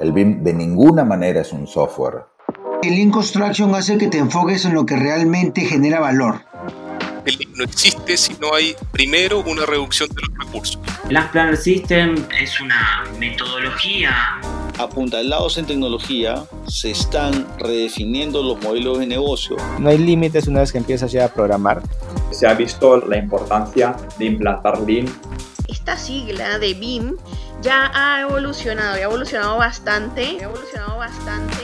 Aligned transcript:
El 0.00 0.12
BIM 0.12 0.42
de 0.42 0.54
ninguna 0.54 1.04
manera 1.04 1.42
es 1.42 1.52
un 1.52 1.66
software. 1.66 2.24
El 2.82 2.94
Lean 2.94 3.10
Construction 3.10 3.74
hace 3.74 3.98
que 3.98 4.06
te 4.06 4.16
enfoques 4.16 4.64
en 4.64 4.72
lo 4.72 4.86
que 4.86 4.96
realmente 4.96 5.60
genera 5.60 6.00
valor. 6.00 6.40
El 7.26 7.36
BIM 7.36 7.52
no 7.54 7.64
existe 7.64 8.16
si 8.16 8.32
no 8.40 8.54
hay 8.54 8.74
primero 8.92 9.40
una 9.40 9.66
reducción 9.66 10.08
de 10.08 10.22
los 10.22 10.46
recursos. 10.46 10.78
Last 11.10 11.32
Planner 11.32 11.56
System 11.58 12.14
es 12.40 12.58
una 12.62 13.04
metodología 13.18 14.40
apuntalados 14.78 15.58
en 15.58 15.66
tecnología, 15.66 16.44
se 16.66 16.92
están 16.92 17.46
redefiniendo 17.58 18.42
los 18.42 18.58
modelos 18.62 19.00
de 19.00 19.06
negocio. 19.06 19.56
No 19.78 19.90
hay 19.90 19.98
límites 19.98 20.48
una 20.48 20.60
vez 20.60 20.72
que 20.72 20.78
empiezas 20.78 21.12
ya 21.12 21.26
a 21.26 21.28
programar. 21.28 21.82
Se 22.30 22.46
ha 22.46 22.54
visto 22.54 22.96
la 23.06 23.18
importancia 23.18 23.94
de 24.18 24.24
implantar 24.24 24.80
Lean. 24.80 25.04
Esta 25.68 25.98
sigla 25.98 26.58
de 26.58 26.72
BIM 26.72 27.16
ya 27.60 27.90
ha 27.94 28.22
evolucionado, 28.22 28.96
y 28.96 29.00
ha 29.00 29.04
evolucionado 29.04 29.58
bastante, 29.58 30.38
ha 30.40 30.44
evolucionado 30.44 30.96
bastante. 30.96 31.56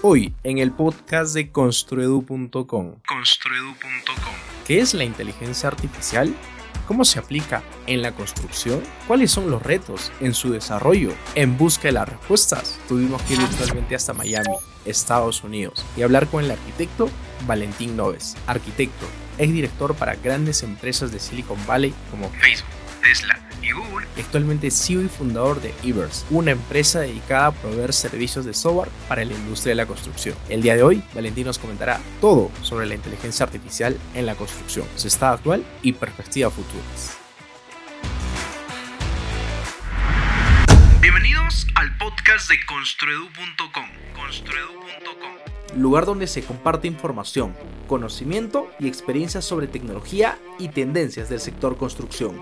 Hoy 0.00 0.34
en 0.42 0.58
el 0.58 0.72
podcast 0.72 1.34
de 1.34 1.50
construedu.com. 1.50 2.96
Construedu.com. 3.06 4.34
¿Qué 4.66 4.80
es 4.80 4.94
la 4.94 5.04
inteligencia 5.04 5.68
artificial? 5.68 6.34
¿Cómo 6.88 7.04
se 7.04 7.18
aplica 7.18 7.62
en 7.86 8.02
la 8.02 8.12
construcción? 8.12 8.82
¿Cuáles 9.06 9.30
son 9.30 9.50
los 9.50 9.62
retos 9.62 10.10
en 10.20 10.34
su 10.34 10.50
desarrollo? 10.50 11.12
En 11.34 11.56
busca 11.56 11.88
de 11.88 11.92
las 11.92 12.08
respuestas, 12.08 12.80
tuvimos 12.88 13.22
que 13.22 13.34
ir 13.34 13.38
virtualmente 13.40 13.94
hasta 13.94 14.12
Miami, 14.12 14.56
Estados 14.84 15.44
Unidos, 15.44 15.84
y 15.96 16.02
hablar 16.02 16.26
con 16.26 16.44
el 16.44 16.50
arquitecto 16.50 17.08
Valentín 17.46 17.96
Noves, 17.96 18.36
arquitecto, 18.46 19.06
ex 19.38 19.52
director 19.52 19.94
para 19.94 20.16
grandes 20.16 20.62
empresas 20.62 21.12
de 21.12 21.20
Silicon 21.20 21.58
Valley 21.66 21.94
como 22.10 22.28
Facebook, 22.30 22.68
Tesla 23.02 23.38
y 23.60 23.72
Google, 23.72 24.06
actualmente 24.16 24.70
CEO 24.70 25.02
y 25.02 25.08
fundador 25.08 25.60
de 25.60 25.74
Evers, 25.82 26.24
una 26.30 26.52
empresa 26.52 27.00
dedicada 27.00 27.46
a 27.46 27.52
proveer 27.52 27.92
servicios 27.92 28.44
de 28.44 28.54
software 28.54 28.88
para 29.08 29.24
la 29.24 29.32
industria 29.34 29.72
de 29.72 29.76
la 29.76 29.86
construcción. 29.86 30.36
El 30.48 30.62
día 30.62 30.76
de 30.76 30.82
hoy, 30.82 31.02
Valentín 31.14 31.46
nos 31.46 31.58
comentará 31.58 32.00
todo 32.20 32.50
sobre 32.62 32.86
la 32.86 32.94
inteligencia 32.94 33.44
artificial 33.44 33.98
en 34.14 34.24
la 34.24 34.36
construcción, 34.36 34.86
su 34.96 35.08
estado 35.08 35.34
actual 35.34 35.64
y 35.82 35.92
perspectivas 35.92 36.52
futuras. 36.54 37.18
Bienvenidos 41.00 41.66
al 41.74 41.96
podcast 41.98 42.48
de 42.48 42.56
construedu.com. 42.66 43.86
Construedu.com. 44.14 45.80
Lugar 45.80 46.04
donde 46.04 46.26
se 46.26 46.44
comparte 46.44 46.86
información, 46.86 47.54
conocimiento 47.88 48.70
y 48.78 48.86
experiencias 48.88 49.44
sobre 49.44 49.66
tecnología 49.66 50.38
y 50.58 50.68
tendencias 50.68 51.28
del 51.28 51.40
sector 51.40 51.76
construcción. 51.76 52.40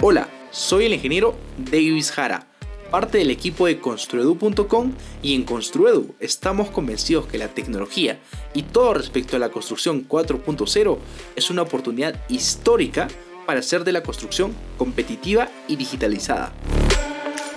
Hola, 0.00 0.28
soy 0.50 0.86
el 0.86 0.92
ingeniero 0.92 1.34
Davis 1.56 2.10
Jara, 2.10 2.46
parte 2.90 3.18
del 3.18 3.30
equipo 3.30 3.66
de 3.66 3.78
Construedu.com 3.78 4.92
y 5.22 5.34
en 5.34 5.44
Construedu 5.44 6.14
estamos 6.20 6.70
convencidos 6.70 7.26
que 7.26 7.38
la 7.38 7.48
tecnología 7.48 8.20
y 8.52 8.64
todo 8.64 8.94
respecto 8.94 9.36
a 9.36 9.38
la 9.38 9.48
construcción 9.48 10.06
4.0 10.06 10.98
es 11.36 11.50
una 11.50 11.62
oportunidad 11.62 12.20
histórica 12.28 13.08
para 13.46 13.60
hacer 13.60 13.84
de 13.84 13.92
la 13.92 14.02
construcción 14.02 14.54
competitiva 14.76 15.48
y 15.68 15.76
digitalizada. 15.76 16.52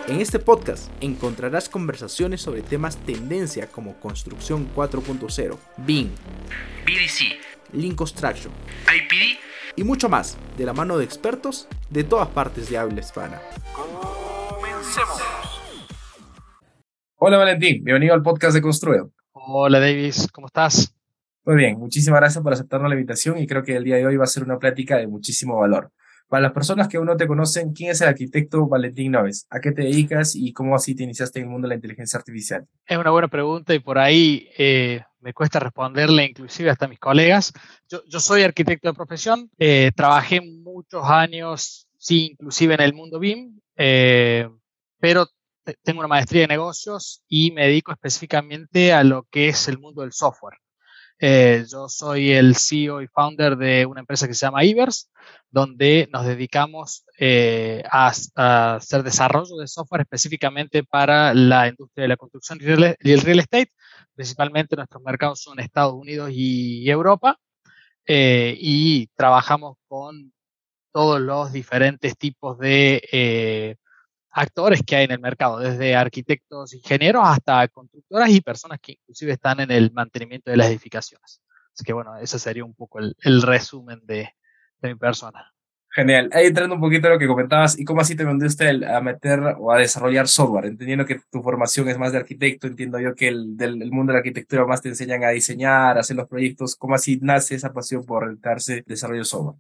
En 0.08 0.22
este 0.22 0.40
podcast 0.40 0.90
encontrarás 1.02 1.68
conversaciones 1.68 2.42
sobre 2.42 2.62
temas 2.62 2.98
tendencia 2.98 3.68
como 3.68 4.00
construcción 4.00 4.70
4.0, 4.74 5.58
BIM, 5.78 6.10
BDC, 6.86 7.74
Lean 7.74 7.96
Construction, 7.96 8.54
IPD 8.86 9.47
y 9.78 9.84
mucho 9.84 10.10
más 10.10 10.38
de 10.58 10.66
la 10.66 10.74
mano 10.74 10.98
de 10.98 11.06
expertos 11.06 11.70
de 11.90 12.04
todas 12.04 12.28
partes 12.30 12.70
de 12.70 12.78
habla 12.78 13.00
hispana. 13.00 13.40
Comencemos. 13.72 15.22
Hola 17.16 17.38
Valentín, 17.38 17.84
bienvenido 17.84 18.14
al 18.14 18.24
podcast 18.24 18.56
de 18.56 18.62
Construido. 18.62 19.12
Hola 19.32 19.80
Davis, 19.80 20.28
¿cómo 20.34 20.48
estás? 20.48 20.94
Muy 21.46 21.56
bien, 21.56 21.80
muchísimas 21.80 22.20
gracias 22.20 22.44
por 22.44 22.52
aceptarnos 22.52 22.90
la 22.90 22.96
invitación 22.96 23.38
y 23.38 23.48
creo 23.48 23.64
que 23.64 23.76
el 23.76 23.84
día 23.84 23.96
de 23.96 24.06
hoy 24.06 24.18
va 24.18 24.26
a 24.26 24.28
ser 24.28 24.44
una 24.44 24.58
plática 24.58 24.98
de 24.98 25.08
muchísimo 25.08 25.58
valor. 25.60 25.92
Para 26.28 26.42
las 26.42 26.52
personas 26.52 26.90
que 26.90 26.98
aún 26.98 27.06
no 27.06 27.16
te 27.16 27.26
conocen, 27.26 27.72
¿quién 27.72 27.92
es 27.92 28.02
el 28.02 28.10
arquitecto 28.10 28.68
Valentín 28.68 29.14
Noves? 29.14 29.48
¿A 29.50 29.62
qué 29.62 29.72
te 29.72 29.84
dedicas 29.84 30.36
y 30.36 30.52
cómo 30.52 30.76
así 30.76 30.94
te 30.94 31.04
iniciaste 31.04 31.40
en 31.40 31.46
el 31.46 31.52
mundo 31.52 31.68
de 31.68 31.70
la 31.70 31.76
inteligencia 31.76 32.18
artificial? 32.18 32.68
Es 32.86 32.98
una 32.98 33.12
buena 33.12 33.30
pregunta 33.30 33.74
y 33.74 33.80
por 33.80 33.98
ahí 33.98 34.50
eh, 34.58 35.04
me 35.20 35.34
cuesta 35.34 35.60
responderle 35.60 36.26
inclusive 36.26 36.70
hasta 36.70 36.86
a 36.86 36.90
mis 36.90 37.00
colegas. 37.00 37.54
Yo, 37.90 38.04
yo 38.08 38.20
soy 38.20 38.44
arquitecto 38.44 38.90
de 38.90 38.94
profesión, 38.94 39.50
eh, 39.58 39.92
trabajé 39.96 40.42
muchos 40.42 41.04
años, 41.06 41.88
sí, 41.98 42.32
inclusive 42.32 42.76
en 42.76 42.82
el 42.82 42.94
mundo 42.94 43.20
BIM, 43.20 43.60
eh, 43.76 44.50
pero 45.00 45.28
tengo 45.84 46.00
una 46.00 46.08
maestría 46.08 46.42
de 46.42 46.48
negocios 46.48 47.24
y 47.28 47.52
me 47.52 47.68
dedico 47.68 47.92
específicamente 47.92 48.94
a 48.94 49.04
lo 49.04 49.24
que 49.24 49.50
es 49.50 49.68
el 49.68 49.80
mundo 49.80 50.02
del 50.02 50.14
software. 50.14 50.58
Eh, 51.20 51.66
yo 51.72 51.90
soy 51.90 52.32
el 52.32 52.56
CEO 52.56 53.02
y 53.02 53.08
founder 53.08 53.58
de 53.58 53.88
una 53.88 54.02
empresa 54.02 54.28
que 54.28 54.36
se 54.36 54.46
llama 54.46 54.64
Ivers, 54.64 55.10
donde 55.50 56.08
nos 56.12 56.26
dedicamos 56.26 57.06
eh, 57.18 57.82
a, 57.90 58.12
a, 58.36 58.76
hacer 58.76 59.02
desarrollo 59.02 59.58
de 59.58 59.68
software 59.68 60.02
específicamente 60.02 60.84
para 60.84 61.34
la 61.34 61.68
industria 61.68 62.04
de 62.04 62.10
la 62.10 62.18
construcción 62.18 62.60
y 62.62 63.12
el 63.12 63.22
real 63.22 63.40
estate. 63.40 63.72
Principalmente 64.18 64.76
nuestros 64.76 65.02
mercados 65.02 65.40
son 65.40 65.62
Estados 65.62 65.94
Unidos 65.94 66.30
y 66.34 66.90
Europa. 66.90 67.40
Eh, 68.10 68.56
y 68.58 69.08
trabajamos 69.16 69.78
con 69.90 70.32
todos 70.94 71.20
los 71.20 71.52
diferentes 71.52 72.18
tipos 72.18 72.58
de 72.58 73.02
eh, 73.12 73.76
actores 74.32 74.82
que 74.86 74.96
hay 74.96 75.06
en 75.06 75.12
el 75.12 75.20
mercado, 75.20 75.60
desde 75.60 75.94
arquitectos, 75.94 76.74
ingenieros 76.74 77.24
hasta 77.26 77.68
constructoras 77.68 78.30
y 78.30 78.40
personas 78.40 78.80
que 78.82 78.94
inclusive 78.94 79.34
están 79.34 79.60
en 79.60 79.72
el 79.72 79.92
mantenimiento 79.92 80.50
de 80.50 80.58
las 80.58 80.68
edificaciones. 80.68 81.42
Así 81.74 81.84
que 81.84 81.92
bueno, 81.92 82.16
ese 82.18 82.40
sería 82.40 82.64
un 82.64 82.74
poco 82.74 83.00
el, 83.00 83.42
resumen 83.42 84.00
de, 84.06 84.30
mi 84.82 84.96
persona. 84.96 85.54
Genial. 85.98 86.30
Ahí 86.32 86.46
entrando 86.46 86.76
un 86.76 86.82
poquito 86.82 87.08
a 87.08 87.10
lo 87.10 87.18
que 87.18 87.26
comentabas, 87.26 87.80
¿y 87.80 87.84
cómo 87.84 88.02
así 88.02 88.16
te 88.16 88.24
vendiste 88.24 88.70
a 88.86 89.02
meter 89.02 89.40
o 89.58 89.72
a 89.72 89.80
desarrollar 89.80 90.28
software? 90.28 90.66
Entendiendo 90.66 91.08
que 91.08 91.20
tu 91.32 91.42
formación 91.42 91.90
es 91.90 91.98
más 91.98 92.12
de 92.12 92.20
arquitecto, 92.20 92.68
entiendo 92.68 93.00
yo 93.00 93.16
que 93.16 93.30
el, 93.30 93.58
del 93.58 93.82
el 93.82 93.92
mundo 93.92 94.12
de 94.12 94.18
la 94.18 94.20
arquitectura 94.20 94.68
más 94.68 94.80
te 94.80 94.90
enseñan 94.90 95.24
a 95.24 95.30
diseñar, 95.30 95.98
a 95.98 96.02
hacer 96.02 96.16
los 96.16 96.28
proyectos. 96.28 96.76
¿Cómo 96.76 96.94
así 96.94 97.18
nace 97.20 97.56
esa 97.56 97.74
pasión 97.74 98.06
por 98.06 98.30
dedicarse 98.30 98.84
desarrollo 98.86 99.22
de 99.22 99.26
software? 99.26 99.56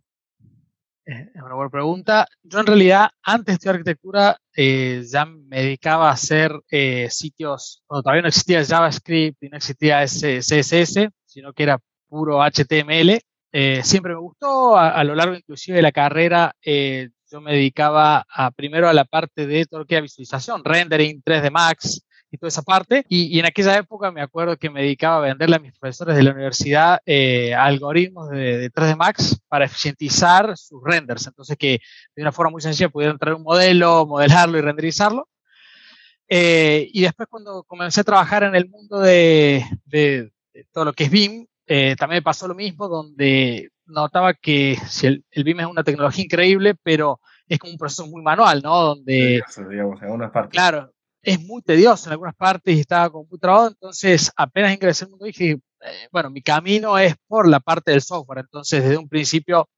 Es 1.05 1.41
una 1.41 1.55
buena 1.55 1.71
pregunta. 1.71 2.27
Yo 2.43 2.59
en 2.59 2.67
realidad, 2.67 3.09
antes 3.23 3.57
de 3.57 3.69
arquitectura, 3.71 4.37
eh, 4.55 5.03
ya 5.09 5.25
me 5.25 5.63
dedicaba 5.63 6.09
a 6.09 6.13
hacer 6.13 6.51
eh, 6.69 7.07
sitios, 7.09 7.81
cuando 7.87 8.03
todavía 8.03 8.21
no 8.21 8.27
existía 8.27 8.63
JavaScript 8.63 9.41
y 9.41 9.49
no 9.49 9.57
existía 9.57 10.05
CSS, 10.05 11.09
sino 11.25 11.51
que 11.53 11.63
era 11.63 11.79
puro 12.07 12.43
HTML. 12.43 13.21
Eh, 13.52 13.81
siempre 13.84 14.13
me 14.13 14.19
gustó, 14.19 14.78
a, 14.78 14.90
a, 14.90 15.03
lo 15.03 15.16
largo 15.16 15.35
inclusive 15.35 15.78
de 15.78 15.81
la 15.81 15.91
carrera, 15.91 16.56
eh, 16.62 17.09
yo 17.31 17.41
me 17.41 17.53
dedicaba 17.53 18.25
a, 18.30 18.52
primero 18.52 18.88
a 18.88 18.94
la 18.94 19.06
parte 19.06 19.47
de 19.47 19.66
todo 19.66 19.81
lo 19.81 19.85
que 19.85 20.02
visualización, 20.02 20.63
rendering, 20.63 21.22
3D 21.24 21.52
Max, 21.52 22.02
y 22.31 22.38
toda 22.38 22.50
esa 22.50 22.62
parte. 22.62 23.06
Y, 23.09 23.35
y, 23.35 23.40
en 23.40 23.46
aquella 23.46 23.78
época 23.78 24.12
me 24.12 24.22
acuerdo 24.22 24.58
que 24.58 24.69
me 24.69 24.81
dedicaba 24.81 25.18
a 25.18 25.22
venderle 25.22 25.56
a 25.56 25.59
mis 25.59 25.78
profesores 25.78 26.16
de 26.16 26.24
la 26.24 26.31
universidad 26.31 27.00
eh, 27.06 27.53
algoritmos 27.53 28.30
de, 28.30 28.58
de, 28.58 28.72
3D 28.72 28.96
Max 28.97 29.40
para 29.47 29.66
eficientizar 29.66 30.58
sus 30.58 30.81
renders. 30.84 31.28
Entonces 31.28 31.58
que 31.58 31.79
de 32.16 32.22
una 32.22 32.31
forma 32.31 32.52
muy 32.52 32.62
sencilla 32.62 32.90
pudieran 32.90 33.18
traer 33.18 33.35
un 33.35 33.44
modelo, 33.44 34.06
modelarlo 34.06 34.58
y 34.58 34.62
renderizarlo. 34.62 35.28
Eh, 36.29 36.90
y 36.91 37.02
después 37.02 37.28
cuando 37.29 37.64
comencé 37.64 38.02
a 38.02 38.03
trabajar 38.03 38.44
en 38.44 38.56
el 38.56 38.68
mundo 38.69 39.00
de, 39.00 39.64
de, 39.85 40.31
de 40.53 40.66
todo 40.74 40.85
lo 40.85 40.94
que 40.94 41.06
es 41.06 41.12
BIM, 41.12 41.47
eh, 41.67 41.95
también 41.97 42.19
me 42.19 42.23
pasó 42.23 42.47
lo 42.47 42.55
mismo, 42.55 42.88
donde 42.88 43.69
notaba 43.85 44.33
que 44.33 44.78
si 44.88 45.07
el, 45.07 45.25
el, 45.31 45.44
BIM 45.44 45.59
es 45.59 45.66
una 45.67 45.83
tecnología 45.83 46.23
increíble, 46.23 46.75
pero 46.81 47.19
es 47.47 47.59
como 47.59 47.73
un 47.73 47.78
proceso 47.78 48.07
muy 48.07 48.22
manual, 48.22 48.61
¿no? 48.63 48.81
Donde, 48.81 49.41
sí, 49.47 49.61
digamos, 49.69 49.99
en 50.02 50.05
algunas 50.05 50.31
partes. 50.31 50.52
Claro, 50.52 50.93
es 51.22 51.41
muy 51.41 51.61
tedioso 51.61 52.08
en 52.08 52.14
algunas 52.14 52.35
partes 52.35 52.75
y 52.75 52.79
estaba 52.79 53.11
trabado, 53.40 53.67
entonces 53.67 54.31
apenas 54.37 54.73
ingresé 54.73 55.05
al 55.05 55.11
mundo 55.11 55.25
dije, 55.25 55.52
eh, 55.81 56.08
bueno, 56.11 56.29
mi 56.29 56.41
camino 56.41 56.97
es 56.97 57.16
por 57.28 57.47
la 57.47 57.59
parte 57.59 57.91
del 57.91 58.02
software, 58.02 58.40
entonces 58.40 58.84
desde 58.84 58.97
un 58.97 59.09
principio 59.09 59.69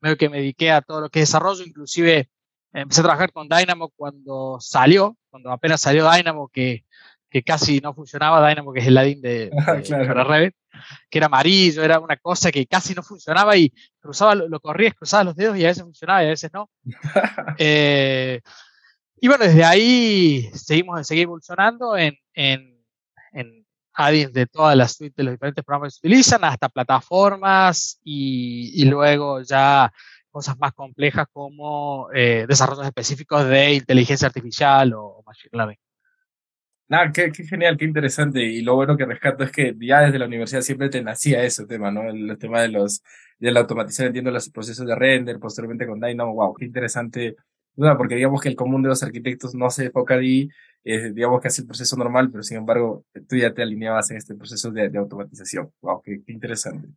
veo 0.00 0.16
que 0.16 0.28
me 0.28 0.38
dediqué 0.38 0.70
a 0.70 0.82
todo 0.82 1.00
lo 1.00 1.08
que 1.08 1.20
es 1.20 1.28
desarrollo, 1.28 1.64
inclusive 1.64 2.28
empecé 2.72 3.00
a 3.00 3.04
trabajar 3.04 3.32
con 3.32 3.48
Dynamo 3.48 3.90
cuando 3.96 4.58
salió, 4.60 5.16
cuando 5.30 5.50
apenas 5.50 5.80
salió 5.80 6.10
Dynamo, 6.10 6.48
que, 6.48 6.84
que 7.30 7.42
casi 7.42 7.80
no 7.80 7.94
funcionaba, 7.94 8.46
Dynamo 8.48 8.72
que 8.72 8.80
es 8.80 8.86
el 8.86 8.94
ladín 8.94 9.20
de, 9.20 9.50
de 9.76 9.82
claro. 9.82 10.06
para 10.06 10.24
Revit, 10.24 10.54
que 11.08 11.18
era 11.18 11.26
amarillo, 11.26 11.82
era 11.82 12.00
una 12.00 12.16
cosa 12.16 12.50
que 12.50 12.66
casi 12.66 12.94
no 12.94 13.02
funcionaba 13.02 13.56
y 13.56 13.72
cruzaba, 14.00 14.34
lo, 14.34 14.48
lo 14.48 14.60
corrías, 14.60 14.94
cruzabas 14.94 15.26
los 15.26 15.36
dedos 15.36 15.56
y 15.56 15.64
a 15.64 15.68
veces 15.68 15.84
funcionaba 15.84 16.22
y 16.22 16.26
a 16.26 16.30
veces 16.30 16.50
no. 16.52 16.68
eh, 17.58 18.40
y 19.20 19.28
bueno, 19.28 19.44
desde 19.44 19.64
ahí 19.64 20.50
seguimos, 20.54 21.06
seguir 21.06 21.24
evolucionando 21.24 21.96
en, 21.96 22.14
en, 22.34 22.82
en 23.32 23.66
add 23.92 24.30
de 24.32 24.46
todas 24.46 24.76
las 24.76 24.96
suites 24.96 25.16
de 25.16 25.24
los 25.24 25.34
diferentes 25.34 25.64
programas 25.64 25.92
que 25.92 26.00
se 26.00 26.06
utilizan, 26.06 26.44
hasta 26.44 26.68
plataformas 26.68 28.00
y, 28.02 28.82
y 28.82 28.86
luego 28.86 29.42
ya 29.42 29.92
cosas 30.30 30.58
más 30.58 30.72
complejas 30.72 31.26
como 31.32 32.08
eh, 32.14 32.46
desarrollos 32.48 32.86
específicos 32.86 33.44
de 33.46 33.74
inteligencia 33.74 34.26
artificial 34.26 34.94
o 34.94 35.22
machine 35.26 35.50
learning. 35.52 35.78
Nada, 36.90 37.12
qué, 37.12 37.30
genial, 37.32 37.76
qué 37.76 37.84
interesante. 37.84 38.42
Y 38.42 38.62
lo 38.62 38.74
bueno 38.74 38.96
que 38.96 39.06
rescato 39.06 39.44
es 39.44 39.52
que 39.52 39.76
ya 39.80 40.00
desde 40.00 40.18
la 40.18 40.26
universidad 40.26 40.60
siempre 40.60 40.88
te 40.88 41.00
nacía 41.00 41.44
ese 41.44 41.64
tema, 41.64 41.92
¿no? 41.92 42.02
El, 42.10 42.36
tema 42.36 42.62
de 42.62 42.68
los 42.68 43.04
de 43.38 43.52
la 43.52 43.60
automatización, 43.60 44.08
entiendo 44.08 44.32
los 44.32 44.50
procesos 44.50 44.84
de 44.84 44.96
render, 44.96 45.38
posteriormente 45.38 45.86
con 45.86 46.00
Dynamo, 46.00 46.34
wow, 46.34 46.52
qué 46.54 46.64
interesante. 46.64 47.36
porque 47.96 48.16
digamos 48.16 48.40
que 48.42 48.48
el 48.48 48.56
común 48.56 48.82
de 48.82 48.88
los 48.88 49.04
arquitectos 49.04 49.54
no 49.54 49.70
se 49.70 49.86
enfoca 49.86 50.14
ahí, 50.14 50.48
eh, 50.82 51.12
digamos 51.12 51.40
que 51.40 51.46
hace 51.46 51.62
el 51.62 51.68
proceso 51.68 51.96
normal, 51.96 52.28
pero 52.32 52.42
sin 52.42 52.56
embargo 52.56 53.04
tú 53.28 53.36
ya 53.36 53.54
te 53.54 53.62
alineabas 53.62 54.10
en 54.10 54.16
este 54.16 54.34
proceso 54.34 54.72
de, 54.72 54.90
automatización. 54.98 55.70
Wow, 55.82 56.02
qué 56.02 56.20
interesante. 56.26 56.88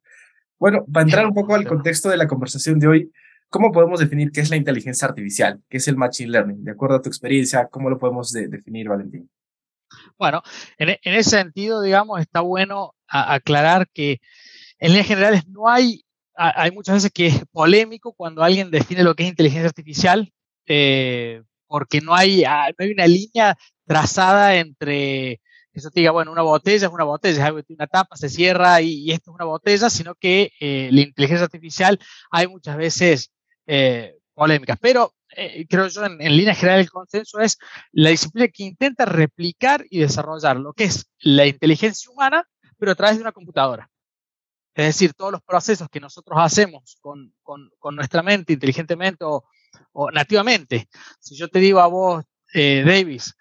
Bueno, 0.58 0.86
para 0.92 1.04
entrar 1.04 1.28
un 1.28 1.36
poco 1.36 1.54
al 1.54 1.68
contexto 1.68 2.10
de 2.10 2.18
la 2.18 2.28
conversación 2.28 2.80
de 2.80 2.88
hoy, 2.88 3.12
¿cómo 3.48 3.72
podemos 3.72 4.00
definir 4.00 4.32
qué 4.32 4.42
es 4.42 4.50
la 4.50 4.56
inteligencia 4.56 5.08
artificial? 5.08 5.62
¿Qué 5.70 5.78
es 5.78 5.88
el 5.88 5.98
machine 5.98 6.32
learning? 6.32 6.64
De 6.64 6.72
acuerdo 6.72 6.96
a 6.96 7.02
tu 7.02 7.10
experiencia, 7.10 7.68
¿cómo 7.68 7.92
lo 7.92 8.00
podemos 8.00 8.32
definir, 8.32 8.90
Valentín? 8.90 9.30
Bueno, 10.18 10.42
en, 10.78 10.90
en, 10.90 11.14
ese 11.16 11.32
sentido, 11.32 11.82
digamos, 11.82 12.20
está 12.22 12.42
bueno 12.42 12.94
aclarar 13.08 13.88
que 13.94 14.20
en 14.80 14.90
líneas 14.90 15.08
generales 15.08 15.48
no 15.48 15.70
hay, 15.70 16.04
hay 16.36 16.72
muchas 16.72 16.96
veces 16.96 17.12
que 17.12 17.28
es 17.28 17.44
polémico 17.52 18.14
cuando 18.14 18.44
alguien 18.44 18.72
define 18.72 19.04
lo 19.04 19.16
que 19.16 19.24
es 19.24 19.30
inteligencia 19.30 19.68
artificial, 19.68 20.32
eh, 20.66 21.42
porque 21.68 22.02
no 22.02 22.16
hay, 22.16 22.44
ah, 22.44 22.68
no 22.78 22.86
hay 22.86 22.92
una 22.92 23.08
línea 23.08 23.58
trazada 23.86 24.56
entre 24.56 25.42
eso 25.74 25.90
te 25.90 26.02
diga, 26.02 26.12
bueno, 26.12 26.32
una 26.32 26.44
botella 26.44 26.88
es 26.88 26.94
una 26.94 27.04
botella, 27.04 27.48
es 27.48 27.66
una 27.70 27.88
tapa, 27.88 28.16
se 28.16 28.30
cierra 28.30 28.82
y, 28.82 29.12
esto 29.12 29.32
es 29.32 29.36
una 29.36 29.46
botella, 29.46 29.90
sino 29.90 30.14
que 30.16 30.52
eh, 30.60 30.90
la 30.92 31.02
inteligencia 31.02 31.46
artificial 31.46 32.00
hay 32.30 32.48
muchas 32.48 32.78
veces 32.78 33.32
eh, 33.66 34.16
polémicas. 34.36 34.78
Pero 34.80 35.14
eh, 35.36 35.66
creo 35.70 35.88
yo, 35.88 36.06
en, 36.06 36.18
línea 36.18 36.56
general, 36.56 36.80
el 36.80 36.90
consenso 36.90 37.40
es 37.40 37.58
la 37.92 38.10
disciplina 38.10 38.48
que 38.48 38.64
intenta 38.64 39.06
replicar 39.06 39.86
y 39.90 40.00
desarrollar 40.00 40.58
lo 40.58 40.74
que 40.74 40.86
es 40.86 41.06
la 41.20 41.46
inteligencia 41.46 42.12
humana, 42.12 42.48
pero 42.78 42.92
a 42.92 42.96
través 42.96 43.18
de 43.18 43.22
una 43.22 43.32
computadora. 43.32 43.90
Es 44.76 44.86
decir, 44.88 45.14
todos 45.14 45.32
los 45.32 45.42
procesos 45.44 45.88
que 45.90 46.00
nosotros 46.00 46.38
hacemos 46.42 46.98
con, 47.02 47.34
con, 47.44 47.96
nuestra 47.96 48.24
mente, 48.24 48.54
inteligentemente 48.54 49.24
o, 49.24 49.44
o, 49.92 50.12
nativamente. 50.12 50.88
Si 51.20 51.36
yo 51.36 51.48
te 51.48 51.60
digo 51.60 51.80
a 51.80 51.88
vos, 51.88 52.24
eh, 52.54 52.84
Davis, 52.86 53.36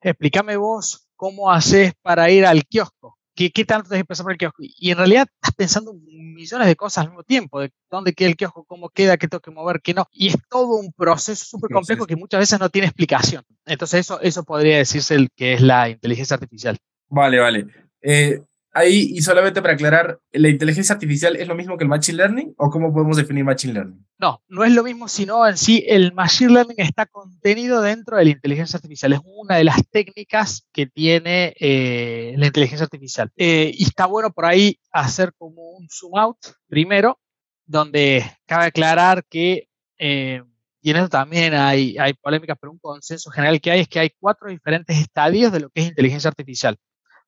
explícame 0.00 0.56
vos 0.56 1.06
cómo 1.14 1.50
haces 1.50 1.92
para 2.00 2.30
ir 2.30 2.46
al 2.46 2.64
kiosco. 2.64 3.18
¿Qué, 3.34 3.50
qué 3.50 3.64
tanto 3.64 3.88
tienes 3.88 4.04
que 4.04 4.08
pensar 4.08 4.24
por 4.24 4.32
el 4.32 4.38
kiosco? 4.38 4.62
Y 4.62 4.90
en 4.90 4.98
realidad 4.98 5.26
estás 5.34 5.54
pensando 5.54 5.94
millones 5.94 6.66
de 6.66 6.76
cosas 6.76 7.04
al 7.04 7.10
mismo 7.10 7.22
tiempo, 7.22 7.60
de 7.60 7.72
dónde 7.90 8.12
queda 8.12 8.28
el 8.28 8.36
kiosco, 8.36 8.64
cómo 8.64 8.90
queda, 8.90 9.16
qué 9.16 9.28
tengo 9.28 9.40
que 9.40 9.50
mover, 9.50 9.80
qué 9.82 9.94
no. 9.94 10.06
Y 10.12 10.28
es 10.28 10.36
todo 10.48 10.76
un 10.76 10.92
proceso 10.92 11.44
súper 11.44 11.70
complejo 11.70 12.06
que 12.06 12.16
muchas 12.16 12.40
veces 12.40 12.60
no 12.60 12.68
tiene 12.68 12.88
explicación. 12.88 13.44
Entonces 13.64 14.00
eso, 14.00 14.20
eso 14.20 14.44
podría 14.44 14.76
decirse 14.76 15.14
el 15.14 15.30
que 15.34 15.54
es 15.54 15.60
la 15.60 15.88
inteligencia 15.88 16.34
artificial. 16.34 16.78
Vale, 17.08 17.38
vale. 17.38 17.66
Eh, 18.02 18.42
ahí, 18.72 19.12
y 19.14 19.20
solamente 19.22 19.60
para 19.60 19.74
aclarar, 19.74 20.18
¿la 20.32 20.48
inteligencia 20.48 20.94
artificial 20.94 21.36
es 21.36 21.46
lo 21.46 21.54
mismo 21.54 21.76
que 21.76 21.84
el 21.84 21.90
Machine 21.90 22.18
Learning 22.18 22.54
o 22.56 22.70
cómo 22.70 22.92
podemos 22.92 23.16
definir 23.16 23.44
Machine 23.44 23.74
Learning? 23.74 24.06
No, 24.18 24.42
no 24.48 24.64
es 24.64 24.72
lo 24.72 24.82
mismo, 24.82 25.08
sino 25.08 25.46
en 25.46 25.56
sí 25.56 25.84
el 25.86 26.12
Machine 26.12 26.52
Learning 26.52 26.76
está 26.78 27.06
contenido 27.06 27.82
dentro 27.82 28.16
de 28.16 28.24
la 28.24 28.30
inteligencia 28.30 28.78
artificial. 28.78 29.12
Es 29.12 29.20
una 29.24 29.56
de 29.56 29.64
las 29.64 29.86
técnicas 29.90 30.66
que 30.72 30.86
tiene 30.86 31.54
eh, 31.60 32.34
la 32.36 32.46
inteligencia 32.46 32.84
artificial. 32.84 33.30
Eh, 33.36 33.72
y 33.74 33.84
está 33.84 34.06
bueno 34.06 34.32
por 34.32 34.46
ahí 34.46 34.78
hacer 34.90 35.32
como 35.36 35.70
un 35.72 35.88
zoom 35.90 36.18
out 36.18 36.38
primero, 36.66 37.18
donde 37.66 38.24
cabe 38.46 38.66
aclarar 38.66 39.24
que, 39.28 39.68
eh, 39.98 40.42
y 40.80 40.90
en 40.90 40.96
eso 40.96 41.08
también 41.08 41.54
hay, 41.54 41.96
hay 41.98 42.14
polémicas, 42.14 42.56
pero 42.60 42.72
un 42.72 42.78
consenso 42.78 43.30
general 43.30 43.60
que 43.60 43.70
hay 43.70 43.80
es 43.80 43.88
que 43.88 44.00
hay 44.00 44.10
cuatro 44.18 44.48
diferentes 44.48 44.98
estadios 44.98 45.52
de 45.52 45.60
lo 45.60 45.70
que 45.70 45.82
es 45.82 45.88
inteligencia 45.88 46.28
artificial. 46.28 46.76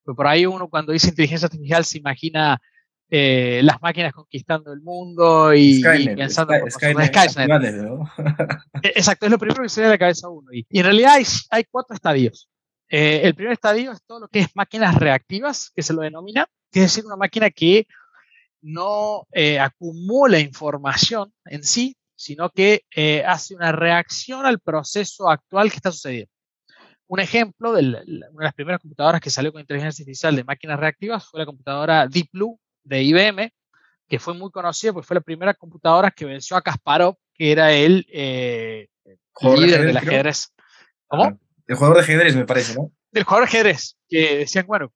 Pues 0.04 0.16
por 0.16 0.26
ahí 0.26 0.44
uno 0.46 0.68
cuando 0.68 0.92
dice 0.92 1.08
inteligencia 1.08 1.46
artificial 1.46 1.84
se 1.84 1.98
imagina 1.98 2.60
eh, 3.10 3.60
las 3.62 3.80
máquinas 3.80 4.12
conquistando 4.12 4.72
el 4.72 4.80
mundo 4.80 5.54
y, 5.54 5.80
Skynet, 5.80 6.16
pensando 6.16 6.52
Skynet, 6.68 7.14
Skynet. 7.14 7.74
¿no? 7.76 8.10
E, 8.82 8.88
exacto, 8.88 9.26
es 9.26 9.32
lo 9.32 9.38
primero 9.38 9.62
que 9.62 9.68
se 9.68 9.82
ve 9.82 9.86
a 9.86 9.90
la 9.90 9.98
cabeza 9.98 10.26
a 10.26 10.30
uno. 10.30 10.52
Y, 10.52 10.66
y 10.68 10.78
en 10.78 10.84
realidad 10.84 11.14
hay, 11.14 11.24
hay 11.50 11.64
cuatro 11.70 11.94
estadios. 11.94 12.50
Eh, 12.88 13.20
el 13.24 13.34
primer 13.34 13.52
estadio 13.52 13.92
es 13.92 14.02
todo 14.04 14.20
lo 14.20 14.28
que 14.28 14.40
es 14.40 14.48
máquinas 14.54 14.96
reactivas, 14.96 15.70
que 15.74 15.82
se 15.82 15.94
lo 15.94 16.02
denomina, 16.02 16.46
que 16.70 16.80
es 16.80 16.86
decir, 16.86 17.06
una 17.06 17.16
máquina 17.16 17.50
que 17.50 17.86
no 18.62 19.26
eh, 19.32 19.60
acumula 19.60 20.38
información 20.38 21.32
en 21.44 21.62
sí, 21.62 21.96
sino 22.16 22.50
que 22.50 22.82
hace 23.26 23.54
una 23.54 23.70
reacción 23.72 24.46
al 24.46 24.60
proceso 24.60 25.28
actual 25.28 25.70
que 25.70 25.76
está 25.76 25.92
sucediendo. 25.92 26.33
Un 27.06 27.20
ejemplo 27.20 27.72
de 27.72 27.82
una 27.86 28.00
de 28.00 28.44
las 28.44 28.54
primeras 28.54 28.80
computadoras 28.80 29.20
que 29.20 29.30
salió 29.30 29.52
con 29.52 29.60
inteligencia 29.60 30.02
artificial 30.02 30.34
de 30.34 30.44
máquinas 30.44 30.80
reactivas 30.80 31.26
fue 31.26 31.40
la 31.40 31.46
computadora 31.46 32.06
Deep 32.06 32.28
Blue 32.32 32.58
de 32.82 33.02
IBM, 33.02 33.52
que 34.08 34.18
fue 34.18 34.34
muy 34.34 34.50
conocida 34.50 34.92
porque 34.92 35.06
fue 35.06 35.16
la 35.16 35.20
primera 35.20 35.54
computadora 35.54 36.10
que 36.10 36.24
venció 36.24 36.56
a 36.56 36.62
Kasparov, 36.62 37.16
que 37.34 37.52
era 37.52 37.72
el 37.72 38.06
eh, 38.10 38.88
líder 39.42 39.86
del 39.86 39.96
ajedrez. 39.96 40.52
¿Cómo? 41.06 41.24
Ah, 41.24 41.36
el 41.66 41.76
jugador 41.76 41.96
de 41.98 42.02
ajedrez, 42.02 42.36
me 42.36 42.46
parece, 42.46 42.74
¿no? 42.74 42.90
El 43.12 43.24
jugador 43.24 43.48
de 43.48 43.48
ajedrez, 43.48 43.96
que 44.08 44.38
decían, 44.38 44.66
bueno, 44.66 44.92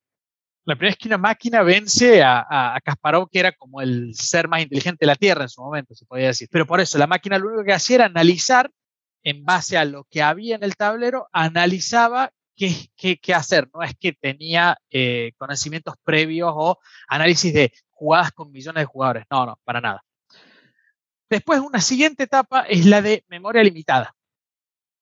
la 0.65 0.75
primera 0.75 0.91
vez 0.91 0.97
que 0.97 1.07
una 1.07 1.17
máquina 1.17 1.63
vence 1.63 2.21
a, 2.21 2.39
a, 2.39 2.75
a, 2.75 2.81
Kasparov, 2.81 3.29
que 3.29 3.39
era 3.39 3.51
como 3.51 3.81
el 3.81 4.13
ser 4.13 4.47
más 4.47 4.61
inteligente 4.61 4.97
de 5.01 5.07
la 5.07 5.15
Tierra 5.15 5.43
en 5.43 5.49
su 5.49 5.61
momento, 5.61 5.95
se 5.95 6.05
podía 6.05 6.27
decir. 6.27 6.47
Pero 6.51 6.65
por 6.65 6.79
eso, 6.79 6.97
la 6.97 7.07
máquina 7.07 7.39
lo 7.39 7.47
único 7.47 7.63
que 7.63 7.73
hacía 7.73 7.95
era 7.95 8.05
analizar 8.05 8.69
en 9.23 9.43
base 9.43 9.77
a 9.77 9.85
lo 9.85 10.05
que 10.05 10.21
había 10.21 10.55
en 10.55 10.63
el 10.63 10.75
tablero, 10.75 11.27
analizaba 11.31 12.31
qué, 12.55 13.33
hacer. 13.33 13.69
No 13.73 13.81
es 13.81 13.93
que 13.99 14.13
tenía 14.13 14.77
eh, 14.89 15.31
conocimientos 15.37 15.95
previos 16.03 16.51
o 16.55 16.79
análisis 17.07 17.53
de 17.53 17.73
jugadas 17.89 18.31
con 18.31 18.51
millones 18.51 18.81
de 18.81 18.85
jugadores. 18.85 19.25
No, 19.29 19.45
no, 19.45 19.59
para 19.63 19.81
nada. 19.81 20.03
Después, 21.29 21.59
una 21.59 21.81
siguiente 21.81 22.23
etapa 22.23 22.61
es 22.61 22.85
la 22.85 23.01
de 23.01 23.23
memoria 23.27 23.63
limitada. 23.63 24.15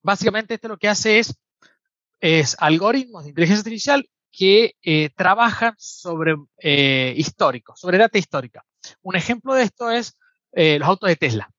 Básicamente, 0.04 0.56
esto 0.56 0.68
lo 0.68 0.78
que 0.78 0.90
hace 0.90 1.20
es, 1.20 1.36
es 2.20 2.56
algoritmos 2.60 3.24
de 3.24 3.30
inteligencia 3.30 3.62
artificial 3.62 4.08
que 4.32 4.76
eh, 4.84 5.10
trabajan 5.16 5.74
sobre 5.78 6.36
eh, 6.60 7.14
históricos, 7.18 7.80
sobre 7.80 7.98
data 7.98 8.18
histórica. 8.18 8.64
Un 9.02 9.16
ejemplo 9.16 9.54
de 9.54 9.64
esto 9.64 9.90
es 9.90 10.18
eh, 10.52 10.78
los 10.80 10.88
autos 10.88 11.10
de 11.10 11.16
Tesla. 11.16 11.50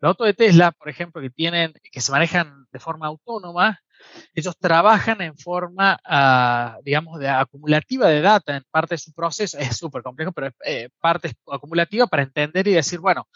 Los 0.00 0.10
autos 0.10 0.26
de 0.26 0.34
Tesla, 0.34 0.72
por 0.72 0.88
ejemplo, 0.88 1.20
que 1.20 1.30
tienen, 1.30 1.74
que 1.92 2.00
se 2.00 2.10
manejan 2.10 2.66
de 2.72 2.78
forma 2.78 3.06
autónoma, 3.06 3.80
ellos 4.34 4.56
trabajan 4.58 5.20
en 5.20 5.36
forma, 5.36 5.98
uh, 6.08 6.82
digamos, 6.82 7.18
de 7.18 7.28
acumulativa 7.28 8.08
de 8.08 8.22
data 8.22 8.56
en 8.56 8.64
parte 8.70 8.94
de 8.94 8.98
su 8.98 9.12
proceso. 9.12 9.58
Es 9.58 9.76
súper 9.76 10.02
complejo, 10.02 10.32
pero 10.32 10.48
es 10.48 10.54
eh, 10.64 10.88
parte 11.00 11.32
acumulativa 11.50 12.06
para 12.06 12.22
entender 12.22 12.66
y 12.68 12.72
decir, 12.72 13.00
bueno, 13.00 13.28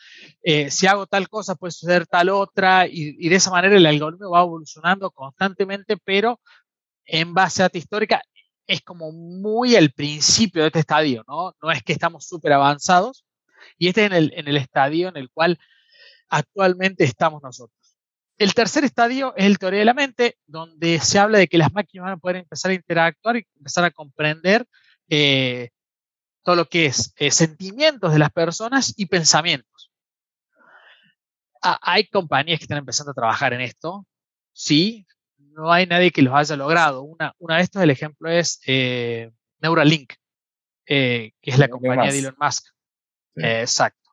eh, 0.43 0.71
si 0.71 0.87
hago 0.87 1.07
tal 1.07 1.29
cosa 1.29 1.55
puede 1.55 1.73
suceder 1.73 2.07
tal 2.07 2.31
otra, 2.31 2.87
y, 2.87 3.15
y, 3.19 3.29
de 3.29 3.37
esa 3.37 3.51
manera 3.51 3.77
el 3.77 3.87
algoritmo 3.87 4.31
va 4.31 4.41
evolucionando 4.43 5.11
constantemente, 5.11 5.97
pero 6.03 6.41
en 7.05 7.35
base 7.35 7.63
a 7.63 7.67
data 7.67 7.79
histórica 7.79 8.23
es 8.67 8.81
como 8.81 9.13
muy 9.13 9.77
el 9.77 9.93
principio 9.93 10.63
de 10.63 10.69
este 10.69 10.79
estadio, 10.81 11.25
¿no? 11.29 11.53
No 11.63 11.71
es 11.71 11.83
que 11.83 11.93
estamos 11.93 12.27
súper 12.27 12.53
avanzados, 12.55 13.27
y 13.79 13.89
este 13.89 14.03
es 14.03 14.07
en 14.11 14.17
el, 14.17 14.33
en 14.35 14.49
el 14.49 14.57
estadio 14.57 15.09
en 15.09 15.17
el 15.17 15.31
cual 15.31 15.59
actualmente 16.29 17.05
estamos 17.05 17.43
nosotros. 17.43 17.97
El 18.37 18.55
tercer 18.55 18.85
estadio 18.85 19.35
es 19.37 19.45
el 19.45 19.59
teoría 19.59 19.81
de 19.81 19.85
la 19.85 19.95
mente, 19.95 20.39
donde 20.47 20.99
se 20.99 21.19
habla 21.19 21.39
de 21.39 21.47
que 21.47 21.59
las 21.59 21.73
máquinas 21.73 22.05
van 22.05 22.15
a 22.15 22.19
poder 22.19 22.37
empezar 22.37 22.73
a 22.73 22.75
interactuar 22.75 23.37
y 23.37 23.47
empezar 23.57 23.85
a 23.85 23.93
comprender 23.93 24.67
eh, 25.09 25.71
todo 26.43 26.57
lo 26.57 26.69
que 26.69 26.87
es 26.87 27.13
eh, 27.17 27.31
sentimientos 27.31 28.13
de 28.13 28.19
las 28.19 28.31
personas 28.31 28.93
y 28.97 29.07
pensamientos. 29.07 29.93
Ah, 31.63 31.79
hay 31.81 32.09
compañías 32.09 32.59
que 32.59 32.65
están 32.65 32.79
empezando 32.79 33.13
a 33.13 33.15
trabajar 33.15 33.53
en 33.53 33.61
esto, 33.61 34.05
sí, 34.53 35.07
no 35.39 35.73
hay 35.73 35.87
nadie 35.87 36.11
que 36.11 36.23
los 36.23 36.35
haya 36.35 36.57
logrado. 36.57 37.03
Una, 37.03 37.33
una 37.39 37.57
de 37.57 37.63
estos, 37.63 37.81
el 37.83 37.91
ejemplo 37.91 38.29
es 38.29 38.61
eh, 38.67 39.31
Neuralink, 39.61 40.13
que 40.85 41.33
es 41.41 41.59
la 41.59 41.69
compañía 41.69 42.11
de 42.11 42.19
Elon 42.19 42.37
Musk. 42.39 42.67
Sí. 43.37 43.43
exacto 43.43 44.04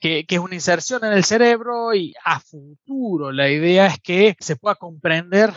que, 0.00 0.24
es 0.26 0.38
una 0.38 0.54
inserción 0.54 1.04
en 1.04 1.12
el 1.12 1.24
cerebro 1.24 1.94
y 1.94 2.14
a 2.24 2.40
futuro 2.40 3.32
la 3.32 3.50
idea 3.50 3.86
es 3.86 4.00
que 4.00 4.36
se 4.40 4.56
pueda 4.56 4.74
comprender 4.74 5.52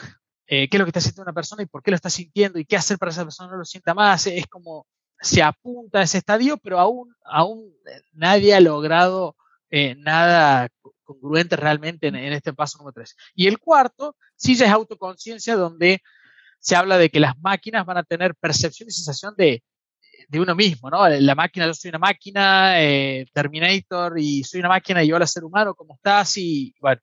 eh, 0.48 0.70
qué 0.70 0.78
es 0.78 0.80
lo 0.80 0.86
que 0.86 0.90
está 0.90 1.02
sintiendo 1.02 1.24
una 1.24 1.34
persona 1.34 1.64
y 1.64 1.66
por 1.66 1.82
qué 1.82 1.92
lo 1.92 1.96
está 1.96 2.10
sintiendo 2.10 2.60
y 2.60 2.66
qué 2.66 2.76
hacer 2.76 2.98
para 2.98 3.10
que 3.10 3.14
esa 3.14 3.24
persona 3.24 3.52
no 3.52 3.58
lo 3.58 3.66
sienta 3.66 3.94
más. 3.94 4.28
Es 4.28 4.48
como 4.48 4.86
se 5.22 5.42
apunta 5.42 6.00
a 6.00 6.04
ese 6.04 6.18
estadio, 6.18 6.58
pero 6.58 6.80
aún, 6.80 7.16
aún 7.24 7.74
nadie 8.12 8.54
ha 8.54 8.60
logrado 8.60 9.36
eh, 9.70 9.96
nada 9.96 10.70
congruente 11.04 11.56
realmente 11.56 12.08
en, 12.08 12.16
este 12.16 12.54
paso 12.54 12.78
número 12.78 12.94
3. 12.94 13.16
Y 13.36 13.48
el 13.48 13.60
cuarto, 13.60 14.16
sí 14.36 14.56
ya 14.56 14.66
es 14.66 14.72
autoconciencia, 14.72 15.56
donde 15.56 16.02
se 16.60 16.76
habla 16.76 16.98
de 16.98 17.10
que 17.10 17.20
las 17.20 17.38
máquinas 17.40 17.86
van 17.86 17.98
a 17.98 18.04
tener 18.04 18.36
percepción 18.36 18.90
y 18.90 18.92
sensación 18.92 19.34
de 19.38 19.64
de 20.27 20.39
uno 20.39 20.56
mismo, 20.56 20.89
¿no? 20.89 21.08
La 21.08 21.36
máquina, 21.36 21.65
yo 21.65 21.74
soy 21.74 21.89
una 21.89 22.00
máquina, 22.00 22.82
eh, 22.82 23.25
Terminator, 23.34 24.20
y 24.20 24.44
soy 24.44 24.60
una 24.60 24.70
máquina 24.70 25.03
y 25.03 25.08
yo 25.08 25.15
hola 25.15 25.27
ser 25.27 25.44
humano, 25.44 25.75
¿cómo 25.75 25.96
estás? 25.96 26.38
Y 26.38 26.75
bueno, 26.80 27.01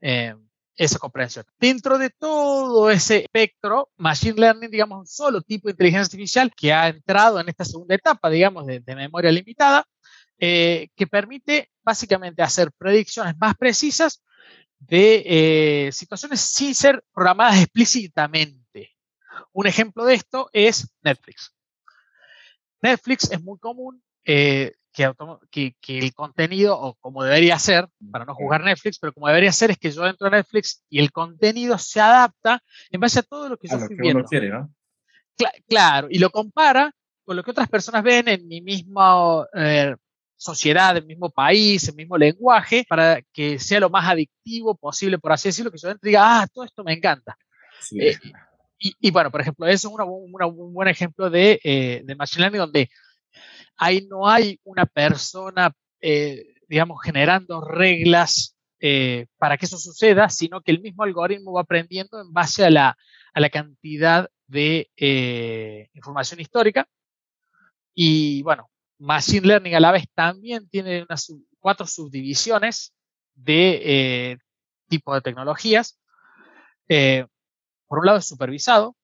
eh, 0.00 0.34
esa 0.76 0.98
comprensión. 0.98 1.44
Dentro 1.58 1.98
de 1.98 2.10
todo 2.10 2.90
ese 2.90 3.18
espectro, 3.18 3.90
Machine 3.96 4.40
Learning, 4.40 4.70
digamos, 4.70 5.00
un 5.00 5.06
solo 5.06 5.42
tipo 5.42 5.68
de 5.68 5.72
inteligencia 5.72 6.06
artificial 6.06 6.52
que 6.56 6.72
ha 6.72 6.88
entrado 6.88 7.40
en 7.40 7.48
esta 7.48 7.64
segunda 7.64 7.94
etapa, 7.94 8.30
digamos, 8.30 8.66
de, 8.66 8.82
memoria 8.86 9.30
limitada, 9.30 9.86
eh, 10.38 10.88
que 10.96 11.06
permite 11.06 11.70
básicamente 11.82 12.42
hacer 12.42 12.72
predicciones 12.72 13.36
más 13.38 13.54
precisas 13.56 14.22
de 14.78 15.90
situaciones 15.92 16.40
sin 16.40 16.74
ser 16.74 17.04
programadas 17.12 17.60
explícitamente. 17.60 18.96
Un 19.52 19.66
ejemplo 19.66 20.04
de 20.04 20.14
esto 20.14 20.48
es 20.52 20.88
Netflix. 21.02 21.54
Netflix 22.82 23.30
es 23.30 23.42
muy 23.42 23.58
común 23.58 24.02
eh, 24.24 24.72
que, 24.92 25.74
que, 25.80 25.98
el 25.98 26.12
contenido, 26.14 26.78
o 26.78 26.94
como 26.94 27.22
debería 27.22 27.58
ser, 27.58 27.88
para 28.10 28.24
no 28.24 28.34
jugar 28.34 28.62
Netflix, 28.62 28.98
pero 28.98 29.12
como 29.12 29.28
debería 29.28 29.52
ser 29.52 29.70
es 29.70 29.78
que 29.78 29.90
yo 29.90 30.06
entro 30.06 30.26
a 30.26 30.30
Netflix 30.30 30.82
y 30.88 30.98
el 30.98 31.12
contenido 31.12 31.78
se 31.78 32.00
adapta 32.00 32.62
en 32.90 33.00
base 33.00 33.20
a 33.20 33.22
todo 33.22 33.48
lo 33.48 33.56
que 33.56 33.68
yo 33.68 33.76
estoy 33.76 33.96
viendo. 33.96 34.24
claro, 35.68 36.08
y 36.10 36.18
lo 36.18 36.30
compara 36.30 36.92
con 37.24 37.36
lo 37.36 37.44
que 37.44 37.52
otras 37.52 37.68
personas 37.68 38.02
ven 38.02 38.28
en 38.28 38.48
mi 38.48 38.60
misma 38.60 39.46
eh, 39.54 39.94
sociedad, 40.36 40.96
en 40.96 41.06
mi 41.06 41.14
mismo 41.14 41.30
país, 41.30 41.88
en 41.88 41.94
mi 41.94 42.02
mismo 42.02 42.18
lenguaje, 42.18 42.84
para 42.88 43.22
que 43.32 43.58
sea 43.58 43.78
lo 43.78 43.90
más 43.90 44.08
adictivo 44.08 44.74
posible, 44.74 45.18
por 45.18 45.32
así 45.32 45.48
decirlo, 45.48 45.70
que 45.70 45.78
yo 45.78 45.90
entre 45.90 46.08
y 46.08 46.12
diga, 46.12 46.40
ah, 46.40 46.46
todo 46.52 46.64
esto 46.64 46.82
me 46.82 46.94
encanta. 46.94 47.36
Eh, 47.92 48.16
y, 48.82 49.10
bueno, 49.10 49.30
por 49.30 49.42
ejemplo, 49.42 49.66
eso 49.66 49.88
es 49.88 49.94
un 49.94 50.72
buen 50.72 50.88
ejemplo 50.88 51.28
de, 51.28 51.60
eh, 51.62 52.00
de 52.02 52.14
Machine 52.14 52.40
Learning 52.40 52.60
donde 52.60 52.90
ahí 53.76 54.06
no 54.08 54.26
hay 54.26 54.58
una 54.64 54.86
persona, 54.86 55.70
eh, 56.00 56.54
digamos, 56.66 57.02
generando 57.04 57.60
reglas 57.60 58.56
eh, 58.80 59.26
para 59.36 59.58
que 59.58 59.66
eso 59.66 59.76
suceda, 59.76 60.30
sino 60.30 60.62
que 60.62 60.70
el 60.70 60.80
mismo 60.80 61.02
algoritmo 61.02 61.52
va 61.52 61.60
aprendiendo 61.60 62.22
en 62.22 62.32
base 62.32 62.64
a 62.64 62.70
la, 62.70 62.96
cantidad 63.52 64.30
de 64.46 64.90
información 65.92 66.40
histórica. 66.40 66.88
Y 67.94 68.42
bueno, 68.44 68.70
Machine 68.98 69.46
Learning 69.46 69.74
a 69.74 69.80
la 69.80 69.92
vez 69.92 70.06
también 70.14 70.70
tiene 70.70 71.02
unas 71.02 71.30
cuatro 71.58 71.86
subdivisiones 71.86 72.94
de 73.34 74.38
tipo 74.88 75.14
de 75.14 75.20
tecnologías. 75.20 75.98
Por 77.90 77.98
un 77.98 78.06
lado 78.06 78.18
es 78.18 78.24
supervisado, 78.24 78.96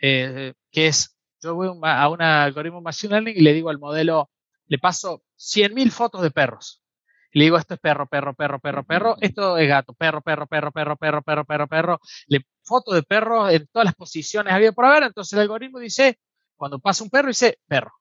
que 0.00 0.54
es 0.72 1.16
yo 1.40 1.54
voy 1.54 1.68
a 1.82 2.08
un 2.08 2.20
algoritmo 2.20 2.80
Machine 2.80 3.12
Learning 3.12 3.36
y 3.36 3.42
le 3.42 3.52
digo 3.52 3.70
al 3.70 3.78
modelo, 3.78 4.28
le 4.66 4.78
paso 4.78 5.22
100.000 5.38 5.92
fotos 5.92 6.20
de 6.22 6.32
perros. 6.32 6.82
Y 7.30 7.38
le 7.38 7.44
digo, 7.44 7.58
esto 7.58 7.74
es 7.74 7.80
perro, 7.80 8.08
perro, 8.08 8.34
perro, 8.34 8.58
perro, 8.58 8.84
perro. 8.84 9.16
Esto 9.20 9.56
es 9.56 9.68
gato, 9.68 9.94
perro, 9.94 10.20
perro, 10.20 10.48
perro, 10.48 10.72
perro, 10.72 10.96
perro, 10.96 11.22
perro, 11.22 11.44
perro, 11.44 11.68
perro. 11.68 12.00
Le 12.26 12.40
foto 12.64 12.92
de 12.92 13.04
perro 13.04 13.48
en 13.48 13.68
todas 13.68 13.84
las 13.84 13.94
posiciones 13.94 14.52
había 14.52 14.72
por 14.72 14.86
haber. 14.86 15.04
Entonces 15.04 15.34
el 15.34 15.40
algoritmo 15.40 15.78
dice, 15.78 16.18
cuando 16.56 16.80
pasa 16.80 17.04
un 17.04 17.10
perro, 17.10 17.28
dice 17.28 17.60
perro. 17.68 17.92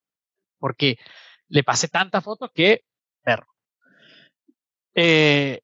Porque 0.58 0.98
le 1.50 1.64
pasé 1.64 1.90
tantas 1.90 2.24
fotos 2.24 2.50
que 2.56 2.86
perro. 3.22 3.48
Eh, 4.96 5.62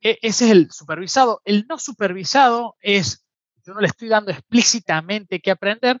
e, 0.00 0.18
ese 0.22 0.46
es 0.46 0.50
el 0.52 0.70
supervisado. 0.70 1.42
El 1.44 1.66
no 1.68 1.78
supervisado 1.78 2.76
es, 2.80 3.26
yo 3.70 3.74
no 3.74 3.80
le 3.80 3.86
estoy 3.86 4.08
dando 4.08 4.32
explícitamente 4.32 5.40
qué 5.40 5.52
aprender, 5.52 6.00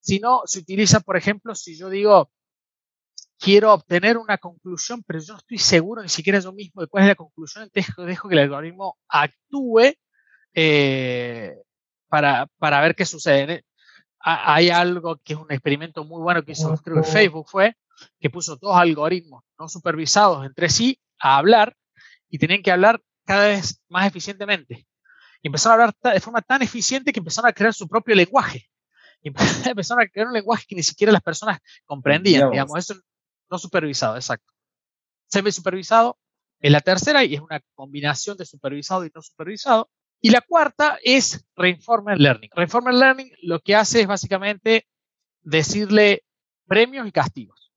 sino 0.00 0.42
se 0.44 0.58
utiliza, 0.58 0.98
por 1.00 1.16
ejemplo, 1.16 1.54
si 1.54 1.78
yo 1.78 1.88
digo, 1.88 2.32
quiero 3.38 3.72
obtener 3.72 4.18
una 4.18 4.38
conclusión, 4.38 5.04
pero 5.06 5.20
yo 5.20 5.34
no 5.34 5.38
estoy 5.38 5.58
seguro 5.58 6.02
ni 6.02 6.08
siquiera 6.08 6.40
yo 6.40 6.52
mismo 6.52 6.82
de 6.82 6.88
cuál 6.88 7.04
es 7.04 7.08
la 7.08 7.14
conclusión, 7.14 7.64
entonces 7.64 7.94
dejo 7.96 8.28
que 8.28 8.34
el 8.34 8.40
algoritmo 8.40 8.98
actúe 9.08 9.94
eh, 10.52 11.54
para, 12.08 12.48
para, 12.58 12.80
ver 12.80 12.96
qué 12.96 13.04
sucede. 13.04 13.64
Hay 14.18 14.70
algo 14.70 15.18
que 15.22 15.34
es 15.34 15.38
un 15.38 15.52
experimento 15.52 16.04
muy 16.04 16.20
bueno 16.20 16.42
que 16.44 16.52
hizo 16.52 16.74
creo 16.78 16.96
que 16.96 17.08
Facebook 17.08 17.46
fue 17.48 17.76
que 18.18 18.30
puso 18.30 18.56
dos 18.56 18.74
algoritmos 18.74 19.44
no 19.58 19.68
supervisados 19.68 20.44
entre 20.44 20.68
sí 20.68 21.00
a 21.20 21.36
hablar 21.36 21.76
y 22.28 22.38
tenían 22.38 22.62
que 22.62 22.72
hablar 22.72 23.00
cada 23.24 23.46
vez 23.46 23.80
más 23.88 24.08
eficientemente. 24.08 24.88
Y 25.46 25.48
empezaron 25.48 25.80
a 25.80 25.84
hablar 25.84 26.14
de 26.14 26.20
forma 26.20 26.42
tan 26.42 26.62
eficiente 26.62 27.12
que 27.12 27.20
empezaron 27.20 27.48
a 27.48 27.52
crear 27.52 27.72
su 27.72 27.86
propio 27.86 28.16
lenguaje 28.16 28.68
y 29.22 29.28
empezaron 29.64 30.02
a 30.02 30.08
crear 30.08 30.26
un 30.26 30.32
lenguaje 30.32 30.64
que 30.66 30.74
ni 30.74 30.82
siquiera 30.82 31.12
las 31.12 31.22
personas 31.22 31.60
comprendían, 31.84 32.50
digamos, 32.50 32.76
eso 32.76 33.00
no 33.48 33.56
supervisado, 33.56 34.16
exacto. 34.16 34.52
Semi 35.28 35.52
supervisado 35.52 36.18
es 36.58 36.72
la 36.72 36.80
tercera 36.80 37.22
y 37.22 37.36
es 37.36 37.40
una 37.40 37.60
combinación 37.76 38.36
de 38.36 38.44
supervisado 38.44 39.04
y 39.04 39.12
no 39.14 39.22
supervisado. 39.22 39.88
Y 40.20 40.30
la 40.30 40.40
cuarta 40.40 40.98
es 41.04 41.46
Reinformer 41.54 42.18
Learning. 42.18 42.50
Reinformer 42.52 42.94
Learning 42.94 43.30
lo 43.42 43.60
que 43.60 43.76
hace 43.76 44.00
es 44.00 44.08
básicamente 44.08 44.88
decirle 45.42 46.24
premios 46.66 47.06
y 47.06 47.12
castigos. 47.12 47.72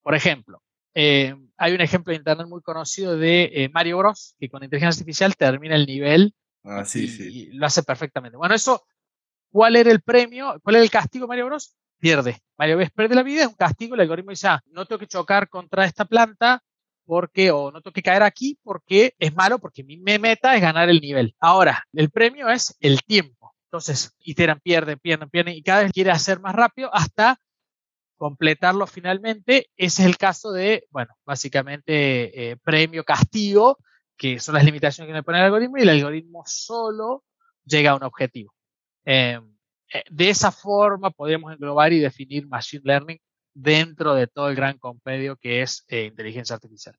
Por 0.00 0.14
ejemplo, 0.14 0.62
eh, 0.94 1.36
hay 1.58 1.74
un 1.74 1.82
ejemplo 1.82 2.12
de 2.12 2.16
internet 2.16 2.46
muy 2.48 2.62
conocido 2.62 3.18
de 3.18 3.50
eh, 3.52 3.68
Mario 3.68 3.98
Bros, 3.98 4.36
que 4.40 4.48
con 4.48 4.64
inteligencia 4.64 4.98
artificial 4.98 5.36
termina 5.36 5.76
el 5.76 5.84
nivel 5.84 6.34
ah, 6.64 6.84
sí, 6.84 7.06
y, 7.20 7.46
lo 7.52 7.66
hace 7.66 7.82
perfectamente. 7.82 8.36
Bueno, 8.36 8.54
eso 8.54 8.84
¿Cuál 9.50 9.76
era 9.76 9.90
el 9.90 10.00
premio? 10.00 10.58
¿Cuál 10.62 10.76
era 10.76 10.84
el 10.84 10.90
castigo 10.90 11.26
Mario 11.26 11.46
Bros? 11.46 11.74
Pierde. 11.98 12.40
Mario 12.56 12.76
Bros 12.76 12.90
pierde 12.90 13.14
la 13.14 13.22
vida, 13.22 13.42
es 13.42 13.48
un 13.48 13.54
castigo. 13.54 13.94
El 13.94 14.02
algoritmo 14.02 14.30
dice, 14.30 14.48
ah, 14.48 14.62
no 14.66 14.86
tengo 14.86 15.00
que 15.00 15.06
chocar 15.06 15.48
contra 15.48 15.84
esta 15.84 16.04
planta 16.04 16.62
porque, 17.04 17.50
o 17.50 17.72
no 17.72 17.80
tengo 17.82 17.92
que 17.92 18.02
caer 18.02 18.22
aquí 18.22 18.58
porque 18.62 19.14
es 19.18 19.34
malo, 19.34 19.58
porque 19.58 19.82
mi 19.82 19.96
meta 19.96 20.54
es 20.54 20.62
ganar 20.62 20.88
el 20.88 21.00
nivel. 21.00 21.34
Ahora, 21.40 21.84
el 21.92 22.10
premio 22.10 22.48
es 22.48 22.76
el 22.80 23.02
tiempo. 23.02 23.52
Entonces, 23.64 24.14
iteran, 24.20 24.60
pierden, 24.60 24.98
pierden, 24.98 25.28
pierden, 25.30 25.54
y 25.54 25.62
cada 25.62 25.82
vez 25.82 25.92
quiere 25.92 26.10
hacer 26.10 26.40
más 26.40 26.54
rápido 26.54 26.90
hasta 26.92 27.38
completarlo 28.16 28.86
finalmente. 28.86 29.70
Ese 29.76 30.02
es 30.02 30.08
el 30.08 30.16
caso 30.16 30.52
de, 30.52 30.86
bueno, 30.90 31.14
básicamente 31.24 32.50
eh, 32.50 32.56
premio, 32.56 33.02
castigo, 33.04 33.78
que 34.20 34.38
son 34.38 34.54
las 34.54 34.64
limitaciones 34.66 35.08
que 35.08 35.14
me 35.14 35.22
pone 35.22 35.38
el 35.38 35.44
algoritmo, 35.44 35.78
y 35.78 35.80
el 35.80 35.88
algoritmo 35.88 36.42
solo 36.44 37.24
llega 37.64 37.92
a 37.92 37.96
un 37.96 38.02
objetivo. 38.02 38.52
Em, 39.02 39.56
eh, 39.94 40.04
de 40.10 40.28
esa 40.28 40.52
forma 40.52 41.10
podríamos 41.10 41.54
englobar 41.54 41.94
y 41.94 42.00
definir 42.00 42.46
Machine 42.46 42.82
Learning 42.84 43.18
dentro 43.54 44.14
de 44.14 44.26
todo 44.26 44.50
el 44.50 44.56
gran 44.56 44.76
compendio 44.76 45.36
que 45.36 45.62
es 45.62 45.86
eh, 45.88 46.04
inteligencia 46.04 46.54
artificial. 46.54 46.94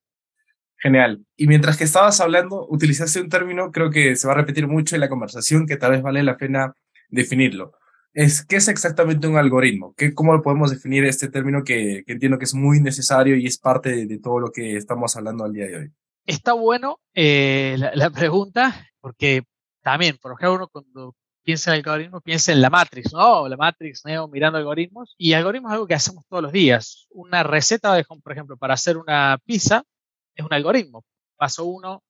Genial. 0.77 1.23
Y 1.37 1.45
mientras 1.45 1.77
que 1.77 1.83
estabas 1.83 2.19
hablando, 2.21 2.65
utilizaste 2.67 3.21
un 3.21 3.29
término, 3.29 3.71
creo 3.71 3.91
que 3.91 4.15
se 4.15 4.25
va 4.25 4.33
a 4.33 4.37
repetir 4.37 4.67
mucho 4.67 4.95
en 4.95 5.01
la 5.01 5.09
conversación, 5.09 5.67
que 5.67 5.77
tal 5.77 5.91
vez 5.91 6.01
vale 6.01 6.23
la 6.23 6.37
pena 6.37 6.73
definirlo. 7.09 7.73
Es, 8.13 8.43
¿Qué 8.43 8.55
es 8.55 8.67
exactamente 8.67 9.27
un 9.27 9.37
algoritmo? 9.37 9.93
¿Qué, 9.95 10.15
¿Cómo 10.15 10.41
podemos 10.41 10.71
definir 10.71 11.05
este 11.05 11.29
término 11.29 11.63
que, 11.63 12.03
entiendo 12.07 12.39
que 12.39 12.45
es 12.45 12.55
muy 12.55 12.81
necesario 12.81 13.35
y 13.35 13.45
es 13.45 13.59
parte 13.59 14.07
de, 14.07 14.17
todo 14.17 14.39
lo 14.39 14.51
que 14.51 14.75
estamos 14.75 15.15
hablando 15.15 15.45
al 15.45 15.53
día 15.53 15.67
de 15.67 15.77
hoy? 15.77 15.91
Está 16.25 16.53
bueno 16.53 16.99
eh, 17.13 17.75
la, 17.77 17.91
la, 17.95 18.09
pregunta, 18.09 18.87
porque 18.99 19.43
también, 19.81 20.17
por 20.21 20.33
ejemplo, 20.33 20.55
uno 20.55 20.67
cuando 20.67 21.15
piensa 21.43 21.71
en 21.71 21.75
el 21.75 21.79
algoritmo, 21.79 22.21
piensa 22.21 22.51
en 22.51 22.61
la 22.61 22.69
Matrix, 22.69 23.13
¿no? 23.13 23.47
La 23.47 23.57
Matrix, 23.57 24.05
Neo, 24.05 24.27
mirando 24.27 24.57
algoritmos. 24.57 25.15
Y 25.17 25.33
algoritmos 25.33 25.71
es 25.71 25.73
algo 25.73 25.87
que 25.87 25.95
hacemos 25.95 26.25
todos 26.27 26.43
los 26.43 26.51
días. 26.51 27.07
Una 27.09 27.43
receta, 27.43 27.93
de, 27.93 28.03
por 28.03 28.31
ejemplo, 28.31 28.57
para 28.57 28.75
hacer 28.75 28.97
una 28.97 29.39
pizza 29.45 29.83
es 30.35 30.45
un 30.45 30.53
algoritmo. 30.53 31.03
Paso 31.35 31.65
uno, 31.65 32.03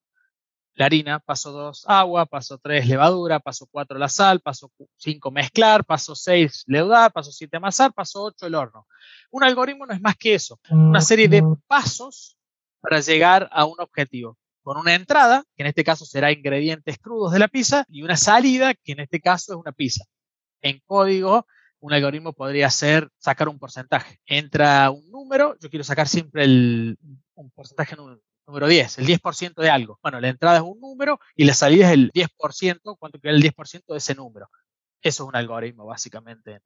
la 0.73 0.85
harina, 0.85 1.19
paso 1.19 1.51
dos, 1.51 1.85
agua, 1.87 2.25
paso 2.25 2.57
tres, 2.57 2.87
levadura, 2.87 3.39
paso 3.39 3.67
cuatro, 3.71 3.97
la 3.97 4.09
sal, 4.09 4.41
paso 4.41 4.71
cinco, 4.97 5.31
mezclar, 5.31 5.85
paso 5.85 6.15
seis, 6.15 6.63
leudar, 6.67 7.11
paso 7.11 7.31
siete, 7.31 7.57
amasar, 7.57 7.93
paso 7.93 8.23
ocho, 8.23 8.45
el 8.45 8.55
horno. 8.55 8.87
Un 9.31 9.43
algoritmo 9.43 9.85
no 9.85 9.93
es 9.93 10.01
más 10.01 10.15
que 10.17 10.35
eso, 10.35 10.59
una 10.69 11.01
serie 11.01 11.27
de 11.27 11.43
pasos 11.67 12.37
para 12.81 12.99
llegar 12.99 13.49
a 13.51 13.65
un 13.65 13.79
objetivo 13.79 14.37
con 14.63 14.77
una 14.77 14.93
entrada, 14.93 15.43
que 15.55 15.63
en 15.63 15.67
este 15.67 15.83
caso 15.83 16.05
será 16.05 16.31
ingredientes 16.31 16.97
crudos 16.99 17.31
de 17.31 17.39
la 17.39 17.47
pizza, 17.47 17.85
y 17.89 18.03
una 18.03 18.17
salida, 18.17 18.73
que 18.75 18.91
en 18.91 18.99
este 18.99 19.19
caso 19.19 19.53
es 19.53 19.59
una 19.59 19.71
pizza. 19.71 20.05
En 20.61 20.79
código, 20.85 21.47
un 21.79 21.93
algoritmo 21.93 22.33
podría 22.33 22.69
ser 22.69 23.09
sacar 23.17 23.49
un 23.49 23.57
porcentaje. 23.57 24.19
Entra 24.25 24.91
un 24.91 25.09
número, 25.09 25.57
yo 25.59 25.69
quiero 25.69 25.83
sacar 25.83 26.07
siempre 26.07 26.43
el, 26.43 26.97
un 27.33 27.49
porcentaje 27.51 27.95
número 28.47 28.67
10, 28.67 28.99
el 28.99 29.07
10% 29.07 29.55
de 29.55 29.69
algo. 29.69 29.99
Bueno, 30.03 30.19
la 30.19 30.29
entrada 30.29 30.57
es 30.57 30.63
un 30.63 30.79
número 30.79 31.19
y 31.35 31.45
la 31.45 31.53
salida 31.55 31.87
es 31.87 31.93
el 31.93 32.11
10%, 32.11 32.97
cuánto 32.99 33.19
queda 33.19 33.31
el 33.33 33.41
10% 33.41 33.93
de 33.93 33.97
ese 33.97 34.13
número. 34.15 34.49
Eso 35.01 35.23
es 35.23 35.27
un 35.27 35.35
algoritmo, 35.35 35.85
básicamente, 35.85 36.61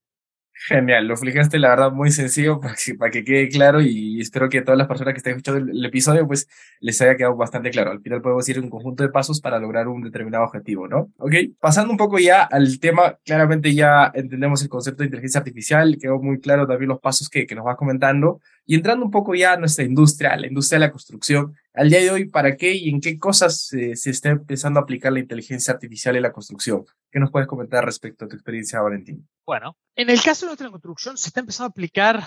Genial, 0.58 1.06
lo 1.06 1.14
explicaste 1.14 1.60
la 1.60 1.70
verdad 1.70 1.92
muy 1.92 2.12
sencillo 2.12 2.60
para 2.62 2.76
que, 2.76 2.96
para 2.96 3.12
que 3.12 3.24
quede 3.26 3.50
claro 3.50 3.82
y 3.82 4.22
espero 4.22 4.48
que 4.50 4.62
todas 4.62 4.78
las 4.78 4.88
personas 4.88 5.14
que 5.14 5.18
estén 5.18 5.34
escuchando 5.34 5.60
el, 5.60 5.78
el, 5.78 5.86
episodio 5.86 6.26
pues 6.26 6.48
les 6.80 7.00
haya 7.02 7.18
quedado 7.18 7.36
bastante 7.36 7.70
claro. 7.72 7.92
Al 7.92 8.02
final 8.02 8.22
podemos 8.22 8.48
ir 8.48 8.60
un 8.60 8.70
conjunto 8.70 9.04
de 9.04 9.10
pasos 9.10 9.42
para 9.42 9.60
lograr 9.60 9.88
un 9.88 10.02
determinado 10.02 10.46
objetivo, 10.46 10.88
¿no? 10.88 11.12
Ok, 11.18 11.34
pasando 11.60 11.92
un 11.92 11.98
poco 11.98 12.20
ya 12.20 12.44
al 12.44 12.80
tema, 12.80 13.18
claramente 13.26 13.74
ya 13.74 14.12
entendemos 14.16 14.62
el 14.64 14.70
concepto 14.70 15.04
de 15.04 15.08
inteligencia 15.08 15.40
artificial, 15.40 15.98
quedó 16.00 16.20
muy 16.20 16.40
claro 16.40 16.66
también 16.66 16.90
los 16.90 17.00
pasos 17.00 17.30
que, 17.30 17.46
que 17.46 17.54
nos 17.54 17.66
va 17.66 17.76
comentando 17.76 18.40
y 18.66 18.76
entrando 18.76 19.06
un 19.06 19.12
poco 19.12 19.36
ya 19.36 19.54
a 19.54 19.58
nuestra 19.58 19.84
industria, 19.84 20.36
la 20.38 20.48
industria 20.48 20.80
de 20.80 20.86
la 20.86 20.92
construcción, 20.92 21.54
al 21.76 21.90
día 21.90 22.00
de 22.00 22.12
hoy, 22.12 22.30
¿para 22.30 22.56
qué 22.56 22.74
y 22.74 22.90
en 22.90 23.02
qué 23.02 23.20
cosas 23.20 23.68
se, 23.68 23.92
está 23.92 24.30
empezando 24.30 24.80
a 24.80 24.84
aplicar 24.84 25.12
la 25.12 25.20
inteligencia 25.20 25.74
artificial 25.74 26.16
en 26.16 26.22
la 26.22 26.32
construcción? 26.32 26.86
¿Qué 27.12 27.20
nos 27.20 27.32
puedes 27.32 27.48
comentar 27.48 27.84
respecto 27.84 28.26
a 28.26 28.28
tu 28.28 28.36
experiencia, 28.36 28.82
Valentín? 28.82 29.28
Bueno, 29.46 29.78
en 29.96 30.10
el 30.10 30.22
caso 30.22 30.56
de 30.56 30.64
la 30.64 30.70
construcción 30.70 31.18
se 31.18 31.28
está 31.30 31.42
empezando 31.42 31.68
a 31.68 31.70
aplicar 31.70 32.26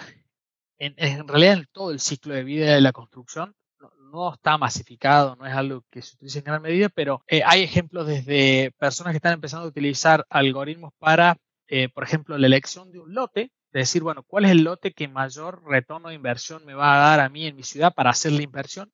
en, 0.79 1.27
realidad 1.27 1.55
en 1.55 1.67
todo 1.73 1.91
el 1.91 2.01
ciclo 2.01 2.35
de 2.35 2.45
vida 2.45 2.75
de 2.75 2.81
la 2.81 2.93
construcción. 2.93 3.55
No, 3.81 3.91
no, 4.13 4.35
está 4.35 4.59
masificado, 4.59 5.37
no 5.37 5.47
es 5.47 5.55
algo 5.55 5.85
que 5.91 6.03
se 6.03 6.17
utilice 6.17 6.41
en 6.41 6.45
gran 6.45 6.63
medida, 6.63 6.89
pero 6.89 7.23
eh, 7.27 7.43
hay 7.45 7.63
ejemplos 7.63 8.07
desde 8.07 8.73
personas 8.79 9.13
que 9.13 9.19
están 9.19 9.35
empezando 9.35 9.67
a 9.67 9.69
utilizar 9.69 10.27
algoritmos 10.29 10.93
para, 10.99 11.39
eh, 11.69 11.89
por 11.89 12.05
ejemplo, 12.05 12.37
la 12.37 12.47
elección 12.47 12.91
de 12.93 12.99
un 12.99 13.15
lote, 13.15 13.53
de 13.73 13.81
decir, 13.81 14.03
bueno, 14.03 14.25
¿cuál 14.25 14.47
es 14.47 14.51
el 14.51 14.65
lote 14.65 14.93
que 14.93 15.09
mayor 15.09 15.63
retorno 15.65 16.09
de 16.09 16.15
inversión 16.15 16.65
me 16.65 16.75
va 16.75 16.95
a 16.95 17.11
dar 17.11 17.21
a 17.21 17.29
mí 17.29 17.47
en 17.47 17.57
mi 17.57 17.63
ciudad 17.63 17.95
para 17.95 18.11
hacer 18.11 18.33
la 18.33 18.43
inversión? 18.43 18.91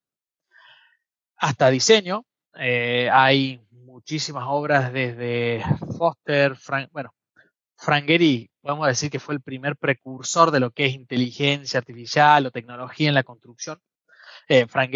Hasta 1.36 1.70
diseño. 1.70 2.24
Eh, 2.56 3.08
hay 3.12 3.60
muchísimas 3.70 4.44
obras 4.46 4.92
desde 4.92 5.62
Foster, 5.98 6.56
Frank, 6.56 6.90
bueno, 6.92 7.14
Frank 7.76 8.06
podemos 8.60 8.86
decir 8.86 9.10
que 9.10 9.20
fue 9.20 9.34
el 9.34 9.42
primer 9.42 9.76
precursor 9.76 10.50
de 10.50 10.60
lo 10.60 10.70
que 10.70 10.86
es 10.86 10.94
inteligencia 10.94 11.78
artificial 11.78 12.46
o 12.46 12.50
tecnología 12.50 13.08
en 13.08 13.14
la 13.14 13.22
construcción. 13.22 13.78
Eh, 14.48 14.66
Frank 14.66 14.92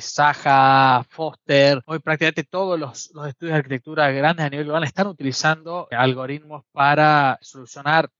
Saja, 0.00 1.04
Foster, 1.08 1.82
hoy 1.86 1.98
prácticamente 2.00 2.44
todos 2.44 2.78
los, 2.78 3.10
los, 3.14 3.28
estudios 3.28 3.54
de 3.54 3.58
arquitectura 3.58 4.10
grandes 4.10 4.46
a 4.46 4.50
nivel 4.50 4.66
global 4.66 4.84
están 4.84 5.06
utilizando 5.06 5.88
algoritmos 5.90 6.64
para 6.72 7.38
solucionar 7.40 8.10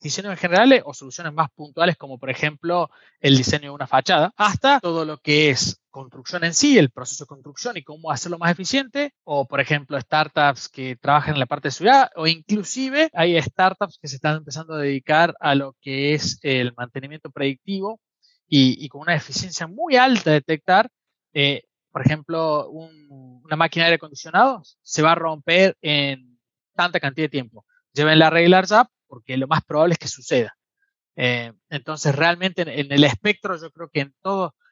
diseños 0.00 0.32
en 0.32 0.38
general 0.38 0.82
o 0.84 0.94
soluciones 0.94 1.32
más 1.32 1.50
puntuales 1.50 1.96
como 1.96 2.18
por 2.18 2.30
ejemplo 2.30 2.90
el 3.20 3.36
diseño 3.36 3.64
de 3.64 3.70
una 3.70 3.86
fachada, 3.86 4.32
hasta 4.36 4.80
todo 4.80 5.04
lo 5.04 5.18
que 5.18 5.50
es 5.50 5.80
construcción 5.90 6.44
en 6.44 6.54
sí, 6.54 6.78
el 6.78 6.90
proceso 6.90 7.24
de 7.24 7.28
construcción 7.28 7.76
y 7.76 7.82
cómo 7.82 8.10
hacerlo 8.10 8.38
más 8.38 8.52
eficiente, 8.52 9.12
o 9.24 9.46
por 9.46 9.60
ejemplo 9.60 10.00
startups 10.00 10.68
que 10.68 10.96
trabajan 10.96 11.34
en 11.34 11.40
la 11.40 11.46
parte 11.46 11.68
de 11.68 11.72
ciudad, 11.72 12.10
o 12.14 12.26
inclusive 12.26 13.10
hay 13.12 13.40
startups 13.42 13.98
que 14.00 14.08
se 14.08 14.16
están 14.16 14.36
empezando 14.36 14.74
a 14.74 14.78
dedicar 14.78 15.34
a 15.40 15.54
lo 15.54 15.74
que 15.80 16.14
es 16.14 16.38
el 16.42 16.72
mantenimiento 16.76 17.30
predictivo 17.30 18.00
y, 18.46 18.88
con 18.88 19.02
una 19.02 19.14
eficiencia 19.14 19.66
muy 19.66 19.96
alta 19.96 20.30
de 20.30 20.36
detectar, 20.36 20.88
eh, 21.34 21.64
por 21.90 22.06
ejemplo, 22.06 22.68
un, 22.70 23.42
una 23.44 23.56
máquina 23.56 23.84
de 23.84 23.88
aire 23.88 23.96
acondicionado 23.96 24.62
se 24.82 25.02
va 25.02 25.12
a 25.12 25.14
romper 25.16 25.76
en 25.82 26.38
tanta 26.74 27.00
cantidad 27.00 27.24
de 27.24 27.30
tiempo. 27.30 27.66
Lleven 27.92 28.18
la 28.18 28.30
regla 28.30 28.62
ya 28.62 28.88
porque 29.08 29.36
lo 29.36 29.48
más 29.48 29.64
probable 29.64 29.94
es 29.94 29.98
que 29.98 30.08
suceda. 30.08 30.56
Eh, 31.16 31.52
entonces, 31.68 32.14
realmente 32.14 32.62
en, 32.62 32.92
el 32.92 33.04
espectro, 33.04 33.60
yo 33.60 33.70
creo 33.72 33.88
que 33.88 34.00
en, 34.00 34.14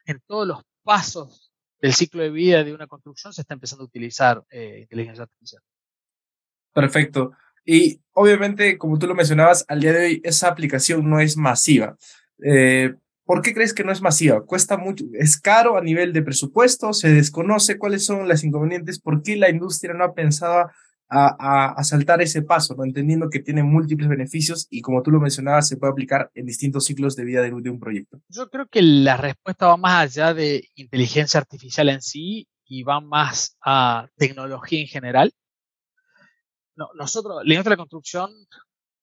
en 0.05 0.21
todos 0.25 0.47
los 0.47 0.61
pasos 0.83 1.51
del 1.81 1.93
ciclo 1.93 2.23
de 2.23 2.29
vida 2.29 2.63
de 2.63 2.73
una 2.73 2.87
construcción 2.87 3.33
se 3.33 3.41
está 3.41 3.53
empezando 3.53 3.83
a 3.83 3.87
utilizar 3.87 4.43
eh, 4.49 4.79
inteligencia 4.81 5.23
artificial. 5.23 5.61
Perfecto. 6.73 7.31
Y 7.65 7.99
obviamente, 8.13 8.77
como 8.77 8.97
tú 8.97 9.07
lo 9.07 9.15
mencionabas, 9.15 9.65
al 9.67 9.81
día 9.81 9.91
de 9.91 10.05
hoy 10.05 10.21
esa 10.23 10.47
aplicación 10.47 11.09
no 11.09 11.19
es 11.19 11.35
masiva. 11.35 11.97
Eh, 12.41 12.93
¿Por 13.25 13.41
qué 13.41 13.53
crees 13.53 13.73
que 13.73 13.83
no 13.83 13.91
es 13.91 14.01
masiva? 14.01 14.45
¿Cuesta 14.45 14.77
mucho? 14.77 15.03
¿Es 15.13 15.37
caro 15.37 15.75
a 15.77 15.81
nivel 15.81 16.13
de 16.13 16.21
presupuesto? 16.21 16.93
¿Se 16.93 17.09
desconoce 17.09 17.77
cuáles 17.77 18.05
son 18.05 18.25
las 18.25 18.45
inconvenientes? 18.45 18.99
¿Por 19.01 19.21
qué 19.21 19.35
la 19.35 19.49
industria 19.49 19.93
no 19.93 20.05
ha 20.05 20.13
pensado 20.13 20.69
a, 21.09 21.35
a, 21.39 21.73
a, 21.73 21.83
saltar 21.83 22.21
ese 22.21 22.41
paso, 22.41 22.75
¿no? 22.75 22.83
entendiendo 22.83 23.29
que 23.29 23.39
tiene 23.39 23.63
múltiples 23.63 24.09
beneficios 24.09 24.67
y 24.69 24.81
como 24.81 25.01
tú 25.01 25.11
lo 25.11 25.19
mencionabas, 25.19 25.67
se 25.67 25.77
puede 25.77 25.91
aplicar 25.91 26.31
en 26.35 26.45
distintos 26.45 26.85
ciclos 26.85 27.15
de 27.15 27.23
vida 27.23 27.41
de, 27.41 27.49
de, 27.49 27.69
un 27.69 27.79
proyecto. 27.79 28.19
Yo 28.27 28.49
creo 28.49 28.67
que 28.67 28.81
la 28.81 29.15
respuesta 29.15 29.67
va 29.67 29.77
más 29.77 30.03
allá 30.03 30.33
de 30.33 30.69
inteligencia 30.75 31.39
artificial 31.39 31.89
en 31.89 32.01
sí 32.01 32.47
y 32.65 32.83
va 32.83 32.99
más 32.99 33.57
a 33.61 34.07
tecnología 34.17 34.81
en 34.81 34.87
general. 34.87 35.33
No, 36.75 36.89
nosotros, 36.95 37.37
la 37.43 37.53
industria 37.53 37.71
de 37.71 37.77
la 37.77 37.77
construcción, 37.77 38.31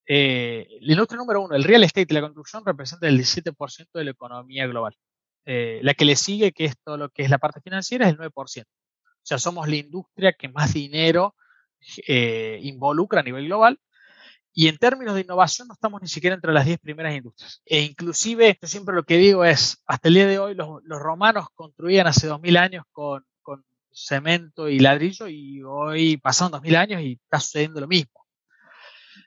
eh, 0.06 0.66
la 0.80 0.92
industria 0.92 1.18
número 1.18 1.42
uno, 1.42 1.56
el 1.56 1.64
real 1.64 1.84
estate 1.84 2.06
y 2.10 2.14
la 2.14 2.20
construcción 2.20 2.62
representa 2.64 3.08
el 3.08 3.18
17% 3.18 3.88
de 3.94 4.04
la 4.04 4.10
economía 4.10 4.66
global. 4.66 4.94
Eh, 5.46 5.80
la 5.82 5.94
que 5.94 6.04
le 6.04 6.16
sigue, 6.16 6.52
que 6.52 6.66
es 6.66 6.74
todo 6.82 6.96
lo 6.96 7.08
que 7.10 7.22
es 7.22 7.30
la 7.30 7.38
parte 7.38 7.60
financiera, 7.60 8.06
es 8.06 8.12
el 8.12 8.18
9%. 8.18 8.64
O 8.64 9.26
sea, 9.26 9.38
somos 9.38 9.68
la 9.68 9.76
industria 9.76 10.34
que 10.34 10.48
más 10.48 10.74
dinero 10.74 11.34
eh, 12.06 12.58
involucra 12.62 13.20
a 13.20 13.22
nivel 13.22 13.46
global. 13.46 13.78
Y 14.56 14.68
en 14.68 14.78
términos 14.78 15.16
de 15.16 15.22
innovación 15.22 15.66
no 15.66 15.74
estamos 15.74 16.00
ni 16.00 16.06
siquiera 16.06 16.34
entre 16.34 16.52
las 16.52 16.64
10 16.64 16.78
primeras 16.78 17.14
industrias. 17.14 17.60
E 17.66 17.82
inclusive, 17.82 18.56
yo 18.62 18.68
siempre 18.68 18.94
lo 18.94 19.02
que 19.02 19.16
digo 19.16 19.44
es, 19.44 19.82
hasta 19.86 20.08
el 20.08 20.14
día 20.14 20.28
de 20.28 20.38
hoy 20.38 20.54
los, 20.54 20.80
romanos 20.86 21.48
construían 21.54 22.06
hace 22.06 22.28
2000 22.28 22.56
años 22.56 22.84
con, 22.92 23.24
con, 23.42 23.64
cemento 23.90 24.68
y 24.68 24.78
ladrillo 24.80 25.28
y 25.28 25.62
hoy 25.62 26.16
pasaron 26.18 26.52
2000 26.52 26.76
años 26.76 27.02
y 27.02 27.12
está 27.24 27.40
sucediendo 27.40 27.80
lo 27.80 27.88
mismo. 27.88 28.24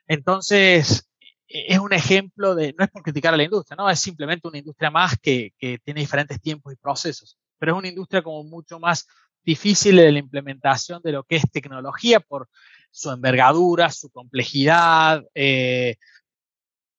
Entonces, 0.06 1.08
e, 1.46 1.74
es 1.74 1.78
un 1.78 1.92
ejemplo 1.92 2.54
de, 2.54 2.74
no 2.78 2.84
es 2.84 2.90
por 2.90 3.02
criticar 3.02 3.34
a 3.34 3.36
la 3.36 3.44
industria, 3.44 3.76
no, 3.76 3.90
es 3.90 4.00
simplemente 4.00 4.48
una 4.48 4.58
industria 4.58 4.90
más 4.90 5.16
que, 5.20 5.52
que 5.58 5.78
tiene 5.78 6.00
diferentes 6.00 6.40
tiempos 6.40 6.72
y 6.72 6.76
procesos, 6.76 7.38
pero 7.58 7.72
es 7.72 7.78
una 7.78 7.88
industria 7.88 8.22
como 8.22 8.44
mucho 8.44 8.78
más 8.78 9.06
difícil 9.48 9.96
de 9.96 10.12
la 10.12 10.18
implementación 10.18 11.00
de 11.02 11.12
lo 11.12 11.24
que 11.24 11.36
es 11.36 11.50
tecnología 11.50 12.20
por 12.20 12.50
su 12.90 13.10
envergadura, 13.10 13.90
su 13.90 14.10
complejidad, 14.10 15.24
eh, 15.34 15.96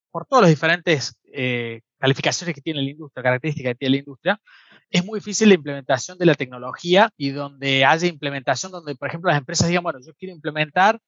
por 0.10 0.26
todas 0.26 0.42
las 0.44 0.50
diferentes 0.50 1.16
eh, 1.32 1.82
calificaciones 2.00 2.56
que 2.56 2.62
tiene 2.62 2.82
la 2.82 2.90
industria, 2.90 3.22
características 3.22 3.74
que 3.74 3.78
tiene 3.78 3.98
la 3.98 4.00
industria, 4.00 4.42
es 4.90 5.06
muy 5.06 5.20
difícil 5.20 5.50
la 5.50 5.56
implementación 5.56 6.18
de 6.18 6.26
la 6.26 6.34
tecnología 6.34 7.12
y 7.18 7.30
donde 7.30 7.86
haya 7.86 8.08
implementación, 8.08 8.72
donde, 8.72 8.96
por 8.96 9.10
ejemplo, 9.10 9.30
las 9.30 9.38
empresas 9.38 9.68
digan, 9.68 9.84
bueno, 9.84 10.00
yo 10.04 10.16
quiero 10.16 10.34
implementar 10.34 11.00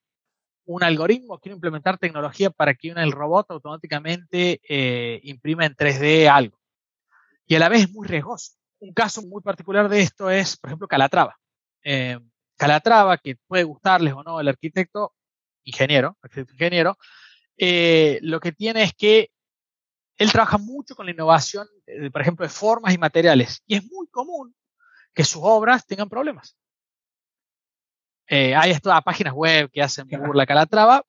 un 0.64 0.84
algoritmo, 0.84 1.40
quiero 1.40 1.56
implementar 1.56 1.98
tecnología 1.98 2.50
para 2.50 2.74
que 2.74 2.90
el 2.90 3.10
robot 3.10 3.50
automáticamente 3.50 4.60
eh, 4.68 5.18
imprima 5.24 5.66
en 5.66 5.74
3D 5.74 6.28
algo. 6.28 6.56
Y 7.46 7.56
a 7.56 7.58
la 7.58 7.68
vez 7.68 7.82
es 7.82 7.90
muy 7.90 8.06
riesgoso 8.06 8.52
un 8.82 8.92
caso 8.92 9.22
muy 9.22 9.40
particular 9.42 9.88
de 9.88 10.00
esto 10.00 10.28
es, 10.28 10.56
por 10.56 10.68
ejemplo, 10.68 10.88
Calatrava. 10.88 11.38
Eh, 11.84 12.18
Calatrava, 12.56 13.16
que 13.16 13.36
puede 13.46 13.62
gustarles 13.62 14.12
o 14.12 14.22
no 14.24 14.40
el 14.40 14.48
arquitecto, 14.48 15.14
ingeniero, 15.62 16.18
arquitecto 16.20 16.52
ingeniero, 16.54 16.98
eh, 17.56 18.18
lo 18.22 18.40
que 18.40 18.50
tiene 18.50 18.82
es 18.82 18.92
que 18.92 19.30
él 20.18 20.32
trabaja 20.32 20.58
mucho 20.58 20.96
con 20.96 21.06
la 21.06 21.12
innovación, 21.12 21.68
eh, 21.86 22.10
por 22.10 22.22
ejemplo, 22.22 22.44
de 22.44 22.50
formas 22.50 22.92
y 22.92 22.98
materiales. 22.98 23.62
Y 23.66 23.76
es 23.76 23.84
muy 23.84 24.08
común 24.08 24.54
que 25.14 25.24
sus 25.24 25.42
obras 25.44 25.86
tengan 25.86 26.08
problemas. 26.08 26.56
Eh, 28.26 28.54
hay 28.56 28.76
todas 28.80 29.02
páginas 29.02 29.32
web 29.32 29.70
que 29.70 29.82
hacen 29.82 30.08
burla 30.08 30.46
Calatrava. 30.46 31.04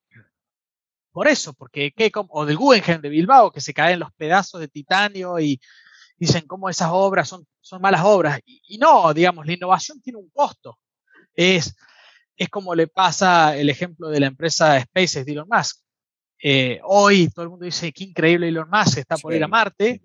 Por 1.12 1.28
eso, 1.28 1.54
porque, 1.54 1.92
¿qué, 1.92 2.12
o 2.14 2.46
del 2.46 2.58
Guggenheim 2.58 3.02
de 3.02 3.10
Bilbao, 3.10 3.52
que 3.52 3.62
se 3.62 3.74
caen 3.74 4.00
los 4.00 4.12
pedazos 4.14 4.60
de 4.62 4.68
titanio 4.68 5.40
y 5.40 5.60
dicen 6.26 6.48
cómo 6.48 6.70
esas 6.70 6.90
obras 6.92 7.28
son, 7.28 7.46
son 7.60 7.82
malas 7.82 8.02
obras. 8.04 8.40
Y, 8.46 8.62
y, 8.68 8.78
no, 8.78 9.14
digamos, 9.14 9.46
la 9.46 9.54
innovación 9.54 10.02
tiene 10.02 10.20
un 10.20 10.30
costo. 10.30 10.80
Es, 11.34 11.76
es 12.38 12.50
como 12.50 12.76
le 12.76 12.88
pasa 12.88 13.58
el 13.58 13.70
ejemplo 13.70 14.10
de 14.10 14.20
la 14.20 14.28
empresa 14.28 14.80
SpaceX 14.82 15.26
de 15.26 15.32
Elon 15.32 15.48
Musk. 15.50 15.80
Eh, 16.42 16.80
hoy 16.84 17.30
todo 17.30 17.44
el 17.44 17.50
mundo 17.50 17.66
dice 17.66 17.92
qué 17.92 18.04
increíble 18.04 18.48
Elon 18.48 18.70
Musk 18.70 18.98
está 18.98 19.18
por 19.18 19.32
sí. 19.32 19.38
ir 19.38 19.44
a 19.44 19.48
Marte, 19.48 20.02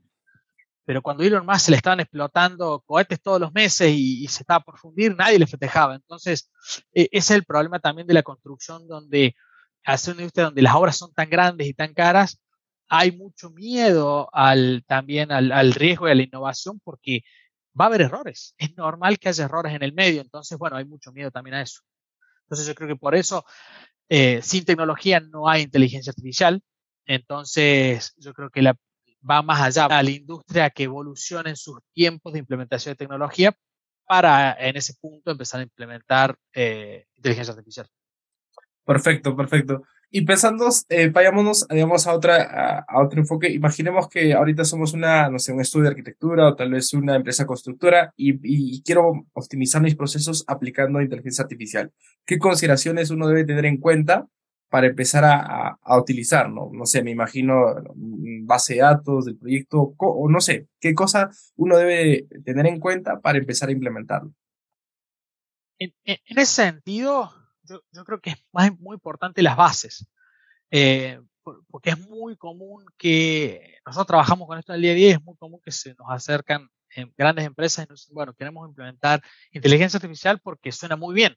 pero 0.84 1.02
cuando 1.02 1.22
Elon 1.22 1.46
Musk 1.46 1.60
se 1.60 1.70
le 1.70 1.76
estaban 1.76 2.00
explotando 2.00 2.82
cohetes 2.86 3.20
todos 3.20 3.40
los 3.40 3.52
meses 3.52 3.90
y, 3.90 4.24
y 4.24 4.28
se 4.28 4.42
estaba 4.42 4.60
por 4.60 4.78
fundir, 4.78 5.14
nadie 5.16 5.38
le 5.38 5.46
festejaba. 5.46 5.94
Entonces, 5.94 6.50
eh, 6.92 7.08
ese 7.12 7.34
es 7.34 7.38
el 7.38 7.44
problema 7.44 7.78
también 7.78 8.06
de 8.06 8.14
la 8.14 8.22
construcción, 8.22 8.88
donde 8.88 9.34
hacer 9.84 10.14
una 10.14 10.22
industria 10.22 10.46
donde 10.46 10.62
las 10.62 10.74
obras 10.74 10.96
son 10.96 11.12
tan 11.12 11.30
grandes 11.30 11.66
y 11.66 11.74
tan 11.74 11.94
caras, 11.94 12.40
hay 12.88 13.12
mucho 13.12 13.50
miedo 13.50 14.28
al, 14.32 14.84
también 14.86 15.30
al, 15.32 15.72
riesgo 15.74 16.08
y 16.08 16.12
a 16.12 16.14
la 16.14 16.22
innovación 16.22 16.80
porque 16.82 17.22
va 17.78 17.86
a 17.86 17.88
haber 17.88 18.02
errores. 18.02 18.54
Es 18.58 18.76
normal 18.76 19.18
que 19.18 19.28
haya 19.28 19.44
errores 19.44 19.74
en 19.74 19.82
el 19.82 19.92
medio. 19.92 20.20
Entonces, 20.20 20.58
bueno, 20.58 20.76
hay 20.76 20.84
mucho 20.84 21.12
miedo 21.12 21.30
también 21.30 21.54
a 21.54 21.62
eso. 21.62 21.82
Entonces, 22.44 22.66
yo 22.66 22.74
creo 22.74 22.88
que 22.88 22.96
por 22.96 23.14
eso, 23.14 23.44
eh, 24.08 24.40
sin 24.42 24.64
tecnología 24.64 25.20
no 25.20 25.48
hay 25.48 25.62
inteligencia 25.62 26.10
artificial. 26.10 26.62
Entonces, 27.06 28.14
yo 28.16 28.32
creo 28.34 28.50
que 28.50 28.62
la, 28.62 28.76
va 29.28 29.42
más 29.42 29.60
allá 29.60 29.86
a 29.86 30.02
la 30.02 30.10
industria 30.10 30.70
que 30.70 30.84
evolucione 30.84 31.50
en 31.50 31.56
sus 31.56 31.78
tiempos 31.92 32.32
de 32.32 32.38
implementación 32.40 32.92
de 32.92 32.96
tecnología 32.96 33.54
para 34.06 34.56
en 34.58 34.76
ese 34.76 34.94
punto 35.00 35.30
empezar 35.30 35.60
a 35.60 35.64
implementar 35.64 36.36
eh, 36.54 37.06
inteligencia 37.16 37.52
artificial. 37.52 37.86
Perfecto, 38.84 39.36
perfecto. 39.36 39.82
Y 40.10 40.22
pensando, 40.22 40.68
eh, 40.88 41.10
vayámonos, 41.10 41.66
digamos, 41.68 42.06
a, 42.06 42.14
otra, 42.14 42.84
a, 42.88 43.02
otro 43.02 43.20
enfoque. 43.20 43.50
Imaginemos 43.50 44.08
que 44.08 44.32
ahorita 44.32 44.64
somos 44.64 44.94
una, 44.94 45.28
no 45.28 45.38
sé, 45.38 45.52
un 45.52 45.60
estudio 45.60 45.84
de 45.84 45.90
arquitectura 45.90 46.48
o 46.48 46.56
tal 46.56 46.70
vez 46.70 46.94
una 46.94 47.16
empresa 47.16 47.44
constructora 47.44 48.14
y, 48.16 48.38
y 48.42 48.82
quiero 48.82 49.26
optimizar 49.34 49.82
mis 49.82 49.96
procesos 49.96 50.44
aplicando 50.46 51.02
inteligencia 51.02 51.42
artificial. 51.42 51.92
¿Qué 52.24 52.38
consideraciones 52.38 53.10
uno 53.10 53.28
debe 53.28 53.44
tener 53.44 53.66
en 53.66 53.76
cuenta 53.76 54.26
para 54.70 54.86
empezar 54.86 55.24
a, 55.24 55.78
a, 55.80 55.98
utilizar, 55.98 56.50
¿no? 56.50 56.70
No 56.72 56.84
sé, 56.84 57.02
me 57.02 57.10
imagino 57.10 57.74
mm, 57.94 58.46
base 58.46 58.74
de 58.74 58.80
datos 58.80 59.24
del 59.24 59.36
proyecto, 59.36 59.94
o 59.96 60.28
no 60.28 60.40
sé, 60.40 60.68
qué 60.80 60.94
cosa 60.94 61.30
uno 61.56 61.76
debe 61.76 62.26
tener 62.44 62.66
en 62.66 62.78
cuenta 62.78 63.20
para 63.20 63.38
empezar 63.38 63.68
a 63.68 63.72
implementarlo. 63.72 64.32
En, 65.78 65.92
en 66.04 66.38
ese 66.38 66.62
sentido, 66.62 67.30
yo, 67.68 68.04
creo 68.04 68.20
que 68.20 68.30
es 68.30 68.36
más, 68.52 68.70
muy 68.78 68.94
importante 68.94 69.42
las 69.42 69.56
bases, 69.56 70.06
eh, 70.70 71.20
porque 71.70 71.90
es 71.90 71.98
muy 71.98 72.36
común 72.36 72.84
que 72.98 73.78
nosotros 73.86 74.06
trabajamos 74.06 74.46
con 74.46 74.58
esto 74.58 74.72
en 74.72 74.76
el 74.76 74.82
día 74.82 74.92
a 74.92 74.94
día, 74.94 75.12
es 75.12 75.22
muy 75.22 75.36
común 75.36 75.60
que 75.64 75.72
se 75.72 75.94
nos 75.94 76.08
acercan 76.10 76.68
en 76.94 77.12
grandes 77.16 77.44
empresas 77.46 77.84
y 77.84 77.88
nos 77.88 78.00
dicen, 78.00 78.14
bueno, 78.14 78.34
queremos 78.34 78.68
implementar 78.68 79.22
inteligencia 79.52 79.98
artificial 79.98 80.40
porque 80.40 80.72
suena 80.72 80.96
muy 80.96 81.14
bien 81.14 81.36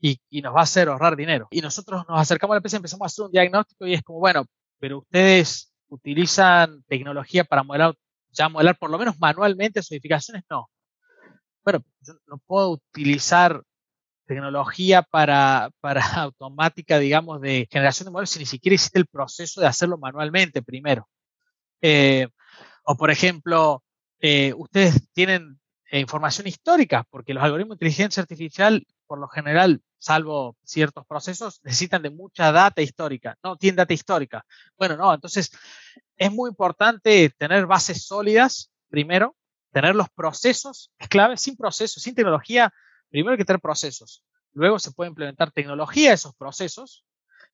y, 0.00 0.20
y, 0.30 0.42
nos 0.42 0.54
va 0.54 0.60
a 0.60 0.64
hacer 0.64 0.88
ahorrar 0.88 1.16
dinero. 1.16 1.48
Y 1.50 1.60
nosotros 1.60 2.04
nos 2.08 2.20
acercamos 2.20 2.52
a 2.52 2.56
la 2.56 2.58
empresa 2.58 2.76
y 2.76 2.78
empezamos 2.78 3.04
a 3.04 3.06
hacer 3.06 3.24
un 3.24 3.32
diagnóstico 3.32 3.86
y 3.86 3.94
es 3.94 4.02
como, 4.02 4.18
bueno, 4.20 4.46
pero 4.78 4.98
ustedes 4.98 5.72
utilizan 5.88 6.82
tecnología 6.84 7.44
para 7.44 7.62
modelar, 7.62 7.94
ya 8.30 8.48
modelar 8.48 8.78
por 8.78 8.90
lo 8.90 8.98
menos 8.98 9.18
manualmente 9.18 9.82
sus 9.82 9.92
edificaciones, 9.92 10.44
no. 10.50 10.70
Bueno, 11.64 11.84
yo 12.00 12.14
no 12.26 12.38
puedo 12.38 12.70
utilizar 12.70 13.62
tecnología 14.28 15.02
para, 15.02 15.70
para 15.80 16.00
automática, 16.22 16.98
digamos, 16.98 17.40
de 17.40 17.66
generación 17.70 18.06
de 18.06 18.12
modelos 18.12 18.30
si 18.30 18.38
ni 18.38 18.46
siquiera 18.46 18.74
existe 18.74 18.98
el 18.98 19.06
proceso 19.06 19.60
de 19.60 19.66
hacerlo 19.66 19.98
manualmente 19.98 20.62
primero. 20.62 21.08
Eh, 21.80 22.28
o, 22.84 22.96
por 22.96 23.10
ejemplo, 23.10 23.82
eh, 24.20 24.52
ustedes 24.56 25.08
tienen 25.12 25.58
eh, 25.90 26.00
información 26.00 26.46
histórica, 26.46 27.04
porque 27.10 27.34
los 27.34 27.42
algoritmos 27.42 27.70
de 27.78 27.86
inteligencia 27.86 28.20
artificial, 28.20 28.86
por 29.06 29.18
lo 29.18 29.28
general, 29.28 29.80
salvo 29.98 30.56
ciertos 30.62 31.06
procesos, 31.06 31.60
necesitan 31.64 32.02
de 32.02 32.10
mucha 32.10 32.52
data 32.52 32.82
histórica. 32.82 33.36
No 33.42 33.56
tienen 33.56 33.76
data 33.76 33.94
histórica. 33.94 34.44
Bueno, 34.76 34.96
no, 34.96 35.12
entonces 35.14 35.50
es 36.16 36.32
muy 36.32 36.50
importante 36.50 37.30
tener 37.38 37.66
bases 37.66 38.04
sólidas, 38.04 38.70
primero, 38.90 39.34
tener 39.72 39.94
los 39.94 40.10
procesos, 40.10 40.90
es 40.98 41.08
clave, 41.08 41.36
sin 41.36 41.56
procesos, 41.56 42.02
sin 42.02 42.14
tecnología, 42.14 42.72
primero 43.10 43.32
hay 43.32 43.38
que 43.38 43.44
tener 43.44 43.60
procesos. 43.60 44.22
Luego 44.52 44.78
se 44.78 44.92
puede 44.92 45.08
implementar 45.08 45.50
tecnología 45.52 46.10
a 46.10 46.14
esos 46.14 46.34
procesos. 46.34 47.04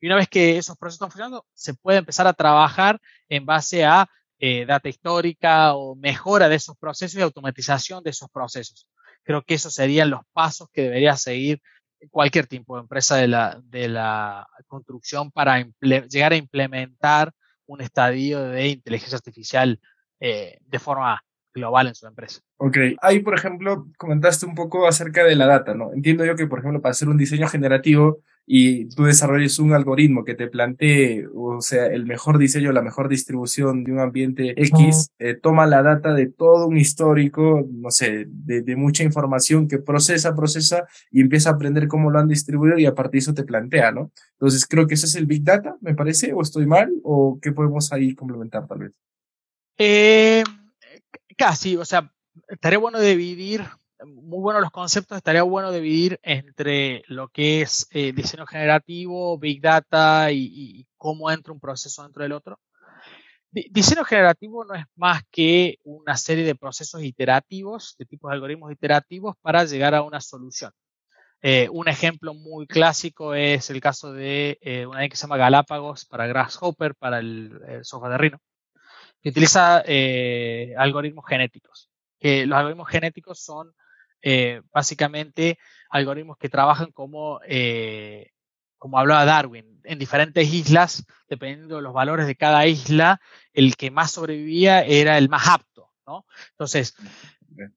Y 0.00 0.06
una 0.06 0.16
vez 0.16 0.28
que 0.28 0.58
esos 0.58 0.76
procesos 0.76 0.96
están 0.96 1.10
funcionando, 1.10 1.46
se 1.54 1.74
puede 1.74 1.98
empezar 1.98 2.26
a 2.26 2.32
trabajar 2.32 3.00
en 3.28 3.46
base 3.46 3.84
a 3.84 4.08
eh, 4.38 4.66
data 4.66 4.88
histórica 4.88 5.74
o 5.74 5.94
mejora 5.94 6.48
de 6.48 6.56
esos 6.56 6.76
procesos 6.76 7.18
y 7.18 7.22
automatización 7.22 8.02
de 8.02 8.10
esos 8.10 8.28
procesos. 8.30 8.88
Creo 9.22 9.42
que 9.42 9.54
esos 9.54 9.74
serían 9.74 10.10
los 10.10 10.20
pasos 10.32 10.68
que 10.72 10.82
debería 10.82 11.16
seguir 11.16 11.62
cualquier 12.10 12.46
tipo 12.46 12.76
de 12.76 12.82
empresa 12.82 13.16
de 13.16 13.28
la, 13.28 13.60
de 13.64 13.88
la 13.88 14.46
construcción 14.66 15.30
para 15.30 15.66
llegar 15.80 16.32
a 16.32 16.36
implementar 16.36 17.32
un 17.66 17.80
estadio 17.80 18.42
de 18.48 18.68
inteligencia 18.68 19.16
artificial 19.16 19.80
eh, 20.20 20.58
de 20.60 20.78
forma 20.78 21.22
global 21.54 21.86
en 21.86 21.94
su 21.94 22.06
empresa. 22.06 22.40
Ok, 22.56 22.76
ahí 23.00 23.20
por 23.20 23.34
ejemplo 23.34 23.86
comentaste 23.96 24.44
un 24.44 24.54
poco 24.54 24.86
acerca 24.86 25.24
de 25.24 25.36
la 25.36 25.46
data, 25.46 25.74
¿no? 25.74 25.92
Entiendo 25.92 26.24
yo 26.24 26.36
que 26.36 26.46
por 26.46 26.58
ejemplo 26.58 26.82
para 26.82 26.90
hacer 26.90 27.08
un 27.08 27.16
diseño 27.16 27.46
generativo 27.46 28.20
y 28.46 28.88
tú 28.90 29.04
desarrolles 29.04 29.58
un 29.58 29.72
algoritmo 29.72 30.24
que 30.24 30.34
te 30.34 30.48
plantee, 30.48 31.26
o 31.34 31.62
sea, 31.62 31.86
el 31.86 32.04
mejor 32.04 32.36
diseño, 32.36 32.72
la 32.72 32.82
mejor 32.82 33.08
distribución 33.08 33.84
de 33.84 33.92
un 33.92 34.00
ambiente 34.00 34.50
X, 34.62 35.08
eh, 35.18 35.34
toma 35.34 35.66
la 35.66 35.82
data 35.82 36.12
de 36.12 36.26
todo 36.26 36.66
un 36.66 36.76
histórico, 36.76 37.66
no 37.70 37.90
sé, 37.90 38.26
de, 38.28 38.60
de, 38.60 38.76
mucha 38.76 39.02
información 39.02 39.66
que 39.66 39.78
procesa, 39.78 40.34
procesa 40.34 40.86
y 41.10 41.22
empieza 41.22 41.50
a 41.50 41.52
aprender 41.54 41.88
cómo 41.88 42.10
lo 42.10 42.18
han 42.18 42.28
distribuido 42.28 42.78
y 42.78 42.84
a 42.84 42.94
partir 42.94 43.12
de 43.12 43.18
eso 43.20 43.34
te 43.34 43.44
plantea, 43.44 43.92
¿no? 43.92 44.10
Entonces 44.32 44.66
creo 44.66 44.86
que 44.86 44.94
ese 44.94 45.06
es 45.06 45.14
el 45.14 45.24
Big 45.24 45.42
Data, 45.42 45.76
me 45.80 45.94
parece, 45.94 46.34
o 46.34 46.42
estoy 46.42 46.66
mal, 46.66 46.92
o 47.02 47.38
qué 47.40 47.52
podemos 47.52 47.92
ahí 47.92 48.14
complementar 48.14 48.66
tal 48.66 48.78
vez. 48.80 48.92
Eh, 49.78 50.44
Casi, 51.36 51.76
o 51.76 51.84
sea, 51.84 52.12
estaría 52.48 52.78
bueno 52.78 53.00
dividir, 53.00 53.64
muy 54.04 54.40
buenos 54.40 54.62
los 54.62 54.70
conceptos, 54.70 55.16
estaría 55.16 55.42
bueno 55.42 55.72
dividir 55.72 56.18
entre 56.22 57.02
lo 57.08 57.28
que 57.28 57.62
es 57.62 57.86
eh, 57.90 58.12
diseño 58.12 58.46
generativo, 58.46 59.38
big 59.38 59.60
data 59.60 60.30
y, 60.32 60.86
cómo 60.96 61.30
entra 61.30 61.52
un 61.52 61.60
proceso 61.60 62.02
dentro 62.02 62.22
del 62.22 62.32
otro. 62.32 62.58
diseño 63.50 64.04
generativo 64.04 64.64
no 64.64 64.74
es 64.74 64.84
más 64.96 65.22
que 65.30 65.78
una 65.84 66.16
serie 66.16 66.44
de 66.44 66.54
procesos 66.54 67.02
iterativos, 67.02 67.94
de 67.98 68.06
tipos 68.06 68.30
de 68.30 68.34
algoritmos 68.34 68.72
iterativos 68.72 69.36
para 69.42 69.64
llegar 69.64 69.94
a 69.94 70.02
una 70.02 70.20
solución. 70.20 70.72
Eh, 71.42 71.68
un 71.70 71.88
ejemplo 71.88 72.32
muy 72.34 72.66
clásico 72.66 73.34
es 73.34 73.68
el 73.68 73.80
caso 73.80 74.12
de 74.12 74.58
eh, 74.62 74.86
una 74.86 75.06
que 75.08 75.16
se 75.16 75.22
llama 75.22 75.36
Galápagos 75.36 76.06
para 76.06 76.26
Grasshopper, 76.26 76.94
para 76.94 77.18
el, 77.18 77.60
el 77.68 77.84
software 77.84 78.12
de 78.12 78.18
Rhino 78.18 78.40
que 79.24 79.30
utiliza 79.30 79.82
eh, 79.86 80.74
algoritmos 80.76 81.24
genéticos. 81.26 81.88
Que 82.20 82.44
los 82.44 82.58
algoritmos 82.58 82.90
genéticos 82.90 83.40
son 83.40 83.74
eh, 84.20 84.60
básicamente 84.70 85.58
algoritmos 85.88 86.36
que 86.36 86.50
trabajan 86.50 86.92
como, 86.92 87.40
eh, 87.48 88.32
como 88.76 88.98
hablaba 88.98 89.24
Darwin, 89.24 89.80
en 89.82 89.98
diferentes 89.98 90.52
islas, 90.52 91.06
dependiendo 91.26 91.76
de 91.76 91.82
los 91.82 91.94
valores 91.94 92.26
de 92.26 92.36
cada 92.36 92.66
isla, 92.66 93.18
el 93.54 93.76
que 93.76 93.90
más 93.90 94.10
sobrevivía 94.10 94.82
era 94.82 95.16
el 95.16 95.30
más 95.30 95.48
apto. 95.48 95.90
¿no? 96.06 96.26
Entonces, 96.50 96.94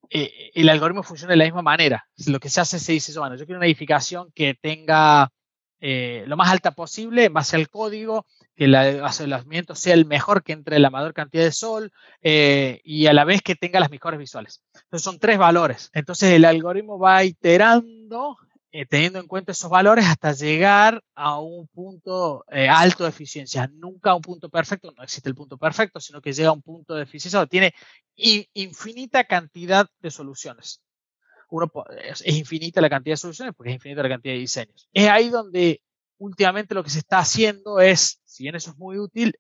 eh, 0.10 0.52
el 0.54 0.68
algoritmo 0.68 1.02
funciona 1.02 1.32
de 1.32 1.38
la 1.38 1.46
misma 1.46 1.62
manera. 1.62 2.10
Lo 2.28 2.42
que 2.42 2.50
se 2.50 2.60
hace 2.60 2.78
se 2.78 2.92
dice, 2.92 3.18
bueno, 3.18 3.38
yo 3.38 3.46
quiero 3.46 3.60
una 3.60 3.68
edificación 3.68 4.34
que 4.36 4.54
tenga 4.54 5.32
lo 5.80 6.36
más 6.36 6.50
alta 6.50 6.72
posible 6.72 7.26
en 7.26 7.34
base 7.34 7.56
al 7.56 7.70
código, 7.70 8.26
que 8.58 8.66
el 8.66 8.76
aislamiento 8.76 9.76
sea 9.76 9.94
el 9.94 10.06
mejor, 10.06 10.44
que 10.44 10.52
entre 10.52 10.80
la 10.80 10.90
mayor 10.90 11.14
cantidad 11.14 11.44
de 11.44 11.52
sol 11.52 11.92
eh, 12.22 12.82
y 12.84 13.06
a 13.06 13.14
la 13.14 13.24
vez 13.24 13.44
que 13.44 13.56
tenga 13.56 13.80
las 13.80 13.92
mejores 13.92 14.20
visuales. 14.20 14.64
Entonces 14.74 15.04
son 15.04 15.20
tres 15.20 15.38
valores. 15.38 15.92
Entonces 15.94 16.34
el 16.34 16.44
algoritmo 16.44 16.98
va 16.98 17.24
iterando, 17.24 18.36
eh, 18.72 18.88
teniendo 18.88 19.20
en 19.20 19.28
cuenta 19.28 19.52
esos 19.52 19.70
valores 19.70 20.06
hasta 20.06 20.34
llegar 20.34 21.04
a 21.14 21.40
un 21.40 21.68
punto 21.68 22.46
eh, 22.50 22.68
alto 22.68 23.04
de 23.04 23.12
eficiencia. 23.12 23.70
Nunca 23.72 24.10
a 24.10 24.16
un 24.16 24.22
punto 24.22 24.50
perfecto, 24.50 24.92
no 24.98 25.04
existe 25.04 25.30
el 25.30 25.36
punto 25.36 25.60
perfecto, 25.60 26.00
sino 26.00 26.20
que 26.20 26.34
llega 26.34 26.50
a 26.50 26.54
un 26.54 26.64
punto 26.64 26.96
de 26.96 27.04
eficiencia 27.04 27.38
donde 27.38 27.52
tiene 27.52 27.74
infinita 28.56 29.24
cantidad 29.26 29.88
de 30.00 30.10
soluciones 30.10 30.82
uno, 31.50 31.72
es, 32.04 32.26
infinita 32.26 32.82
la 32.82 32.90
cantidad 32.90 33.14
de 33.14 33.18
soluciones 33.18 33.56
porque 33.56 33.72
es 33.72 33.76
infinita 33.76 34.04
la 34.04 34.10
cantidad 34.10 34.34
de 34.34 34.40
diseños. 34.40 34.90
Es 34.94 35.08
ahí 35.08 35.30
donde 35.30 35.82
últimamente 36.18 36.76
lo 36.76 36.84
que 36.84 36.90
se 36.90 37.00
está 37.00 37.20
haciendo 37.20 37.80
es, 37.80 38.22
si 38.26 38.44
bien 38.44 38.56
eso 38.56 38.72
es 38.72 38.78
muy 38.78 38.98
útil, 38.98 39.34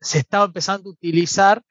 se 0.00 0.18
está 0.18 0.44
empezando 0.44 0.88
a 0.88 0.92
utilizar 0.92 1.62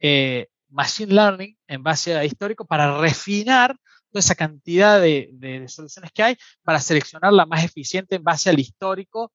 eh, 0.00 0.48
Machine 0.68 1.12
Learning 1.12 1.56
en 1.66 1.82
base 1.82 2.16
a 2.16 2.24
histórico 2.24 2.66
para 2.66 2.98
refinar 2.98 3.76
toda 4.10 4.20
esa 4.20 4.34
cantidad 4.34 5.00
de, 5.00 5.64
soluciones 5.68 6.12
que 6.12 6.22
hay 6.22 6.36
para 6.62 6.80
seleccionar 6.80 7.32
la 7.32 7.46
más 7.46 7.64
eficiente 7.64 8.16
en 8.16 8.24
base 8.24 8.50
al 8.50 8.58
histórico, 8.58 9.32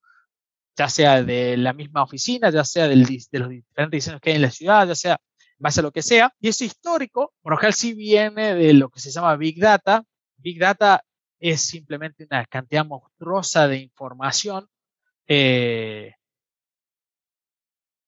ya 0.78 0.90
sea 0.90 1.24
de 1.24 1.58
la 1.58 1.74
misma 1.74 2.04
oficina, 2.04 2.50
ya 2.50 2.64
sea 2.64 2.88
de 2.88 2.96
los 2.96 3.08
diferentes 3.50 3.92
diseños 3.92 4.22
que 4.22 4.30
hay 4.32 4.36
en 4.38 4.42
la 4.42 4.52
ciudad, 4.52 4.88
ya 4.88 4.96
sea 4.96 5.18
base 5.58 5.82
a 5.82 5.84
lo 5.84 5.92
que 5.92 6.02
sea. 6.02 6.34
Y 6.40 6.48
eso 6.48 6.64
histórico, 6.64 7.34
por 7.42 7.52
lo 7.52 7.58
general 7.58 7.74
sí 7.74 7.94
viene 7.94 8.56
de 8.56 8.74
lo 8.74 8.90
que 8.90 9.00
se 9.00 9.12
llama 9.12 9.36
Big 9.36 9.60
Data. 9.60 10.04
Big 10.38 10.60
Data 10.60 11.04
es 11.40 11.62
simplemente 11.62 12.26
una 12.30 12.46
cantidad 12.46 12.86
monstruosa 12.86 13.68
de 13.68 13.78
información 13.78 14.68
eh, 15.28 16.16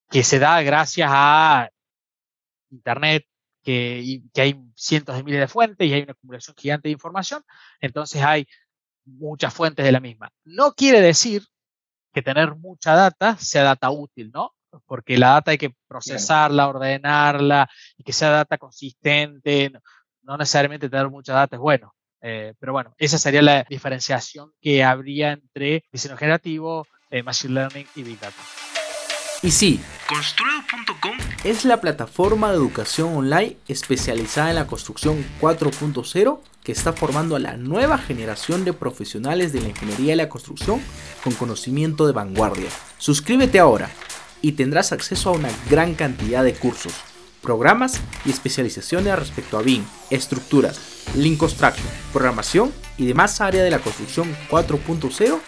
que 0.09 0.23
se 0.23 0.39
da 0.39 0.61
gracias 0.61 1.09
a 1.11 1.69
Internet, 2.69 3.25
que, 3.63 4.21
que, 4.33 4.41
hay 4.41 4.61
cientos 4.75 5.15
de 5.15 5.23
miles 5.23 5.39
de 5.39 5.47
fuentes 5.47 5.87
y 5.87 5.93
hay 5.93 6.03
una 6.03 6.13
acumulación 6.13 6.55
gigante 6.57 6.89
de 6.89 6.93
información, 6.93 7.43
entonces 7.79 8.21
hay 8.23 8.47
muchas 9.05 9.53
fuentes 9.53 9.85
de 9.85 9.91
la 9.91 9.99
misma. 9.99 10.31
No 10.43 10.73
quiere 10.73 11.01
decir 11.01 11.43
que 12.13 12.21
tener 12.21 12.55
mucha 12.55 12.95
data 12.95 13.37
sea 13.37 13.63
data 13.63 13.89
útil, 13.91 14.31
¿no? 14.33 14.53
porque 14.85 15.17
la 15.17 15.31
data 15.31 15.51
hay 15.51 15.57
que 15.57 15.75
procesarla, 15.87 16.67
ordenarla 16.67 17.69
y 17.97 18.03
que 18.03 18.13
sea 18.13 18.29
data 18.29 18.57
consistente. 18.57 19.71
No 20.21 20.37
necesariamente 20.37 20.89
tener 20.89 21.09
mucha 21.09 21.33
data 21.33 21.55
es 21.55 21.59
bueno. 21.59 21.93
Eh, 22.21 22.53
pero 22.59 22.73
bueno, 22.73 22.93
esa 22.97 23.17
sería 23.17 23.41
la 23.41 23.65
diferenciación 23.67 24.51
que 24.61 24.83
habría 24.83 25.33
entre 25.33 25.85
diseño 25.91 26.17
generativo, 26.17 26.87
eh, 27.09 27.23
machine 27.23 27.53
learning 27.53 27.87
y 27.95 28.03
big 28.03 28.19
data. 28.19 28.41
Y 29.43 29.49
sí, 29.49 29.81
construedo.com 30.07 31.17
es 31.43 31.65
la 31.65 31.81
plataforma 31.81 32.51
de 32.51 32.57
educación 32.57 33.15
online 33.15 33.57
especializada 33.67 34.49
en 34.49 34.55
la 34.55 34.67
construcción 34.67 35.25
4.0 35.39 36.39
que 36.63 36.71
está 36.71 36.93
formando 36.93 37.35
a 37.35 37.39
la 37.39 37.57
nueva 37.57 37.97
generación 37.97 38.65
de 38.65 38.73
profesionales 38.73 39.51
de 39.51 39.61
la 39.61 39.69
ingeniería 39.69 40.13
y 40.13 40.17
la 40.17 40.29
construcción 40.29 40.79
con 41.23 41.33
conocimiento 41.33 42.05
de 42.05 42.13
vanguardia. 42.13 42.69
Suscríbete 42.99 43.57
ahora 43.57 43.89
y 44.43 44.51
tendrás 44.51 44.91
acceso 44.91 45.29
a 45.29 45.33
una 45.33 45.49
gran 45.71 45.95
cantidad 45.95 46.43
de 46.43 46.53
cursos, 46.53 46.93
programas 47.41 48.01
y 48.25 48.29
especializaciones 48.29 49.17
respecto 49.17 49.57
a 49.57 49.61
BIM, 49.61 49.83
estructuras, 50.09 51.05
Link 51.15 51.37
Construction, 51.37 51.87
programación 52.13 52.71
y 52.97 53.07
demás 53.07 53.41
áreas 53.41 53.63
de 53.63 53.71
la 53.71 53.79
construcción 53.79 54.33
4.0 54.49 55.39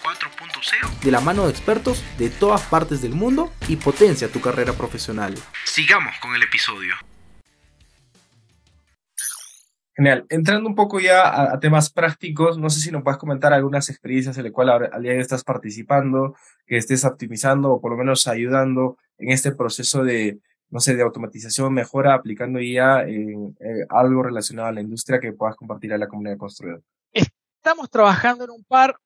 de 1.03 1.11
la 1.11 1.21
mano 1.21 1.45
de 1.45 1.51
expertos 1.51 2.03
de 2.17 2.29
todas 2.29 2.61
partes 2.63 3.01
del 3.01 3.13
mundo 3.13 3.51
y 3.67 3.75
potencia 3.75 4.31
tu 4.31 4.41
carrera 4.41 4.73
profesional. 4.73 5.35
Sigamos 5.65 6.15
con 6.21 6.33
el 6.35 6.43
episodio. 6.43 6.95
Genial. 9.95 10.25
Entrando 10.29 10.67
un 10.67 10.73
poco 10.73 10.99
ya 10.99 11.53
a, 11.53 11.59
temas 11.59 11.91
prácticos, 11.91 12.57
no 12.57 12.69
sé 12.71 12.79
si 12.79 12.91
nos 12.91 13.03
puedes 13.03 13.19
comentar 13.19 13.53
algunas 13.53 13.89
experiencias 13.89 14.35
en 14.37 14.45
las 14.45 14.51
cuales 14.51 14.89
al 14.91 15.03
día 15.03 15.11
de 15.11 15.17
hoy 15.17 15.21
estás 15.21 15.43
participando, 15.43 16.35
que 16.65 16.77
estés 16.77 17.05
optimizando 17.05 17.73
o 17.73 17.81
por 17.81 17.91
lo 17.91 17.97
menos 17.97 18.25
ayudando 18.25 18.97
en 19.19 19.29
este 19.31 19.51
proceso 19.51 20.03
de, 20.03 20.39
no 20.73 20.79
sé, 20.79 20.95
de 20.95 21.03
automatización, 21.03 21.71
mejora, 21.71 22.15
aplicando 22.15 22.59
ya 22.59 23.03
en, 23.03 23.55
eh, 23.59 23.85
algo 23.89 24.23
relacionado 24.23 24.69
a 24.69 24.71
la 24.71 24.81
industria 24.81 25.19
que 25.19 25.31
puedas 25.31 25.55
compartir 25.55 25.93
a 25.93 25.99
la 25.99 26.07
comunidad 26.07 26.35
construida. 26.35 26.79
Estamos 27.11 27.91
trabajando 27.91 28.45
en 28.45 28.49
un 28.49 28.63
par, 28.63 28.97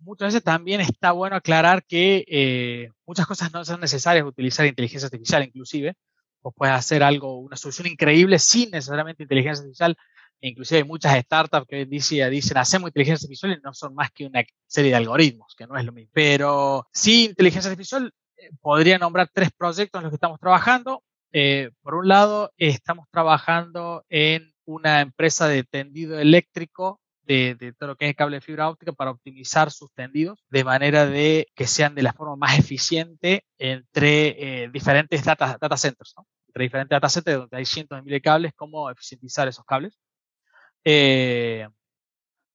muchas 0.00 0.28
veces 0.28 0.44
también 0.44 0.82
está 0.82 1.12
bueno 1.12 1.36
aclarar 1.36 1.82
que 1.82 2.26
eh, 2.28 2.90
muchas 3.06 3.26
cosas 3.26 3.50
no 3.54 3.64
son 3.64 3.80
necesarias 3.80 4.26
utilizar 4.26 4.66
inteligencia 4.66 5.06
artificial, 5.06 5.42
inclusive. 5.42 5.94
O 6.42 6.52
puedes 6.52 6.74
hacer 6.74 7.02
algo, 7.02 7.38
una 7.38 7.56
solución 7.56 7.86
increíble 7.86 8.38
sin 8.38 8.70
necesariamente 8.70 9.22
inteligencia 9.22 9.62
artificial. 9.62 9.96
Inclusive 10.42 10.82
hay 10.82 10.84
muchas 10.84 11.18
startups 11.22 11.66
que 11.66 11.86
día 11.86 12.28
dicen 12.28 12.58
hacemos 12.58 12.90
inteligencia 12.90 13.24
artificial 13.24 13.52
y 13.52 13.60
no 13.64 13.72
son 13.72 13.94
más 13.94 14.10
que 14.12 14.26
una 14.26 14.44
serie 14.66 14.90
de 14.90 14.96
algoritmos, 14.98 15.54
que 15.56 15.66
no 15.66 15.78
es 15.78 15.86
lo 15.86 15.92
mismo. 15.92 16.10
Pero 16.12 16.86
sí, 16.92 17.24
inteligencia 17.30 17.70
artificial, 17.70 18.12
podría 18.60 18.98
nombrar 18.98 19.28
tres 19.32 19.50
proyectos 19.56 19.98
en 19.98 20.04
los 20.04 20.10
que 20.10 20.16
estamos 20.16 20.40
trabajando. 20.40 21.02
Eh, 21.32 21.70
por 21.82 21.94
un 21.94 22.08
lado, 22.08 22.52
estamos 22.56 23.06
trabajando 23.10 24.04
en 24.08 24.52
una 24.64 25.00
empresa 25.00 25.48
de 25.48 25.64
tendido 25.64 26.18
eléctrico 26.18 27.00
de, 27.22 27.74
todo 27.78 27.90
lo 27.90 27.96
que 27.96 28.08
es 28.08 28.16
cable 28.16 28.36
de 28.36 28.40
fibra 28.40 28.70
óptica 28.70 28.92
para 28.92 29.10
optimizar 29.10 29.70
sus 29.70 29.92
tendidos 29.92 30.42
de 30.48 30.64
manera 30.64 31.04
de 31.06 31.46
que 31.54 31.66
sean 31.66 31.94
de 31.94 32.02
la 32.02 32.14
forma 32.14 32.36
más 32.36 32.58
eficiente 32.58 33.44
entre 33.58 34.62
eh, 34.64 34.70
diferentes 34.72 35.24
data, 35.24 35.58
data 35.60 35.76
centers, 35.76 36.14
entre 36.46 36.62
diferentes 36.62 36.96
data 36.96 37.08
centers 37.10 37.38
donde 37.40 37.56
hay 37.56 37.66
cientos 37.66 37.98
de 37.98 38.02
miles 38.02 38.16
de 38.16 38.22
cables, 38.22 38.52
cómo 38.56 38.90
eficientizar 38.90 39.46
esos 39.46 39.64
cables. 39.66 39.98
Eh, 40.84 41.68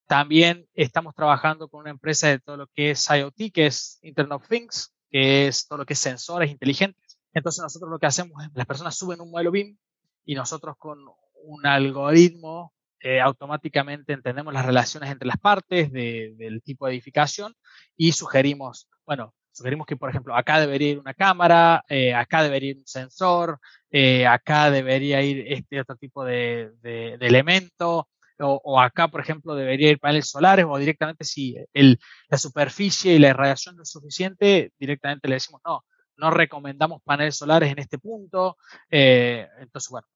también 0.07 0.67
estamos 0.73 1.13
trabajando 1.13 1.67
con 1.69 1.81
una 1.81 1.91
empresa 1.91 2.27
de 2.27 2.39
todo 2.39 2.57
lo 2.57 2.67
que 2.67 2.91
es 2.91 3.07
IoT, 3.09 3.51
que 3.53 3.67
es 3.67 3.99
Internet 4.01 4.37
of 4.37 4.47
Things, 4.47 4.91
que 5.13 5.45
es 5.47 5.67
todo 5.67 5.77
lo 5.77 5.85
que 5.85 5.93
es 5.93 5.99
sensores 5.99 6.49
inteligentes. 6.49 7.19
Entonces 7.35 7.61
nosotros 7.61 7.91
lo 7.91 7.99
que 7.99 8.07
hacemos 8.07 8.43
es, 8.43 8.49
las 8.55 8.65
personas 8.65 8.97
suben 8.97 9.21
un 9.21 9.29
modelo 9.29 9.51
BIM 9.51 9.77
y 10.25 10.33
nosotros 10.33 10.75
con 10.79 10.97
un 11.43 11.65
algoritmo 11.67 12.73
eh, 12.99 13.21
automáticamente 13.21 14.13
entendemos 14.13 14.51
las 14.53 14.65
relaciones 14.65 15.11
entre 15.11 15.27
las 15.27 15.37
partes 15.37 15.91
del 15.91 16.63
tipo 16.63 16.87
de 16.87 16.93
edificación 16.93 17.53
y 17.95 18.13
sugerimos, 18.13 18.89
bueno, 19.05 19.35
sugerimos 19.51 19.85
que, 19.85 19.97
por 19.97 20.09
ejemplo, 20.09 20.35
acá 20.35 20.59
debería 20.59 20.91
ir 20.91 20.99
una 20.99 21.13
cámara, 21.13 21.83
eh, 21.89 22.15
acá 22.15 22.41
debería 22.41 22.71
ir 22.71 22.77
un 22.77 22.87
sensor, 22.87 23.59
eh, 23.91 24.25
acá 24.25 24.71
debería 24.71 25.21
ir 25.21 25.45
este 25.47 25.79
otro 25.79 25.95
tipo 25.95 26.25
de, 26.25 26.71
elemento, 27.19 28.09
o, 28.39 28.79
acá, 28.79 29.07
por 29.07 29.21
ejemplo, 29.21 29.55
debería 29.55 29.91
ir 29.91 29.99
paneles 29.99 30.29
solares, 30.29 30.65
o 30.67 30.77
directamente 30.77 31.23
si 31.23 31.55
el, 31.73 31.99
la 32.29 32.37
superficie 32.37 33.13
y 33.15 33.19
la 33.19 33.29
irradiación 33.29 33.75
no 33.75 33.83
es 33.83 33.89
suficiente, 33.89 34.71
directamente 34.79 35.27
le 35.27 35.35
decimos, 35.35 35.61
no, 35.65 35.83
no 36.17 36.31
recomendamos 36.31 37.01
paneles 37.03 37.37
solares 37.37 37.71
en 37.71 37.79
este 37.79 37.97
punto. 37.97 38.57
entonces, 38.89 39.89
bueno, 39.89 40.07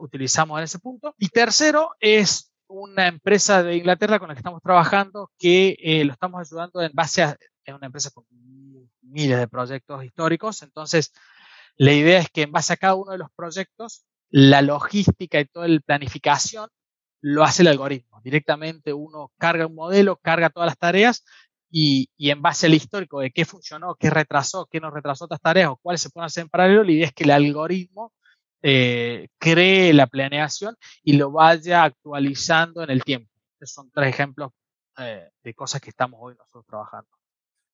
utilizamos 0.00 0.58
en 0.58 0.64
ese 0.64 0.78
punto. 0.78 1.14
Y 1.18 1.28
tercero 1.28 1.90
es 2.00 2.52
una 2.68 3.06
empresa 3.08 3.62
de 3.62 3.76
Inglaterra 3.76 4.18
con 4.18 4.28
la 4.28 4.34
que 4.34 4.40
estamos 4.40 4.62
trabajando 4.62 5.30
que 5.38 5.76
eh, 5.80 6.04
lo 6.04 6.12
estamos 6.12 6.40
ayudando 6.40 6.82
en 6.82 6.92
base 6.92 7.22
a 7.22 7.36
es 7.64 7.74
una 7.74 7.86
empresa 7.86 8.10
con 8.10 8.24
miles 9.02 9.38
de 9.38 9.48
proyectos 9.48 10.04
históricos. 10.04 10.62
Entonces, 10.62 11.12
la 11.76 11.92
idea 11.92 12.18
es 12.18 12.30
que 12.30 12.42
en 12.42 12.52
base 12.52 12.72
a 12.72 12.76
cada 12.76 12.94
uno 12.94 13.12
de 13.12 13.18
los 13.18 13.30
proyectos, 13.32 14.04
la 14.30 14.62
logística 14.62 15.40
y 15.40 15.46
toda 15.46 15.68
la 15.68 15.80
planificación 15.80 16.68
lo 17.20 17.44
hace 17.44 17.62
el 17.62 17.68
algoritmo. 17.68 18.20
Directamente 18.22 18.92
uno 18.92 19.32
carga 19.38 19.66
un 19.66 19.74
modelo, 19.74 20.16
carga 20.16 20.50
todas 20.50 20.68
las 20.68 20.78
tareas 20.78 21.24
y, 21.70 22.10
y, 22.16 22.30
en 22.30 22.40
base 22.40 22.66
al 22.66 22.74
histórico 22.74 23.20
de 23.20 23.30
qué 23.30 23.44
funcionó, 23.44 23.94
qué 23.94 24.10
retrasó, 24.10 24.66
qué 24.70 24.80
no 24.80 24.90
retrasó 24.90 25.26
otras 25.26 25.40
tareas 25.40 25.70
o 25.70 25.76
cuáles 25.76 26.00
se 26.00 26.10
pueden 26.10 26.26
hacer 26.26 26.42
en 26.42 26.48
paralelo, 26.48 26.82
la 26.82 26.92
idea 26.92 27.06
es 27.06 27.12
que 27.12 27.24
el 27.24 27.30
algoritmo 27.30 28.12
eh, 28.62 29.28
cree 29.38 29.92
la 29.92 30.06
planeación 30.06 30.76
y 31.02 31.12
lo 31.12 31.30
vaya 31.30 31.84
actualizando 31.84 32.82
en 32.82 32.90
el 32.90 33.04
tiempo. 33.04 33.30
Estos 33.52 33.72
son 33.72 33.90
tres 33.92 34.08
ejemplos 34.08 34.52
eh, 34.98 35.28
de 35.42 35.54
cosas 35.54 35.80
que 35.80 35.90
estamos 35.90 36.18
hoy 36.22 36.34
nosotros 36.36 36.64
trabajando. 36.66 37.08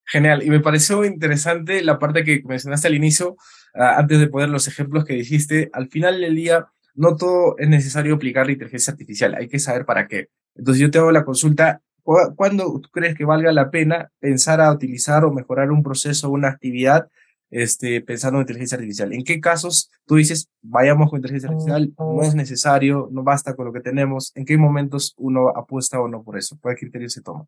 Genial, 0.06 0.42
y 0.42 0.50
me 0.50 0.60
pareció 0.60 1.04
interesante 1.04 1.82
la 1.82 1.98
parte 1.98 2.24
que 2.24 2.42
mencionaste 2.44 2.88
al 2.88 2.94
inicio, 2.94 3.36
ah, 3.74 3.96
antes 3.96 4.18
de 4.18 4.26
poner 4.26 4.50
los 4.50 4.68
ejemplos 4.68 5.06
que 5.06 5.14
dijiste, 5.14 5.70
al 5.72 5.88
final 5.88 6.20
del 6.20 6.34
día 6.34 6.66
no 6.94 7.16
todo 7.16 7.56
es 7.58 7.68
necesario 7.68 8.14
aplicar 8.14 8.46
la 8.46 8.52
inteligencia 8.52 8.92
artificial, 8.92 9.34
hay 9.34 9.48
que 9.48 9.58
saber 9.58 9.84
para 9.84 10.08
qué. 10.08 10.28
Entonces 10.54 10.80
yo 10.80 10.90
te 10.90 10.98
hago 10.98 11.12
la 11.12 11.24
consulta, 11.24 11.82
¿cuándo 12.02 12.80
tú 12.80 12.88
crees 12.90 13.16
que 13.16 13.24
valga 13.24 13.52
la 13.52 13.70
pena 13.70 14.10
pensar 14.20 14.60
a 14.60 14.72
utilizar 14.72 15.24
o 15.24 15.32
mejorar 15.32 15.70
un 15.70 15.82
proceso 15.82 16.28
o 16.28 16.32
una 16.32 16.48
actividad 16.48 17.08
este, 17.54 18.00
pensando 18.00 18.38
en 18.38 18.42
inteligencia 18.42 18.76
artificial. 18.76 19.12
¿En 19.12 19.22
qué 19.22 19.40
casos 19.40 19.88
tú 20.06 20.16
dices, 20.16 20.48
vayamos 20.60 21.08
con 21.08 21.18
inteligencia 21.18 21.50
artificial, 21.50 21.94
no 21.96 22.22
es 22.22 22.34
necesario, 22.34 23.08
no 23.12 23.22
basta 23.22 23.54
con 23.54 23.66
lo 23.66 23.72
que 23.72 23.80
tenemos? 23.80 24.32
¿En 24.34 24.44
qué 24.44 24.58
momentos 24.58 25.14
uno 25.16 25.50
apuesta 25.50 26.00
o 26.00 26.08
no 26.08 26.24
por 26.24 26.36
eso? 26.36 26.58
¿Cuál 26.60 26.74
criterio 26.74 27.08
se 27.08 27.22
toma? 27.22 27.46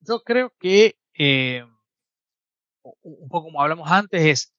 Yo 0.00 0.22
creo 0.22 0.52
que, 0.60 0.96
eh, 1.18 1.64
un 2.82 3.28
poco 3.30 3.46
como 3.46 3.62
hablamos 3.62 3.90
antes, 3.90 4.22
es, 4.22 4.52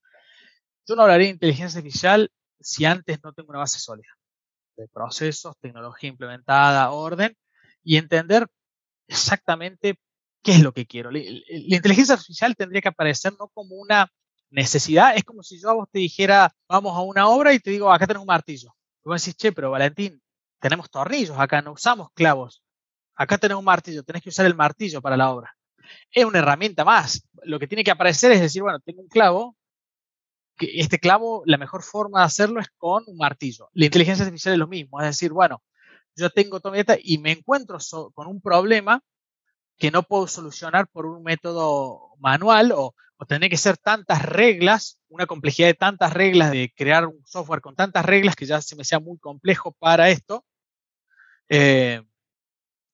yo 0.87 0.95
no 0.95 1.03
hablaría 1.03 1.27
de 1.27 1.33
inteligencia 1.33 1.77
artificial 1.77 2.31
si 2.59 2.85
antes 2.85 3.19
no 3.23 3.33
tengo 3.33 3.49
una 3.49 3.59
base 3.59 3.79
sólida 3.79 4.09
de 4.77 4.87
procesos, 4.87 5.57
tecnología 5.59 6.09
implementada, 6.09 6.91
orden, 6.91 7.35
y 7.83 7.97
entender 7.97 8.47
exactamente 9.07 9.97
¿qué 10.43 10.53
es 10.53 10.61
lo 10.61 10.73
que 10.73 10.85
quiero? 10.85 11.11
La, 11.11 11.19
inteligencia 11.19 12.15
artificial 12.15 12.55
tendría 12.55 12.81
que 12.81 12.89
aparecer 12.89 13.33
no 13.39 13.47
como 13.49 13.75
una 13.75 14.11
necesidad, 14.49 15.15
es 15.15 15.23
como 15.23 15.43
si 15.43 15.59
yo 15.59 15.69
a 15.69 15.73
vos 15.73 15.87
te 15.91 15.99
dijera, 15.99 16.51
vamos 16.67 16.95
a 16.95 17.01
una 17.01 17.27
obra 17.27 17.53
y 17.53 17.59
te 17.59 17.71
digo, 17.71 17.91
acá 17.91 18.07
tenés 18.07 18.21
un 18.21 18.27
martillo. 18.27 18.73
Vas 19.03 19.21
a 19.21 19.25
decir, 19.25 19.35
che, 19.35 19.51
pero 19.51 19.71
Valentín, 19.71 20.21
tenemos 20.59 20.89
tornillos 20.89 21.37
acá, 21.37 21.61
no 21.61 21.71
usamos 21.73 22.09
clavos. 22.13 22.63
Acá 23.15 23.37
tenés 23.37 23.57
un 23.57 23.65
martillo, 23.65 24.03
tenés 24.03 24.21
que 24.21 24.29
usar 24.29 24.45
el 24.45 24.55
martillo 24.55 25.01
para 25.01 25.17
la 25.17 25.31
obra. 25.31 25.55
Es 26.11 26.25
una 26.25 26.39
herramienta 26.39 26.85
más. 26.85 27.23
Lo 27.43 27.59
que 27.59 27.67
tiene 27.67 27.83
que 27.83 27.91
aparecer 27.91 28.31
es 28.31 28.41
decir, 28.41 28.61
bueno, 28.61 28.79
tengo 28.79 29.01
un 29.01 29.07
clavo, 29.07 29.55
este 30.59 30.99
clavo, 30.99 31.43
la 31.45 31.57
mejor 31.57 31.83
forma 31.83 32.19
de 32.19 32.25
hacerlo 32.25 32.59
es 32.59 32.69
con 32.77 33.03
un 33.07 33.17
martillo. 33.17 33.69
La 33.73 33.85
inteligencia 33.85 34.25
artificial 34.25 34.53
es 34.53 34.59
lo 34.59 34.67
mismo, 34.67 34.99
es 35.01 35.07
decir, 35.07 35.31
bueno, 35.31 35.61
yo 36.15 36.29
tengo 36.29 36.59
toda 36.59 36.77
y 37.01 37.17
me 37.17 37.31
encuentro 37.31 37.77
con 38.13 38.27
un 38.27 38.41
problema 38.41 39.01
que 39.77 39.91
no 39.91 40.03
puedo 40.03 40.27
solucionar 40.27 40.87
por 40.89 41.05
un 41.05 41.23
método 41.23 42.15
manual 42.19 42.73
o, 42.75 42.93
tener 43.27 43.49
que 43.49 43.57
ser 43.57 43.77
tantas 43.77 44.23
reglas, 44.23 44.97
una 45.09 45.25
complejidad 45.25 45.67
de 45.67 45.73
tantas 45.73 46.13
reglas, 46.13 46.51
de 46.51 46.71
crear 46.73 47.05
un 47.05 47.21
software 47.25 47.59
con 47.59 47.75
tantas 47.75 48.05
reglas 48.05 48.33
que 48.33 48.45
ya 48.45 48.61
se 48.61 48.77
me 48.77 48.85
sea 48.85 49.01
muy 49.01 49.17
complejo 49.19 49.73
para 49.73 50.09
esto, 50.09 50.45
eh, 51.49 52.01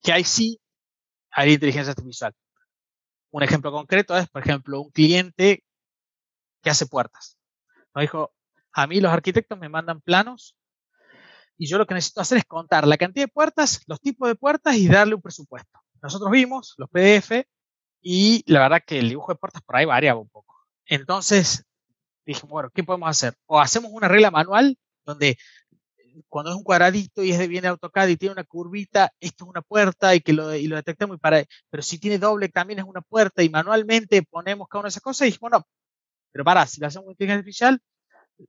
que 0.02 0.12
ahí 0.12 0.24
sí 0.24 0.60
hay 1.30 1.54
inteligencia 1.54 1.92
artificial. 1.92 2.34
Un 3.30 3.44
ejemplo 3.44 3.72
concreto 3.72 4.18
es, 4.18 4.28
por 4.28 4.42
ejemplo, 4.42 4.82
un 4.82 4.90
cliente 4.90 5.64
que 6.64 6.72
hace 6.72 6.88
puertas. 6.88 7.35
Nos 7.96 8.02
dijo, 8.02 8.34
a 8.74 8.88
mí 8.88 9.00
los 9.00 9.12
arquitectos 9.12 9.58
me 9.58 9.70
mandan 9.70 10.02
planos 10.02 10.58
y 11.58 11.68
yo 11.68 11.78
lo 11.78 11.88
que 11.88 11.94
necesito 11.94 12.20
hacer 12.20 12.40
es 12.40 12.46
contar 12.46 12.86
la 12.86 12.98
cantidad 12.98 13.26
de 13.26 13.32
puertas, 13.32 13.82
los 13.88 14.02
tipos 14.02 14.28
de 14.28 14.36
puertas 14.36 14.76
y 14.76 14.90
darle 14.90 15.16
un 15.16 15.22
presupuesto. 15.22 15.80
Nosotros 16.02 16.30
vimos 16.30 16.76
los 16.78 16.90
PDF 16.90 17.48
y 18.02 18.44
la 18.52 18.60
verdad 18.60 18.84
que 18.86 19.00
el 19.00 19.10
dibujo 19.10 19.32
de 19.32 19.40
puertas 19.40 19.62
por 19.62 19.78
ahí 19.78 19.86
variaba 19.86 20.20
un 20.20 20.28
poco. 20.28 20.54
Entonces 20.86 21.66
dijimos, 22.26 22.52
bueno, 22.52 22.70
¿qué 22.74 22.84
podemos 22.84 23.10
hacer? 23.10 23.34
O 23.46 23.62
hacemos 23.62 23.92
una 23.94 24.10
regla 24.10 24.30
manual 24.30 24.78
donde 25.06 25.38
cuando 26.28 26.52
es 26.52 26.58
un 26.58 26.64
cuadradito 26.64 27.24
y 27.24 27.32
es 27.32 27.40
de 27.40 27.48
bien 27.48 27.66
AutoCAD 27.66 28.08
y 28.10 28.18
tiene 28.18 28.34
una 28.34 28.44
curvita, 28.44 29.14
esto 29.20 29.46
es 29.46 29.50
una 29.50 29.62
puerta 29.62 30.16
y 30.16 30.22
que 30.22 30.34
lo, 30.34 30.54
y 30.54 30.68
lo 30.68 30.76
detectamos 30.76 31.18
y 31.18 31.20
para, 31.20 31.44
pero 31.70 31.84
si 31.84 31.98
tiene 32.00 32.20
doble 32.20 32.50
también 32.50 32.80
es 32.80 32.86
una 32.86 33.02
puerta 33.02 33.44
y 33.44 33.50
manualmente 33.50 34.24
ponemos 34.24 34.68
cada 34.68 34.82
una 34.82 34.88
de 34.88 34.90
esas 34.90 35.04
cosas 35.04 35.28
y 35.28 35.32
dijimos, 35.32 35.52
bueno, 35.52 35.66
pero 36.36 36.44
para, 36.44 36.68
si 36.68 36.82
lo 36.82 36.88
hacemos 36.88 37.06
con 37.06 37.12
inteligencia 37.14 37.40
artificial, 37.40 37.82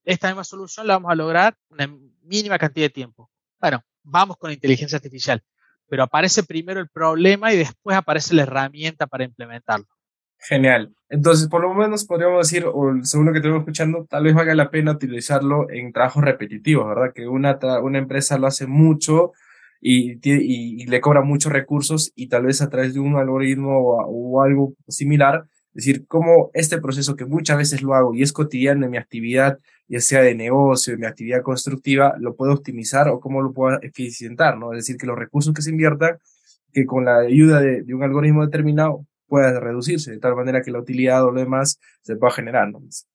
esta 0.05 0.27
misma 0.27 0.43
solución 0.43 0.89
la 0.89 0.95
vamos 0.95 1.13
a 1.13 1.15
lograr 1.15 1.57
una 1.69 1.87
mínima 2.25 2.59
cantidad 2.59 2.87
de 2.87 2.91
tiempo. 2.91 3.31
Bueno, 3.61 3.81
vamos 4.03 4.39
con 4.39 4.51
inteligencia 4.51 4.97
artificial, 4.97 5.41
pero 5.89 6.03
aparece 6.03 6.43
primero 6.43 6.81
el 6.81 6.89
problema 6.89 7.53
y 7.53 7.59
después 7.59 7.97
aparece 7.97 8.35
la 8.35 8.43
herramienta 8.43 9.07
para 9.07 9.23
implementarlo. 9.23 9.87
Genial. 10.37 10.97
Entonces, 11.09 11.47
por 11.47 11.63
lo 11.63 11.73
menos 11.75 12.05
podríamos 12.05 12.51
decir, 12.51 12.67
o 12.67 12.93
según 13.05 13.27
lo 13.27 13.33
que 13.33 13.39
estamos 13.39 13.61
escuchando, 13.61 14.05
tal 14.11 14.25
vez 14.25 14.35
valga 14.35 14.57
la 14.57 14.69
pena 14.69 14.91
utilizarlo 14.91 15.71
en 15.71 15.93
trabajos 15.93 16.25
repetitivos, 16.25 16.89
¿verdad? 16.89 17.13
Que 17.15 17.29
una, 17.29 17.57
una 17.83 17.99
empresa 17.99 18.37
lo 18.37 18.49
hace 18.49 18.67
mucho 18.67 19.31
y, 19.81 20.19
y, 20.25 20.87
le 20.87 21.01
cobra 21.01 21.23
muchos 21.23 21.53
recursos 21.53 22.13
y 22.17 22.27
tal 22.27 22.47
vez 22.47 22.63
a 22.63 22.69
través 22.69 22.95
de 22.95 22.99
un 22.99 23.15
algoritmo 23.15 23.79
o, 23.79 24.43
algo 24.43 24.75
similar, 24.89 25.47
es 25.77 25.85
decir, 25.85 26.07
cómo 26.07 26.51
este 26.55 26.79
proceso 26.81 27.17
que 27.17 27.27
muchas 27.27 27.59
veces 27.59 27.83
lo 27.83 27.93
hago 27.93 28.15
y 28.15 28.23
es 28.23 28.33
cotidiano 28.33 28.87
en 28.87 28.91
mi 28.91 28.97
actividad, 28.97 29.59
ya 29.89 30.01
sea 30.01 30.23
de 30.23 30.35
negocio, 30.35 30.95
en 30.95 31.01
mi 31.01 31.07
actividad 31.07 31.43
constructiva, 31.43 32.15
lo 32.19 32.35
puedo 32.35 32.55
optimizar 32.55 33.11
o 33.11 33.21
cómo 33.21 33.43
lo 33.43 33.53
puedo 33.53 33.79
eficientar, 33.83 34.57
¿no? 34.57 34.73
Es 34.73 34.79
decir, 34.79 34.97
que 34.97 35.07
los 35.07 35.19
recursos 35.19 35.53
que 35.53 35.61
se 35.61 35.69
inviertan, 35.69 36.17
que 36.73 36.87
con 36.87 37.05
la 37.05 37.19
ayuda 37.19 37.61
de, 37.61 37.85
un 37.95 38.03
algoritmo 38.03 38.43
determinado 38.43 39.05
pueda 39.27 39.61
reducirse, 39.61 40.13
de 40.13 40.19
tal 40.19 40.35
manera 40.35 40.63
que 40.63 40.71
la 40.71 40.79
utilidad 40.79 41.23
o 41.23 41.31
lo 41.31 41.41
demás 41.41 41.79
se 42.01 42.17
pueda 42.17 42.33
generar. 42.33 42.73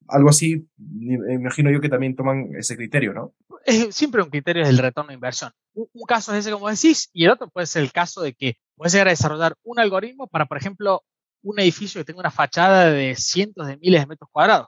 Algo 0.07 0.29
así, 0.29 0.67
imagino 0.77 1.71
yo 1.71 1.81
que 1.81 1.89
también 1.89 2.15
toman 2.15 2.51
ese 2.59 2.75
criterio, 2.75 3.11
¿no? 3.11 3.33
Es 3.65 3.95
siempre 3.95 4.21
un 4.21 4.29
criterio 4.29 4.63
del 4.63 4.77
retorno 4.77 5.07
de 5.07 5.15
inversión. 5.15 5.51
Un, 5.73 5.87
caso 6.07 6.31
es 6.33 6.39
ese, 6.39 6.51
como 6.51 6.69
decís, 6.69 7.09
y 7.11 7.25
el 7.25 7.31
otro 7.31 7.49
puede 7.49 7.65
ser 7.65 7.81
el 7.81 7.91
caso 7.91 8.21
de 8.21 8.33
que 8.33 8.57
puedes 8.75 8.93
llegar 8.93 9.07
a 9.07 9.11
desarrollar 9.11 9.55
un 9.63 9.79
algoritmo 9.79 10.27
para, 10.27 10.45
por 10.45 10.57
ejemplo, 10.57 11.01
un 11.43 11.59
edificio 11.59 12.01
que 12.01 12.05
tenga 12.05 12.19
una 12.19 12.31
fachada 12.31 12.91
de 12.91 13.15
cientos 13.15 13.67
de 13.67 13.77
miles 13.77 14.01
de 14.01 14.07
metros 14.07 14.29
cuadrados. 14.31 14.67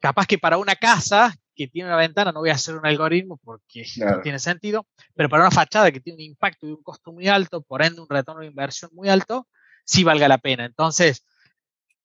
Capaz 0.00 0.26
que 0.26 0.38
para 0.38 0.58
una 0.58 0.76
casa 0.76 1.34
que 1.54 1.68
tiene 1.68 1.88
una 1.88 1.96
ventana 1.96 2.32
no 2.32 2.40
voy 2.40 2.50
a 2.50 2.54
hacer 2.54 2.76
un 2.76 2.86
algoritmo 2.86 3.38
porque 3.44 3.84
no 3.98 4.20
tiene 4.20 4.38
sentido, 4.38 4.86
pero 5.14 5.28
para 5.28 5.44
una 5.44 5.50
fachada 5.50 5.92
que 5.92 6.00
tiene 6.00 6.16
un 6.16 6.30
impacto 6.30 6.66
y 6.66 6.72
un 6.72 6.82
costo 6.82 7.12
muy 7.12 7.28
alto, 7.28 7.62
por 7.62 7.82
ende 7.82 8.00
un 8.00 8.08
retorno 8.08 8.40
de 8.40 8.48
inversión 8.48 8.90
muy 8.94 9.08
alto, 9.08 9.46
sí 9.84 10.04
valga 10.04 10.28
la 10.28 10.38
pena. 10.38 10.64
Entonces, 10.64 11.24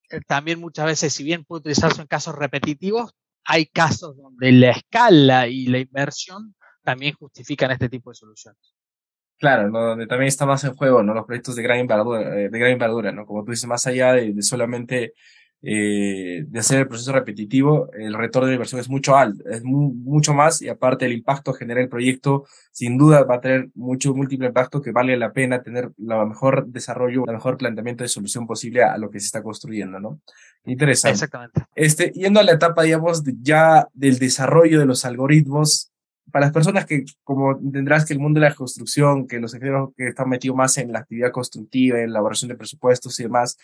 eh, 0.10 0.22
también 0.28 0.60
muchas 0.60 0.86
veces, 0.86 1.14
si 1.14 1.24
bien 1.24 1.44
puede 1.44 1.62
utilizarse 1.62 2.02
en 2.02 2.08
casos 2.08 2.36
repetitivos, 2.36 3.12
hay 3.44 3.66
casos 3.66 4.18
donde 4.18 4.52
la 4.52 4.72
escala 4.72 5.48
y 5.48 5.68
la 5.68 5.80
inversión 5.80 6.56
también 6.84 7.14
justifican 7.14 7.72
este 7.72 7.90
tipo 7.90 8.12
de 8.12 8.16
soluciones. 8.16 8.77
Claro, 9.40 9.70
donde 9.70 10.08
también 10.08 10.28
está 10.28 10.46
más 10.46 10.64
en 10.64 10.76
juego, 10.76 11.04
¿no? 11.04 11.14
Los 11.14 11.26
proyectos 11.26 11.56
de 11.56 11.64
gran 11.64 11.80
envergadura, 11.80 12.40
eh, 12.40 12.50
de 12.50 12.60
gran 12.60 12.72
envergadura, 12.72 13.12
¿no? 13.12 13.26
Como 13.26 13.44
tú 13.44 13.52
dices, 13.52 13.68
más 13.68 13.86
allá 13.86 14.14
de 14.14 14.42
solamente 14.42 15.14
eh, 15.64 16.46
de 16.48 16.60
hacer 16.60 16.82
el 16.82 16.88
proceso 16.88 17.12
repetitivo, 17.12 17.90
el 17.94 18.14
retorno 18.14 18.48
de 18.48 18.54
inversión 18.54 18.80
es 18.80 18.90
mucho 18.90 19.18
alto, 19.18 19.44
es 19.50 19.64
mucho 19.64 20.36
más 20.36 20.62
y 20.62 20.70
aparte 20.70 21.06
el 21.06 21.14
impacto 21.14 21.52
que 21.52 21.60
genera 21.60 21.82
el 21.82 21.90
proyecto, 21.90 22.46
sin 22.72 22.96
duda 22.96 23.24
va 23.24 23.36
a 23.36 23.42
tener 23.42 23.70
mucho 23.74 24.14
múltiple 24.14 24.48
impacto 24.48 24.84
que 24.84 24.92
vale 24.92 25.18
la 25.18 25.34
pena 25.34 25.64
tener 25.64 25.90
la 25.98 26.24
mejor 26.26 26.68
desarrollo, 26.68 27.24
el 27.26 27.34
mejor 27.34 27.58
planteamiento 27.58 28.04
de 28.04 28.08
solución 28.08 28.46
posible 28.46 28.84
a 28.84 29.00
lo 29.00 29.10
que 29.10 29.20
se 29.20 29.26
está 29.26 29.42
construyendo, 29.42 30.00
¿no? 30.00 30.22
Interesante. 30.66 31.16
Exactamente. 31.16 31.64
Este, 31.74 32.12
yendo 32.12 32.40
a 32.40 32.44
la 32.44 32.52
etapa, 32.52 32.84
digamos, 32.84 33.24
ya 33.42 33.88
del 33.94 34.20
desarrollo 34.20 34.80
de 34.80 34.86
los 34.86 35.06
algoritmos, 35.06 35.92
para 36.32 36.46
las 36.46 36.54
personas 36.54 36.86
que, 36.86 37.06
como 37.24 37.58
tendrás 37.58 38.06
que 38.06 38.14
el 38.14 38.20
mundo 38.20 38.40
de 38.40 38.50
la 38.50 38.56
construcción, 38.56 39.28
que 39.28 39.40
los 39.40 39.54
ingenieros 39.54 39.92
que 39.96 40.08
están 40.08 40.30
metidos 40.30 40.58
más 40.58 40.78
en 40.78 40.92
la 40.92 41.00
actividad 41.00 41.32
constructiva, 41.32 41.98
en 41.98 42.06
la 42.06 42.20
elaboración 42.20 42.50
de 42.50 42.56
presupuestos 42.56 43.20
y 43.20 43.24
demás, 43.24 43.58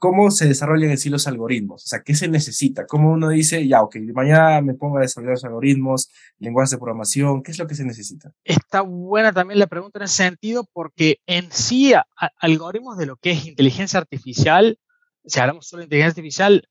cómo 0.00 0.30
se 0.30 0.48
desarrollan 0.48 0.90
en 0.90 0.98
sí 0.98 1.10
los 1.10 1.26
algoritmos, 1.26 1.84
o 1.84 1.86
sea, 1.86 2.02
qué 2.02 2.14
se 2.14 2.26
necesita, 2.26 2.86
cómo 2.86 3.12
uno 3.12 3.28
dice, 3.28 3.68
ya, 3.68 3.82
ok, 3.82 3.96
mañana 4.14 4.62
me 4.62 4.72
pongo 4.72 4.96
a 4.96 5.02
desarrollar 5.02 5.34
los 5.34 5.44
algoritmos, 5.44 6.10
lenguajes 6.38 6.70
de 6.70 6.78
programación, 6.78 7.42
¿qué 7.42 7.50
es 7.50 7.58
lo 7.58 7.66
que 7.66 7.74
se 7.74 7.84
necesita? 7.84 8.32
Está 8.42 8.80
buena 8.80 9.30
también 9.30 9.58
la 9.58 9.66
pregunta 9.66 9.98
en 9.98 10.06
ese 10.06 10.24
sentido, 10.24 10.66
porque 10.72 11.18
en 11.26 11.52
sí, 11.52 11.92
algoritmos 12.38 12.96
de 12.96 13.06
lo 13.06 13.16
que 13.16 13.32
es 13.32 13.44
inteligencia 13.44 14.00
artificial, 14.00 14.78
si 15.26 15.38
hablamos 15.38 15.68
solo 15.68 15.80
de 15.80 15.84
inteligencia 15.84 16.20
artificial, 16.20 16.68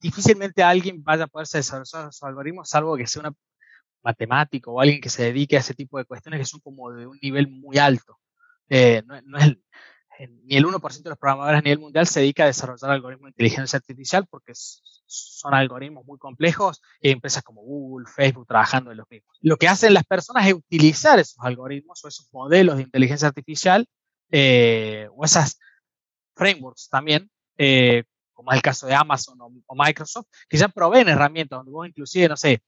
difícilmente 0.00 0.62
alguien 0.62 1.04
vaya 1.04 1.24
a 1.24 1.26
poder 1.26 1.46
desarrollar 1.46 2.08
esos 2.08 2.22
algoritmos, 2.22 2.70
salvo 2.70 2.96
que 2.96 3.06
sea 3.06 3.20
un 3.20 3.36
matemático 4.02 4.72
o 4.72 4.80
alguien 4.80 5.00
que 5.00 5.08
se 5.08 5.24
dedique 5.24 5.56
a 5.56 5.60
ese 5.60 5.74
tipo 5.74 5.98
de 5.98 6.04
cuestiones 6.04 6.40
que 6.40 6.46
son 6.46 6.60
como 6.60 6.92
de 6.92 7.06
un 7.06 7.18
nivel 7.22 7.48
muy 7.48 7.78
alto. 7.78 8.18
Eh, 8.68 9.02
no, 9.06 9.38
es, 9.38 9.56
ni 10.44 10.56
el 10.56 10.64
1% 10.64 11.02
de 11.02 11.10
los 11.10 11.18
programadores 11.18 11.58
a 11.58 11.62
nivel 11.62 11.78
mundial 11.78 12.06
se 12.06 12.20
dedica 12.20 12.44
a 12.44 12.46
desarrollar 12.46 12.90
algoritmos 12.90 13.26
de 13.26 13.30
inteligencia 13.30 13.78
artificial 13.78 14.26
porque 14.30 14.52
son 14.54 15.54
algoritmos 15.54 16.04
muy 16.04 16.18
complejos 16.18 16.80
y 17.00 17.10
empresas 17.10 17.42
como 17.42 17.62
Google, 17.62 18.06
Facebook 18.14 18.46
trabajando 18.46 18.90
en 18.90 18.98
los 18.98 19.10
mismos. 19.10 19.36
Lo 19.40 19.56
que 19.56 19.68
hacen 19.68 19.94
las 19.94 20.04
personas 20.04 20.46
es 20.46 20.54
utilizar 20.54 21.18
esos 21.18 21.38
algoritmos 21.40 22.04
o 22.04 22.08
esos 22.08 22.28
modelos 22.32 22.76
de 22.76 22.82
inteligencia 22.82 23.28
artificial 23.28 23.86
eh, 24.30 25.08
o 25.14 25.24
esas 25.24 25.58
frameworks 26.34 26.88
también, 26.88 27.30
eh, 27.58 28.04
como 28.32 28.52
es 28.52 28.56
el 28.56 28.62
caso 28.62 28.86
de 28.86 28.94
Amazon 28.94 29.40
o, 29.40 29.52
o, 29.66 29.74
Microsoft, 29.74 30.26
que 30.48 30.56
ya 30.56 30.68
proveen 30.68 31.08
herramientas 31.08 31.58
donde 31.58 31.72
vos 31.72 31.86
inclusive, 31.86 32.28
no 32.28 32.36
sé, 32.36 32.62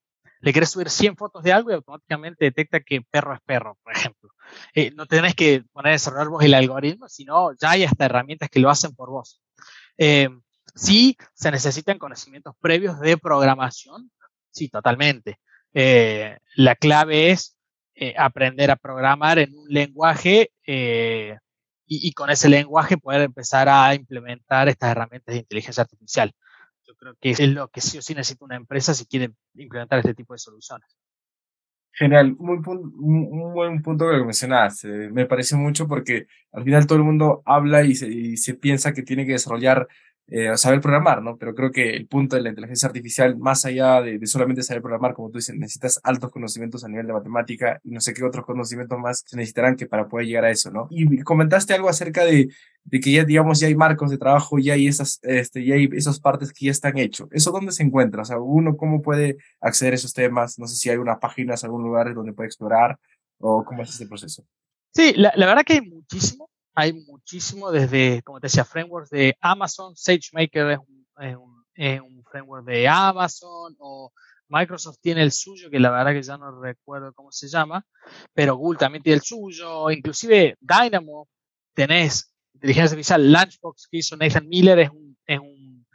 le 0.45 0.53
querés 0.53 0.71
subir 0.71 0.91
100 0.91 1.17
fotos 1.17 1.43
de 1.43 1.53
algo 1.55 1.71
y 1.71 1.75
automáticamente 1.75 2.45
detecta 2.45 2.81
que 2.81 3.01
perro 3.01 3.33
es 3.33 3.41
perro, 3.47 3.79
por 3.83 3.97
ejemplo. 3.97 4.31
Eh, 4.75 4.91
no 4.95 5.07
tenés 5.07 5.35
que 5.35 5.65
poner 5.73 5.91
a 5.91 5.93
desarrollar 5.93 6.29
vos 6.29 6.45
el 6.45 6.53
algoritmo, 6.53 7.09
sino 7.09 7.53
ya 7.55 7.71
hay 7.71 7.85
hasta 7.85 8.05
herramientas 8.05 8.51
que 8.51 8.61
lo 8.61 8.69
hacen 8.69 8.95
por 8.95 9.09
vos. 9.09 9.41
Eh, 9.97 10.29
sí, 10.75 11.17
se 11.33 11.51
necesitan 11.51 11.99
conocimientos 11.99 12.55
previos 12.61 13.01
de 13.01 13.17
programación, 13.17 14.11
sí, 14.51 14.69
totalmente. 14.69 15.39
Eh, 15.73 16.37
la 16.57 16.77
clave 16.77 17.31
es 17.31 17.57
aprender 18.19 18.71
a 18.71 18.77
programar 18.77 19.39
en 19.39 19.57
un 19.57 19.67
lenguaje 19.69 20.51
y, 21.87 22.13
con 22.13 22.29
ese 22.29 22.51
lenguaje 22.51 22.99
poder 22.99 23.23
empezar 23.23 23.69
a 23.71 23.95
implementar 23.95 24.69
estas 24.69 24.91
herramientas 24.91 25.33
de 25.33 25.39
inteligencia 25.39 25.83
artificial. 25.85 26.35
Yo 26.95 26.99
creo 26.99 27.15
que 27.21 27.31
es 27.31 27.41
lo 27.41 27.69
que 27.69 27.81
sí 27.81 27.99
o 27.99 28.03
sí 28.03 28.15
necesita 28.15 28.45
una 28.45 28.57
empresa 28.57 28.95
si 28.95 29.05
quiere 29.07 29.33
implementar 29.57 29.99
este 29.99 30.15
tipo 30.15 30.33
de 30.33 30.39
soluciones. 30.39 30.97
Genial, 31.93 32.37
muy 32.39 32.59
un 32.67 33.53
buen 33.53 33.83
punto 33.83 34.09
que 34.09 34.25
mencionaste. 34.25 35.11
Me 35.11 35.27
parece 35.27 35.57
mucho 35.57 35.89
porque 35.89 36.27
al 36.53 36.63
final 36.63 36.87
todo 36.87 36.99
el 36.99 37.05
mundo 37.05 37.43
habla 37.45 37.83
y 37.85 37.97
se, 37.97 38.09
y 38.09 38.37
se 38.37 38.55
piensa 38.55 38.93
que 38.93 39.03
tiene 39.03 39.27
que 39.27 39.33
desarrollar 39.33 39.89
eh, 40.27 40.57
saber 40.57 40.81
programar, 40.81 41.23
¿no? 41.23 41.37
Pero 41.37 41.55
creo 41.55 41.71
que 41.71 41.91
el 41.91 42.07
punto 42.07 42.37
de 42.37 42.43
la 42.43 42.49
inteligencia 42.49 42.87
artificial, 42.87 43.37
más 43.37 43.67
allá 43.67 44.01
de, 44.01 44.27
solamente 44.27 44.63
saber 44.63 44.81
programar, 44.81 45.13
como 45.13 45.31
tú 45.31 45.39
dices, 45.39 45.55
necesitas 45.55 46.01
altos 46.03 46.31
conocimientos 46.31 46.83
a 46.83 46.89
nivel 46.89 47.07
de 47.07 47.13
matemática 47.13 47.79
y 47.85 47.91
no 47.91 48.01
sé 48.01 48.15
qué 48.15 48.25
otros 48.25 48.47
conocimientos 48.47 48.99
más 48.99 49.23
se 49.27 49.37
necesitarán 49.37 49.77
que 49.77 49.87
para 49.87 50.09
poder 50.09 50.27
llegar 50.27 50.47
a 50.47 50.51
eso, 50.51 50.71
¿no? 50.71 50.87
Y 50.91 51.21
comentaste 51.23 51.75
algo 51.75 51.91
acerca 51.91 52.25
de, 52.25 52.49
de 52.85 53.01
que 53.01 53.13
ya, 53.13 53.25
digamos, 53.25 53.61
ya 53.61 53.67
hay 53.67 53.75
marcos 53.75 54.11
de 54.11 54.17
trabajo, 54.17 54.59
ya 54.59 54.73
hay 54.75 54.89
esas, 54.89 55.21
este, 55.23 55.65
ya 55.65 55.75
hay 55.75 55.91
esas 55.93 56.19
partes 56.21 56.53
que 56.53 56.67
ya 56.67 56.71
están 56.71 56.97
hechos. 56.97 57.29
¿Eso 57.31 57.51
dónde 57.51 57.73
se 57.73 57.83
encuentra? 57.83 58.23
O 58.23 58.25
sea, 58.25 58.39
uno, 58.39 58.79
¿cómo 58.79 59.03
puede 59.03 59.37
acceder 59.61 59.93
a 59.93 59.97
esos 59.97 60.15
temas? 60.15 60.59
No 60.59 60.67
sé 60.67 60.77
si 60.77 60.89
hay 60.89 60.97
unas 60.97 61.19
páginas, 61.19 61.65
algún 61.65 61.83
lugar 61.83 62.15
donde 62.15 62.33
puede 62.33 62.47
explorar 62.47 62.99
o 63.39 63.63
cómo 63.63 63.83
es 63.83 63.91
este 63.91 64.07
proceso. 64.07 64.43
Sí, 64.95 65.13
la, 65.17 65.33
la 65.37 65.47
verdad 65.47 65.65
que 65.65 65.75
hay 65.75 65.81
muchísimo 65.83 66.49
hay 66.75 66.93
muchísimo 66.93 67.71
desde, 67.71 68.23
como 68.23 68.41
te 68.41 68.47
decía, 68.47 68.65
frameworks 68.65 69.11
de 69.11 69.37
Amazon, 69.41 69.97
SageMaker 69.97 70.71
es 70.73 70.79
un, 70.79 72.25
framework 72.31 72.65
de 72.65 72.89
Amazon 72.89 73.77
o 73.79 74.13
Microsoft 74.49 74.99
tiene 75.01 75.23
el 75.23 75.33
suyo, 75.33 75.71
que 75.71 75.79
la 75.79 75.91
verdad 75.91 76.13
que 76.13 76.23
ya 76.23 76.37
no 76.37 76.61
recuerdo 76.61 77.13
cómo 77.15 77.31
se 77.31 77.49
llama, 77.49 77.85
pero 78.33 78.57
Google 78.57 78.79
también 78.79 79.03
tiene 79.03 79.17
el 79.17 79.23
suyo, 79.23 79.91
inclusive 79.91 80.57
Dynamo, 80.61 81.29
tenés 81.75 82.33
inteligencia 82.55 82.95
artificial, 82.95 83.33
Lunchbox 83.33 83.89
que 83.89 83.99
hizo 83.99 84.17
Nathan 84.17 84.49
Miller 84.49 84.79
es 84.81 84.91
un, 84.91 85.17
es 85.27 85.39
un, 85.39 85.87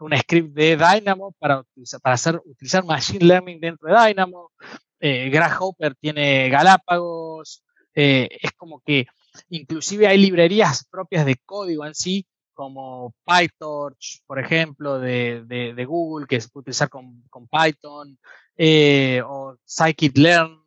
un 0.00 0.16
script 0.18 0.54
de 0.54 0.76
Dynamo 0.76 1.32
para, 1.38 1.60
utilizar, 1.60 2.00
para 2.00 2.14
hacer, 2.14 2.40
utilizar 2.44 2.84
Machine 2.84 3.24
Learning 3.24 3.58
dentro 3.58 3.88
de 3.88 4.08
Dynamo, 4.08 4.52
eh, 5.00 5.30
Grasshopper 5.30 5.94
tiene 5.94 6.48
Galápagos, 6.50 7.64
eh, 7.94 8.28
es 8.42 8.52
como 8.52 8.80
que 8.80 9.06
Inclusive 9.48 10.06
hay 10.06 10.18
librerías 10.18 10.86
propias 10.90 11.26
de 11.26 11.36
código 11.44 11.86
en 11.86 11.94
sí, 11.94 12.26
como 12.54 13.14
PyTorch, 13.24 14.22
por 14.26 14.38
ejemplo, 14.38 14.98
de, 14.98 15.44
de, 15.46 15.84
Google, 15.84 16.26
que 16.26 16.40
se 16.40 16.48
puede 16.48 16.62
utilizar 16.62 16.88
con, 16.88 17.22
con 17.28 17.46
Python, 17.48 18.18
eh, 18.56 19.22
o 19.26 19.56
Scikit-Learn. 19.66 20.64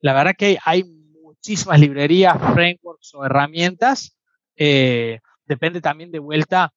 La 0.00 0.12
verdad 0.12 0.34
que 0.36 0.58
hay, 0.64 0.84
muchísimas 0.84 1.80
librerías, 1.80 2.38
frameworks 2.38 3.14
o 3.14 3.24
herramientas. 3.24 4.16
Eh, 4.54 5.18
depende 5.44 5.80
también 5.80 6.12
de 6.12 6.20
vuelta 6.20 6.72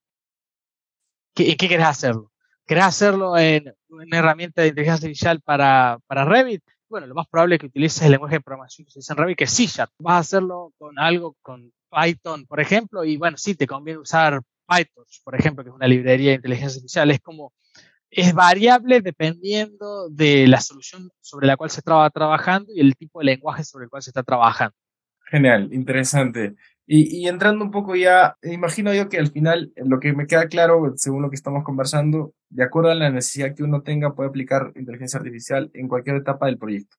en 1.36 1.56
qué 1.56 1.68
querés 1.68 1.86
hacerlo. 1.86 2.32
¿Querés 2.66 2.84
hacerlo 2.84 3.38
en 3.38 3.72
una 3.88 4.18
herramienta 4.18 4.62
de 4.62 4.68
inteligencia 4.68 5.06
artificial 5.06 5.40
para, 5.40 5.98
para 6.08 6.24
Revit? 6.24 6.64
Bueno, 6.88 7.06
lo 7.06 7.14
más 7.14 7.26
probable 7.28 7.56
es 7.56 7.60
que 7.60 7.66
utilices 7.66 8.02
el 8.02 8.12
lenguaje 8.12 8.36
de 8.36 8.40
programación 8.40 8.86
que 8.86 9.00
en 9.00 9.16
Revit, 9.16 9.38
que 9.38 9.44
es 9.44 9.50
C 9.50 9.66
Vas 9.98 10.14
a 10.14 10.18
hacerlo 10.18 10.72
con 10.78 10.98
algo, 10.98 11.36
con 11.42 11.72
Python, 11.90 12.46
por 12.46 12.60
ejemplo, 12.60 13.04
y 13.04 13.16
bueno, 13.16 13.36
sí, 13.36 13.54
te 13.54 13.66
conviene 13.66 14.00
usar 14.00 14.40
Python, 14.66 15.04
por 15.24 15.34
ejemplo, 15.34 15.64
que 15.64 15.70
es 15.70 15.76
una 15.76 15.88
librería 15.88 16.30
de 16.30 16.36
inteligencia 16.36 16.76
artificial. 16.78 17.10
Es 17.10 17.20
como 17.20 17.52
es 18.10 18.32
variable 18.32 19.00
dependiendo 19.00 20.08
de 20.08 20.46
la 20.46 20.60
solución 20.60 21.10
sobre 21.20 21.46
la 21.46 21.56
cual 21.56 21.70
se 21.70 21.80
estaba 21.80 22.08
trabajando 22.10 22.72
y 22.74 22.80
el 22.80 22.96
tipo 22.96 23.18
de 23.18 23.26
lenguaje 23.26 23.64
sobre 23.64 23.84
el 23.84 23.90
cual 23.90 24.02
se 24.02 24.10
está 24.10 24.22
trabajando. 24.22 24.74
Genial, 25.26 25.72
interesante. 25.72 26.54
Y, 26.88 27.26
entrando 27.26 27.64
un 27.64 27.72
poco 27.72 27.96
ya, 27.96 28.36
imagino 28.42 28.94
yo 28.94 29.08
que 29.08 29.18
al 29.18 29.32
final 29.32 29.72
lo 29.74 29.98
que 29.98 30.12
me 30.12 30.28
queda 30.28 30.46
claro, 30.46 30.92
según 30.96 31.22
lo 31.22 31.30
que 31.30 31.34
estamos 31.34 31.64
conversando, 31.64 32.32
de 32.48 32.62
acuerdo 32.62 32.90
a 32.90 32.94
la 32.94 33.10
necesidad 33.10 33.56
que 33.56 33.64
uno 33.64 33.82
tenga, 33.82 34.14
puede 34.14 34.28
aplicar 34.28 34.72
inteligencia 34.76 35.18
artificial 35.18 35.68
en 35.74 35.88
cualquier 35.88 36.16
etapa 36.16 36.46
del 36.46 36.58
proyecto. 36.58 36.96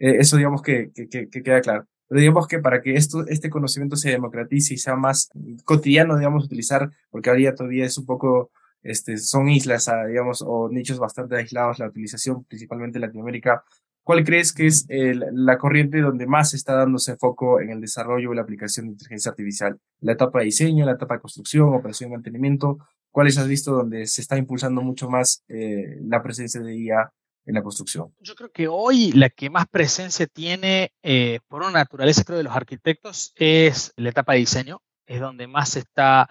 Eh, 0.00 0.16
eso 0.18 0.36
digamos 0.36 0.60
que, 0.62 0.90
que, 0.92 1.08
que, 1.08 1.42
queda 1.42 1.60
claro. 1.60 1.86
Pero 2.08 2.20
digamos 2.20 2.48
que 2.48 2.58
para 2.58 2.80
que 2.82 2.94
esto, 2.94 3.26
este 3.28 3.48
conocimiento 3.48 3.94
se 3.96 4.10
democratice 4.10 4.74
y 4.74 4.78
sea 4.78 4.96
más 4.96 5.30
cotidiano, 5.64 6.16
digamos, 6.16 6.44
utilizar, 6.46 6.90
porque 7.10 7.30
ahora 7.30 7.54
todavía 7.54 7.84
es 7.84 7.96
un 7.96 8.06
poco, 8.06 8.50
este, 8.82 9.18
son 9.18 9.48
islas, 9.48 9.88
ah, 9.88 10.06
digamos, 10.06 10.42
o 10.44 10.68
nichos 10.68 10.98
bastante 10.98 11.36
aislados, 11.36 11.78
la 11.78 11.86
utilización, 11.86 12.44
principalmente 12.44 12.98
en 12.98 13.02
Latinoamérica, 13.02 13.62
¿Cuál 14.08 14.24
crees 14.24 14.54
que 14.54 14.66
es 14.66 14.86
la 14.88 15.58
corriente 15.58 16.00
donde 16.00 16.26
más 16.26 16.54
está 16.54 16.72
dándose 16.72 17.18
foco 17.18 17.60
en 17.60 17.68
el 17.68 17.82
desarrollo 17.82 18.32
y 18.32 18.36
la 18.36 18.40
aplicación 18.40 18.86
de 18.86 18.92
inteligencia 18.92 19.32
artificial? 19.32 19.78
¿La 20.00 20.12
etapa 20.12 20.38
de 20.38 20.46
diseño, 20.46 20.86
la 20.86 20.92
etapa 20.92 21.16
de 21.16 21.20
construcción, 21.20 21.74
operación 21.74 22.08
y 22.08 22.12
mantenimiento? 22.14 22.78
¿Cuáles 23.10 23.36
has 23.36 23.46
visto 23.46 23.70
donde 23.72 24.06
se 24.06 24.22
está 24.22 24.38
impulsando 24.38 24.80
mucho 24.80 25.10
más 25.10 25.44
eh, 25.48 25.98
la 26.00 26.22
presencia 26.22 26.58
de 26.62 26.74
IA 26.74 27.12
en 27.44 27.54
la 27.54 27.62
construcción? 27.62 28.14
Yo 28.20 28.34
creo 28.34 28.50
que 28.50 28.66
hoy 28.66 29.12
la 29.12 29.28
que 29.28 29.50
más 29.50 29.68
presencia 29.68 30.26
tiene, 30.26 30.90
eh, 31.02 31.40
por 31.46 31.60
una 31.60 31.72
naturaleza 31.72 32.24
creo 32.24 32.38
de 32.38 32.44
los 32.44 32.56
arquitectos, 32.56 33.34
es 33.36 33.92
la 33.96 34.08
etapa 34.08 34.32
de 34.32 34.38
diseño, 34.38 34.80
es 35.04 35.20
donde 35.20 35.46
más 35.48 35.68
se 35.68 35.80
está, 35.80 36.30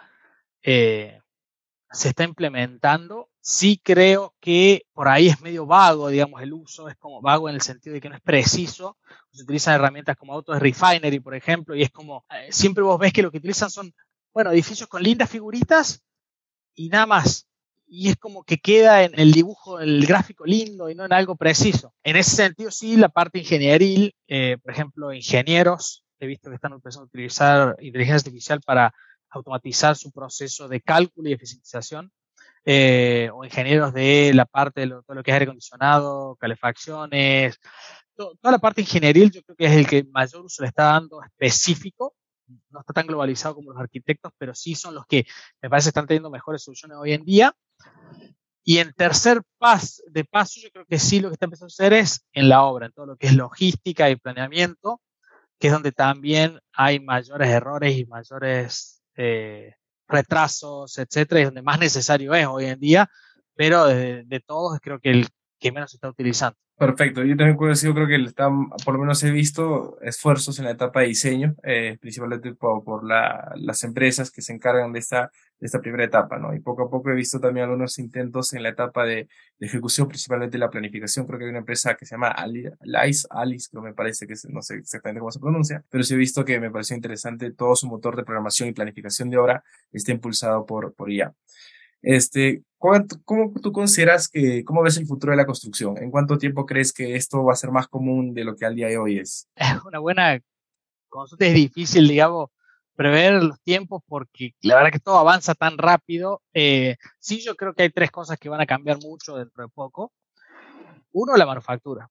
eh, 0.63 1.19
se 1.97 2.09
está 2.09 2.23
implementando 2.23 3.29
Sí 3.49 3.79
creo 3.81 4.35
que 4.41 4.83
por 4.91 5.07
ahí 5.07 5.29
es 5.29 5.39
medio 5.39 5.65
vago, 5.65 6.09
digamos, 6.09 6.41
el 6.41 6.51
uso, 6.51 6.89
es 6.89 6.97
como 6.97 7.21
vago 7.21 7.47
en 7.47 7.55
el 7.55 7.61
sentido 7.61 7.93
de 7.93 8.01
que 8.01 8.09
no 8.09 8.15
es 8.15 8.21
preciso. 8.21 8.97
Se 9.31 9.43
utilizan 9.43 9.75
herramientas 9.75 10.17
como 10.17 10.33
Auto 10.33 10.59
Refinery, 10.59 11.21
por 11.21 11.33
ejemplo, 11.33 11.73
y 11.73 11.81
es 11.81 11.89
como, 11.89 12.25
eh, 12.29 12.51
siempre 12.51 12.83
vos 12.83 12.99
ves 12.99 13.13
que 13.13 13.21
lo 13.21 13.31
que 13.31 13.37
utilizan 13.37 13.69
son, 13.69 13.93
bueno, 14.33 14.51
edificios 14.51 14.89
con 14.89 15.01
lindas 15.01 15.29
figuritas 15.29 16.03
y 16.75 16.89
nada 16.89 17.05
más. 17.05 17.47
Y 17.87 18.09
es 18.09 18.17
como 18.17 18.43
que 18.43 18.57
queda 18.57 19.03
en 19.03 19.17
el 19.17 19.31
dibujo, 19.31 19.79
el 19.79 20.05
gráfico 20.05 20.45
lindo 20.45 20.89
y 20.89 20.95
no 20.95 21.05
en 21.05 21.13
algo 21.13 21.37
preciso. 21.37 21.93
En 22.03 22.17
ese 22.17 22.35
sentido, 22.35 22.69
sí, 22.69 22.97
la 22.97 23.07
parte 23.07 23.39
ingenieril, 23.39 24.13
eh, 24.27 24.57
por 24.61 24.73
ejemplo, 24.73 25.13
ingenieros, 25.13 26.03
he 26.19 26.27
visto 26.27 26.49
que 26.49 26.55
están 26.55 26.73
empezando 26.73 27.03
a 27.03 27.07
utilizar 27.07 27.77
inteligencia 27.79 28.27
artificial 28.27 28.59
para 28.59 28.93
automatizar 29.29 29.95
su 29.95 30.11
proceso 30.11 30.67
de 30.67 30.81
cálculo 30.81 31.29
y 31.29 31.33
eficientización 31.33 32.11
eh, 32.65 33.29
o 33.33 33.45
ingenieros 33.45 33.93
de 33.93 34.33
la 34.33 34.45
parte 34.45 34.81
de 34.81 34.87
todo 34.87 35.15
lo 35.15 35.23
que 35.23 35.31
es 35.31 35.35
aire 35.35 35.43
acondicionado, 35.43 36.35
calefacciones, 36.35 37.59
toda 38.17 38.51
la 38.51 38.59
parte 38.59 38.81
ingenieril 38.81 39.31
yo 39.31 39.43
creo 39.43 39.55
que 39.55 39.65
es 39.65 39.73
el 39.73 39.87
que 39.87 40.03
mayor 40.11 40.45
uso 40.45 40.63
le 40.63 40.69
está 40.69 40.85
dando 40.85 41.21
específico. 41.23 42.15
No 42.69 42.79
está 42.79 42.93
tan 42.93 43.07
globalizado 43.07 43.55
como 43.55 43.71
los 43.71 43.79
arquitectos, 43.79 44.31
pero 44.37 44.55
sí 44.55 44.73
son 44.73 44.95
los 44.95 45.05
que 45.05 45.25
me 45.61 45.69
parece 45.69 45.89
están 45.89 46.07
teniendo 46.07 46.29
mejores 46.29 46.63
soluciones 46.63 46.97
hoy 46.97 47.11
en 47.11 47.25
día. 47.25 47.53
Y 48.63 48.79
en 48.79 48.93
tercer 48.93 49.41
paso, 49.57 50.03
de 50.09 50.25
paso, 50.25 50.59
yo 50.61 50.69
creo 50.71 50.85
que 50.85 50.99
sí 50.99 51.19
lo 51.19 51.29
que 51.29 51.33
está 51.33 51.45
empezando 51.45 51.67
a 51.67 51.73
hacer 51.73 51.93
es 51.93 52.25
en 52.33 52.49
la 52.49 52.63
obra, 52.63 52.87
en 52.87 52.91
todo 52.93 53.05
lo 53.05 53.17
que 53.17 53.27
es 53.27 53.35
logística 53.35 54.09
y 54.09 54.15
planeamiento, 54.15 55.01
que 55.59 55.67
es 55.67 55.73
donde 55.73 55.91
también 55.91 56.59
hay 56.73 56.99
mayores 56.99 57.49
errores 57.49 57.97
y 57.97 58.05
mayores 58.05 58.96
eh, 59.17 59.73
retrasos, 60.07 60.97
etcétera, 60.97 61.41
y 61.41 61.45
donde 61.45 61.61
más 61.61 61.79
necesario 61.79 62.33
es 62.33 62.47
hoy 62.47 62.65
en 62.65 62.79
día, 62.79 63.09
pero 63.55 63.85
de, 63.85 64.23
de 64.23 64.39
todos 64.39 64.79
creo 64.81 64.99
que 64.99 65.11
el 65.11 65.27
que 65.59 65.71
menos 65.71 65.91
se 65.91 65.97
está 65.97 66.09
utilizando. 66.09 66.57
Perfecto, 66.77 67.23
yo 67.23 67.35
también 67.35 67.57
creo 67.57 68.07
que 68.07 68.15
están, 68.23 68.69
por 68.85 68.93
lo 68.93 68.99
menos 68.99 69.23
he 69.23 69.31
visto 69.31 69.99
esfuerzos 69.99 70.59
en 70.59 70.65
la 70.65 70.71
etapa 70.71 71.01
de 71.01 71.07
diseño, 71.07 71.55
eh, 71.63 71.97
principalmente 71.99 72.53
por, 72.53 73.03
la, 73.03 73.51
las 73.55 73.83
empresas 73.83 74.29
que 74.29 74.43
se 74.43 74.53
encargan 74.53 74.93
de 74.93 74.99
esta, 74.99 75.31
de 75.59 75.65
esta 75.65 75.81
primera 75.81 76.03
etapa, 76.03 76.37
¿no? 76.37 76.53
Y 76.53 76.59
poco 76.59 76.83
a 76.83 76.89
poco 76.91 77.09
he 77.09 77.15
visto 77.15 77.39
también 77.39 77.63
algunos 77.63 77.97
intentos 77.97 78.53
en 78.53 78.61
la 78.61 78.69
etapa 78.69 79.05
de, 79.05 79.27
ejecución, 79.59 80.07
principalmente 80.07 80.59
la 80.59 80.69
planificación. 80.69 81.25
Creo 81.25 81.39
que 81.39 81.45
hay 81.45 81.49
una 81.49 81.59
empresa 81.59 81.95
que 81.95 82.05
se 82.05 82.13
llama 82.13 82.27
Alice, 82.27 83.27
Alice, 83.31 83.67
creo 83.71 83.81
me 83.81 83.95
parece 83.95 84.27
que 84.27 84.35
no 84.49 84.61
sé 84.61 84.75
exactamente 84.75 85.19
cómo 85.19 85.31
se 85.31 85.39
pronuncia, 85.39 85.83
pero 85.89 86.03
sí 86.03 86.13
he 86.13 86.17
visto 86.17 86.45
que 86.45 86.59
me 86.59 86.69
pareció 86.69 86.95
interesante 86.95 87.49
todo 87.53 87.75
su 87.75 87.87
motor 87.87 88.15
de 88.15 88.23
programación 88.23 88.69
y 88.69 88.73
planificación 88.73 89.31
de 89.31 89.37
obra 89.37 89.63
está 89.91 90.11
impulsado 90.11 90.63
por, 90.67 90.93
por 90.93 91.11
IA. 91.11 91.33
Este, 92.01 92.63
¿cómo, 92.77 93.05
¿Cómo 93.25 93.53
tú 93.61 93.71
consideras 93.71 94.27
que, 94.27 94.63
cómo 94.63 94.83
ves 94.83 94.97
el 94.97 95.07
futuro 95.07 95.31
de 95.31 95.37
la 95.37 95.45
construcción? 95.45 95.97
¿En 95.97 96.11
cuánto 96.11 96.37
tiempo 96.37 96.65
crees 96.65 96.93
que 96.93 97.15
esto 97.15 97.43
va 97.43 97.53
a 97.53 97.57
ser 97.57 97.71
más 97.71 97.87
común 97.87 98.33
de 98.33 98.43
lo 98.43 98.55
que 98.55 98.65
al 98.65 98.75
día 98.75 98.87
de 98.87 98.97
hoy 98.97 99.19
es? 99.19 99.47
Una 99.85 99.99
buena 99.99 100.39
consulta, 101.09 101.45
es 101.45 101.53
difícil, 101.53 102.07
digamos, 102.07 102.49
prever 102.95 103.43
los 103.43 103.61
tiempos 103.61 104.01
porque 104.07 104.55
la 104.61 104.75
verdad 104.75 104.91
que 104.91 104.99
todo 104.99 105.17
avanza 105.17 105.53
tan 105.53 105.77
rápido. 105.77 106.41
Eh, 106.53 106.97
sí, 107.19 107.41
yo 107.41 107.55
creo 107.55 107.73
que 107.73 107.83
hay 107.83 107.89
tres 107.91 108.11
cosas 108.11 108.37
que 108.37 108.49
van 108.49 108.61
a 108.61 108.65
cambiar 108.65 108.97
mucho 108.99 109.37
dentro 109.37 109.63
de 109.63 109.69
poco. 109.69 110.11
Uno, 111.11 111.35
la 111.37 111.45
manufactura. 111.45 112.09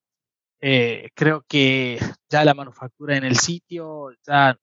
Eh, 0.60 1.10
creo 1.14 1.44
que 1.46 1.98
ya 2.30 2.44
la 2.44 2.54
manufactura 2.54 3.16
en 3.16 3.24
el 3.24 3.36
sitio 3.36 4.10
ya 4.26 4.58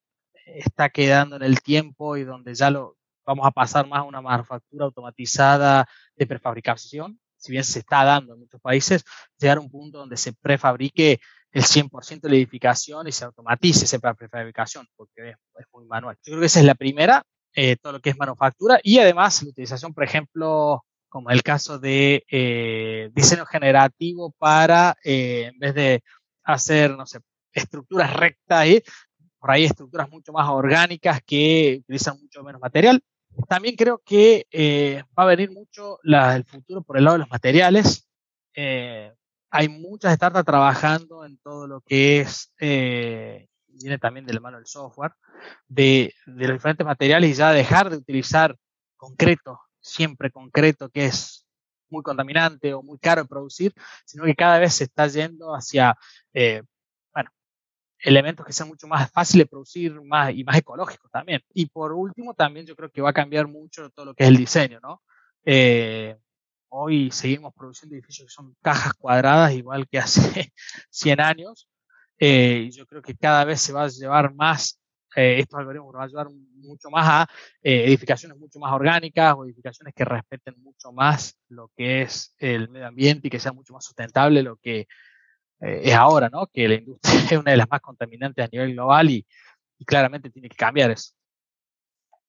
está 0.45 0.89
quedando 0.89 1.35
en 1.35 1.43
el 1.43 1.61
tiempo 1.61 2.17
y 2.17 2.23
donde 2.23 2.55
ya 2.55 2.69
lo, 2.69 2.97
vamos 3.25 3.45
a 3.45 3.51
pasar 3.51 3.87
más 3.87 3.99
a 3.99 4.03
una 4.03 4.21
manufactura 4.21 4.85
automatizada 4.85 5.87
de 6.15 6.27
prefabricación, 6.27 7.19
si 7.37 7.51
bien 7.51 7.63
se 7.63 7.79
está 7.79 8.03
dando 8.03 8.33
en 8.33 8.39
muchos 8.39 8.61
países, 8.61 9.03
llegar 9.37 9.57
a 9.57 9.61
un 9.61 9.69
punto 9.69 9.99
donde 9.99 10.17
se 10.17 10.33
prefabrique 10.33 11.19
el 11.51 11.63
100% 11.63 12.21
de 12.21 12.29
la 12.29 12.35
edificación 12.35 13.07
y 13.07 13.11
se 13.11 13.25
automatice 13.25 13.85
esa 13.85 13.99
prefabricación, 13.99 14.87
porque 14.95 15.31
es, 15.31 15.65
muy 15.73 15.85
manual. 15.85 16.15
Yo 16.23 16.31
creo 16.31 16.39
que 16.39 16.45
esa 16.47 16.59
es 16.59 16.65
la 16.65 16.75
primera, 16.75 17.23
eh, 17.53 17.75
todo 17.75 17.93
lo 17.93 17.99
que 17.99 18.09
es 18.09 18.17
manufactura, 18.17 18.79
y 18.81 18.97
además 18.99 19.43
la 19.43 19.49
utilización, 19.49 19.93
por 19.93 20.03
ejemplo, 20.03 20.83
como 21.09 21.29
el 21.29 21.43
caso 21.43 21.77
de 21.77 22.23
eh, 22.31 23.11
diseño 23.13 23.45
generativo 23.45 24.33
para, 24.39 24.95
eh, 25.03 25.51
en 25.53 25.59
vez 25.59 25.75
de 25.75 26.03
hacer, 26.43 26.97
no 26.97 27.05
sé, 27.05 27.19
estructuras 27.51 28.13
rectas, 28.15 28.67
por 29.37 29.51
ahí 29.51 29.65
estructuras 29.65 30.09
mucho 30.09 30.31
más 30.31 30.49
orgánicas 30.49 31.21
que 31.23 31.81
utilizan 31.81 32.17
mucho 32.19 32.43
menos 32.43 32.61
material, 32.61 33.03
también 33.47 33.75
creo 33.75 34.01
que 34.03 34.47
eh, 34.51 35.03
va 35.17 35.23
a 35.23 35.27
venir 35.27 35.51
mucho 35.51 35.99
el 36.03 36.43
futuro 36.45 36.81
por 36.81 36.97
el 36.97 37.05
lado 37.05 37.15
de 37.15 37.19
los 37.19 37.29
materiales. 37.29 38.07
Eh, 38.55 39.13
hay 39.49 39.69
muchas 39.69 40.15
startups 40.15 40.45
trabajando 40.45 41.25
en 41.25 41.37
todo 41.37 41.67
lo 41.67 41.81
que 41.81 42.21
es, 42.21 42.51
eh, 42.59 43.47
viene 43.67 43.97
también 43.99 44.25
de 44.25 44.33
la 44.33 44.39
mano 44.39 44.57
del 44.57 44.65
software, 44.65 45.13
de, 45.67 46.13
de, 46.25 46.47
los 46.47 46.57
diferentes 46.57 46.85
materiales 46.85 47.29
y 47.29 47.33
ya 47.33 47.51
dejar 47.51 47.89
de 47.89 47.97
utilizar 47.97 48.55
concreto, 48.97 49.59
siempre 49.79 50.31
concreto, 50.31 50.89
que 50.89 51.05
es 51.05 51.45
muy 51.89 52.03
contaminante 52.03 52.73
o 52.73 52.81
muy 52.81 52.97
caro 52.97 53.23
de 53.23 53.27
producir, 53.27 53.73
sino 54.05 54.23
que 54.23 54.35
cada 54.35 54.59
vez 54.59 54.73
se 54.75 54.85
está 54.85 55.07
yendo 55.07 55.53
hacia 55.53 55.95
elementos 58.03 58.45
que 58.45 58.53
sean 58.53 58.69
mucho 58.69 58.87
más 58.87 59.09
fáciles 59.11 59.45
de 59.45 59.49
producir 59.49 60.01
más, 60.01 60.33
y 60.33 60.43
más 60.43 60.57
ecológicos 60.57 61.09
también. 61.09 61.41
Y 61.53 61.67
por 61.67 61.93
último, 61.93 62.33
también 62.33 62.65
yo 62.65 62.75
creo 62.75 62.89
que 62.89 63.01
va 63.01 63.11
a 63.11 63.13
cambiar 63.13 63.47
mucho 63.47 63.89
todo 63.91 64.07
lo 64.07 64.13
que 64.13 64.23
es 64.23 64.29
el 64.29 64.37
diseño, 64.37 64.79
¿no? 64.81 65.01
Eh, 65.45 66.17
hoy 66.69 67.11
seguimos 67.11 67.53
produciendo 67.53 67.95
edificios 67.95 68.27
que 68.27 68.33
son 68.33 68.55
cajas 68.61 68.93
cuadradas, 68.93 69.53
igual 69.53 69.87
que 69.87 69.99
hace 69.99 70.51
100 70.89 71.21
años. 71.21 71.69
Eh, 72.19 72.69
yo 72.73 72.85
creo 72.85 73.01
que 73.01 73.15
cada 73.15 73.45
vez 73.45 73.61
se 73.61 73.73
va 73.73 73.83
a 73.83 73.87
llevar 73.87 74.33
más, 74.33 74.79
eh, 75.15 75.39
estos 75.39 75.59
algoritmos 75.59 75.93
van 75.93 76.03
a 76.03 76.07
llevar 76.07 76.27
mucho 76.29 76.89
más 76.89 77.07
a 77.07 77.27
edificaciones 77.61 78.37
mucho 78.37 78.59
más 78.59 78.73
orgánicas 78.73 79.35
o 79.37 79.45
edificaciones 79.45 79.93
que 79.93 80.05
respeten 80.05 80.55
mucho 80.61 80.91
más 80.91 81.37
lo 81.49 81.69
que 81.75 82.01
es 82.01 82.33
el 82.37 82.69
medio 82.69 82.87
ambiente 82.87 83.27
y 83.27 83.31
que 83.31 83.39
sea 83.39 83.53
mucho 83.53 83.73
más 83.73 83.85
sustentable 83.85 84.43
lo 84.43 84.57
que 84.57 84.87
eh, 85.63 85.81
es 85.85 85.93
ahora, 85.93 86.29
¿no? 86.29 86.47
Que 86.47 86.67
la 86.67 86.75
industria 86.75 87.13
es 87.31 87.37
una 87.37 87.51
de 87.51 87.57
las 87.57 87.69
más 87.69 87.81
contaminantes 87.81 88.45
a 88.45 88.49
nivel 88.51 88.73
global 88.73 89.09
y, 89.09 89.25
claramente 89.85 90.29
tiene 90.29 90.47
que 90.47 90.55
cambiar 90.55 90.91
eso. 90.91 91.11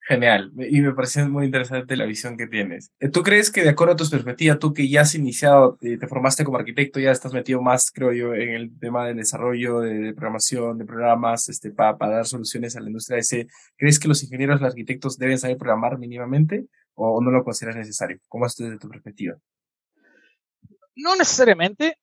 Genial, 0.01 0.53
y 0.59 0.81
me 0.81 0.93
parece 0.93 1.25
muy 1.25 1.47
interesante 1.47 1.97
la 1.97 2.05
visión 2.05 2.37
que 2.37 2.49
tienes. 2.49 2.91
Eh, 2.99 3.09
¿Tú 3.09 3.23
crees 3.23 3.49
que 3.51 3.63
de 3.63 3.71
acuerdo 3.71 3.95
a 3.95 3.97
tu 3.97 4.11
perspectiva, 4.11 4.59
tú 4.59 4.75
que 4.75 4.89
ya 4.89 5.03
has 5.03 5.15
iniciado, 5.15 5.79
te, 5.81 5.97
formaste 6.09 6.45
como 6.45 6.59
arquitecto, 6.59 6.99
ya 6.99 7.13
estás 7.13 7.33
metido 7.33 7.63
más, 7.63 7.93
creo 7.93 8.13
yo, 8.13 8.35
en 8.35 8.51
el 8.51 8.77
tema 8.79 9.07
del 9.07 9.19
desarrollo, 9.19 9.79
de, 9.81 10.13
programación, 10.15 10.79
de 10.79 10.85
programas, 10.85 11.49
este, 11.49 11.71
para, 11.71 11.97
para 11.97 12.17
dar 12.17 12.27
soluciones 12.27 12.77
a 12.77 12.81
la 12.81 12.89
industria 12.89 13.19
ese, 13.19 13.47
¿crees 13.77 14.01
que 14.01 14.09
los 14.09 14.23
ingenieros, 14.25 14.61
los 14.61 14.71
arquitectos 14.71 15.17
deben 15.17 15.39
saber 15.39 15.57
programar 15.57 15.97
mínimamente 15.97 16.67
o 16.95 17.23
no 17.23 17.31
lo 17.31 17.45
consideras 17.45 17.77
necesario? 17.77 18.19
¿Cómo 18.27 18.47
es 18.47 18.57
desde 18.57 18.79
tu 18.79 18.89
perspectiva? 18.89 19.37
No 20.97 21.15
necesariamente 21.15 21.99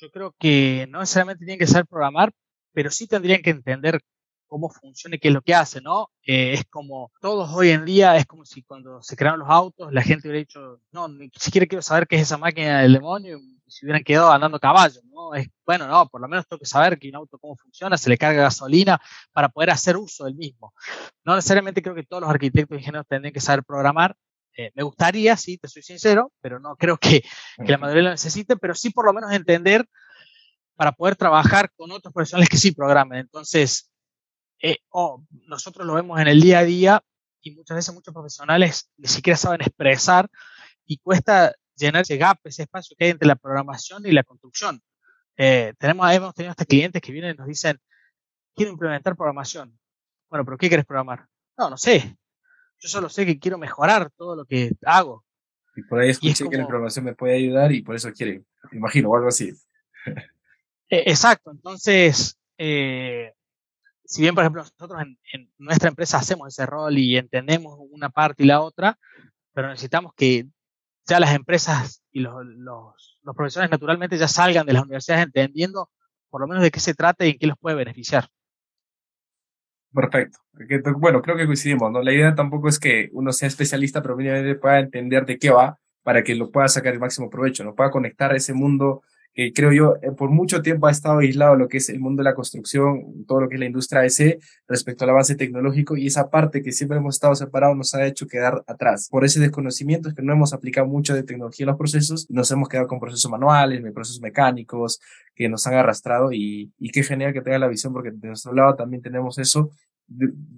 yo 0.00 0.10
creo 0.10 0.34
que 0.38 0.86
no 0.90 1.00
necesariamente 1.00 1.44
tienen 1.44 1.58
que 1.58 1.66
saber 1.66 1.86
programar, 1.86 2.32
pero 2.72 2.90
sí 2.90 3.06
tendrían 3.06 3.42
que 3.42 3.50
entender 3.50 4.00
cómo 4.46 4.68
funciona 4.68 5.16
y 5.16 5.18
qué 5.20 5.28
es 5.28 5.34
lo 5.34 5.42
que 5.42 5.54
hace, 5.54 5.80
¿no? 5.80 6.10
Eh, 6.24 6.54
es 6.54 6.64
como 6.68 7.12
todos 7.20 7.50
hoy 7.54 7.70
en 7.70 7.84
día, 7.84 8.16
es 8.16 8.26
como 8.26 8.44
si 8.44 8.62
cuando 8.62 9.00
se 9.02 9.16
crearon 9.16 9.40
los 9.40 9.48
autos, 9.48 9.92
la 9.92 10.02
gente 10.02 10.28
hubiera 10.28 10.40
dicho, 10.40 10.80
no, 10.90 11.06
ni 11.08 11.30
siquiera 11.36 11.66
quiero 11.66 11.82
saber 11.82 12.08
qué 12.08 12.16
es 12.16 12.22
esa 12.22 12.36
máquina 12.36 12.80
del 12.82 12.94
demonio, 12.94 13.38
y 13.38 13.60
si 13.68 13.86
hubieran 13.86 14.02
quedado 14.02 14.32
andando 14.32 14.58
caballo, 14.58 15.00
¿no? 15.04 15.34
Es, 15.34 15.48
bueno, 15.64 15.86
no, 15.86 16.08
por 16.08 16.20
lo 16.20 16.28
menos 16.28 16.46
tengo 16.48 16.58
que 16.58 16.66
saber 16.66 16.98
que 16.98 17.08
un 17.08 17.16
auto 17.16 17.38
cómo 17.38 17.54
funciona, 17.56 17.96
se 17.96 18.10
le 18.10 18.18
carga 18.18 18.42
gasolina 18.42 19.00
para 19.32 19.48
poder 19.48 19.70
hacer 19.70 19.96
uso 19.96 20.24
del 20.24 20.34
mismo. 20.34 20.74
No 21.24 21.36
necesariamente 21.36 21.82
creo 21.82 21.94
que 21.94 22.02
todos 22.02 22.22
los 22.22 22.30
arquitectos 22.30 22.76
y 22.76 22.80
ingenieros 22.80 23.06
tendrían 23.06 23.32
que 23.32 23.40
saber 23.40 23.62
programar, 23.64 24.16
eh, 24.60 24.72
me 24.74 24.82
gustaría, 24.82 25.36
sí, 25.36 25.56
te 25.56 25.68
soy 25.68 25.82
sincero, 25.82 26.32
pero 26.42 26.58
no 26.60 26.76
creo 26.76 26.98
que, 26.98 27.22
que 27.22 27.72
la 27.72 27.78
mayoría 27.78 28.02
lo 28.02 28.10
necesite, 28.10 28.56
pero 28.56 28.74
sí 28.74 28.90
por 28.90 29.06
lo 29.06 29.14
menos 29.14 29.32
entender 29.32 29.86
para 30.76 30.92
poder 30.92 31.16
trabajar 31.16 31.70
con 31.76 31.90
otros 31.92 32.12
profesionales 32.12 32.48
que 32.50 32.58
sí 32.58 32.72
programen. 32.72 33.20
Entonces, 33.20 33.90
eh, 34.60 34.78
oh, 34.90 35.24
nosotros 35.46 35.86
lo 35.86 35.94
vemos 35.94 36.20
en 36.20 36.28
el 36.28 36.40
día 36.40 36.58
a 36.58 36.64
día 36.64 37.02
y 37.40 37.52
muchas 37.52 37.76
veces 37.76 37.94
muchos 37.94 38.12
profesionales 38.12 38.90
ni 38.98 39.08
siquiera 39.08 39.36
saben 39.38 39.62
expresar 39.62 40.28
y 40.84 40.98
cuesta 40.98 41.54
llenar 41.74 42.02
ese 42.02 42.18
gap, 42.18 42.38
ese 42.44 42.64
espacio 42.64 42.94
que 42.98 43.06
hay 43.06 43.10
entre 43.12 43.28
la 43.28 43.36
programación 43.36 44.04
y 44.04 44.12
la 44.12 44.24
construcción. 44.24 44.82
Eh, 45.38 45.72
tenemos, 45.78 46.12
hemos 46.12 46.34
tenido 46.34 46.50
hasta 46.50 46.66
clientes 46.66 47.00
que 47.00 47.12
vienen 47.12 47.34
y 47.34 47.38
nos 47.38 47.46
dicen, 47.46 47.80
quiero 48.54 48.72
implementar 48.72 49.16
programación. 49.16 49.78
Bueno, 50.28 50.44
pero 50.44 50.58
¿qué 50.58 50.68
quieres 50.68 50.84
programar? 50.84 51.26
No, 51.56 51.70
no 51.70 51.78
sé. 51.78 52.18
Yo 52.80 52.88
solo 52.88 53.08
sé 53.08 53.26
que 53.26 53.38
quiero 53.38 53.58
mejorar 53.58 54.10
todo 54.16 54.34
lo 54.34 54.44
que 54.44 54.72
hago. 54.84 55.24
Y 55.76 55.82
por 55.82 56.00
ahí 56.00 56.10
escuché 56.10 56.48
que 56.48 56.56
la 56.56 56.66
programación 56.66 57.04
me 57.04 57.14
puede 57.14 57.36
ayudar 57.36 57.72
y 57.72 57.82
por 57.82 57.94
eso 57.94 58.10
quiere, 58.12 58.42
imagino, 58.72 59.10
o 59.10 59.16
algo 59.16 59.28
así. 59.28 59.52
E, 60.88 61.04
exacto. 61.06 61.50
Entonces, 61.50 62.38
eh, 62.58 63.32
si 64.04 64.22
bien, 64.22 64.34
por 64.34 64.42
ejemplo, 64.42 64.62
nosotros 64.62 65.00
en, 65.32 65.52
nuestra 65.58 65.88
empresa 65.88 66.18
hacemos 66.18 66.48
ese 66.48 66.66
rol 66.66 66.98
y 66.98 67.16
entendemos 67.16 67.78
una 67.90 68.10
parte 68.10 68.42
y 68.42 68.46
la 68.46 68.60
otra, 68.60 68.98
pero 69.52 69.68
necesitamos 69.68 70.12
que 70.14 70.46
ya 71.06 71.20
las 71.20 71.34
empresas 71.34 72.02
y 72.10 72.20
los, 72.20 72.44
los, 72.44 73.20
los, 73.22 73.36
profesores 73.36 73.70
naturalmente 73.70 74.18
ya 74.18 74.28
salgan 74.28 74.66
de 74.66 74.72
las 74.72 74.82
universidades 74.82 75.26
entendiendo 75.26 75.90
por 76.28 76.40
lo 76.40 76.48
menos 76.48 76.62
de 76.62 76.70
qué 76.70 76.80
se 76.80 76.94
trata 76.94 77.24
y 77.24 77.30
en 77.30 77.38
qué 77.38 77.46
los 77.46 77.58
puede 77.58 77.76
beneficiar. 77.76 78.28
Perfecto. 79.92 80.38
Bueno, 80.98 81.20
creo 81.20 81.36
que 81.36 81.46
coincidimos, 81.46 81.90
¿no? 81.90 82.02
La 82.02 82.12
idea 82.12 82.34
tampoco 82.34 82.68
es 82.68 82.78
que 82.78 83.08
uno 83.12 83.32
sea 83.32 83.48
especialista, 83.48 84.02
pero 84.02 84.16
mínimamente 84.16 84.54
pueda 84.54 84.78
entender 84.78 85.26
de 85.26 85.38
qué 85.38 85.50
va 85.50 85.78
para 86.02 86.22
que 86.22 86.34
lo 86.34 86.50
pueda 86.50 86.68
sacar 86.68 86.92
el 86.92 87.00
máximo 87.00 87.28
provecho, 87.28 87.64
no 87.64 87.74
pueda 87.74 87.90
conectar 87.90 88.34
ese 88.34 88.54
mundo 88.54 89.02
que 89.32 89.52
creo 89.52 89.72
yo 89.72 89.96
eh, 90.02 90.12
por 90.12 90.30
mucho 90.30 90.62
tiempo 90.62 90.86
ha 90.86 90.90
estado 90.90 91.20
aislado 91.20 91.54
lo 91.56 91.68
que 91.68 91.78
es 91.78 91.88
el 91.88 92.00
mundo 92.00 92.22
de 92.22 92.30
la 92.30 92.34
construcción, 92.34 93.24
todo 93.26 93.40
lo 93.40 93.48
que 93.48 93.54
es 93.54 93.60
la 93.60 93.66
industria 93.66 94.02
AC 94.02 94.38
respecto 94.66 95.04
al 95.04 95.10
avance 95.10 95.34
tecnológico 95.34 95.96
y 95.96 96.06
esa 96.06 96.30
parte 96.30 96.62
que 96.62 96.72
siempre 96.72 96.98
hemos 96.98 97.16
estado 97.16 97.34
separados 97.34 97.76
nos 97.76 97.94
ha 97.94 98.06
hecho 98.06 98.26
quedar 98.26 98.64
atrás. 98.66 99.08
Por 99.10 99.24
ese 99.24 99.40
desconocimiento 99.40 100.08
es 100.08 100.14
que 100.14 100.22
no 100.22 100.32
hemos 100.32 100.52
aplicado 100.52 100.86
mucho 100.86 101.14
de 101.14 101.22
tecnología 101.22 101.64
en 101.64 101.68
los 101.68 101.78
procesos, 101.78 102.28
nos 102.30 102.50
hemos 102.50 102.68
quedado 102.68 102.88
con 102.88 103.00
procesos 103.00 103.30
manuales, 103.30 103.82
procesos 103.92 104.20
mecánicos 104.20 105.00
que 105.34 105.48
nos 105.48 105.66
han 105.66 105.74
arrastrado 105.74 106.32
y, 106.32 106.72
y 106.78 106.90
qué 106.90 107.02
genial 107.02 107.32
que 107.32 107.40
tenga 107.40 107.58
la 107.58 107.68
visión 107.68 107.92
porque 107.92 108.10
de 108.10 108.28
nuestro 108.28 108.52
lado 108.52 108.74
también 108.74 109.02
tenemos 109.02 109.38
eso, 109.38 109.70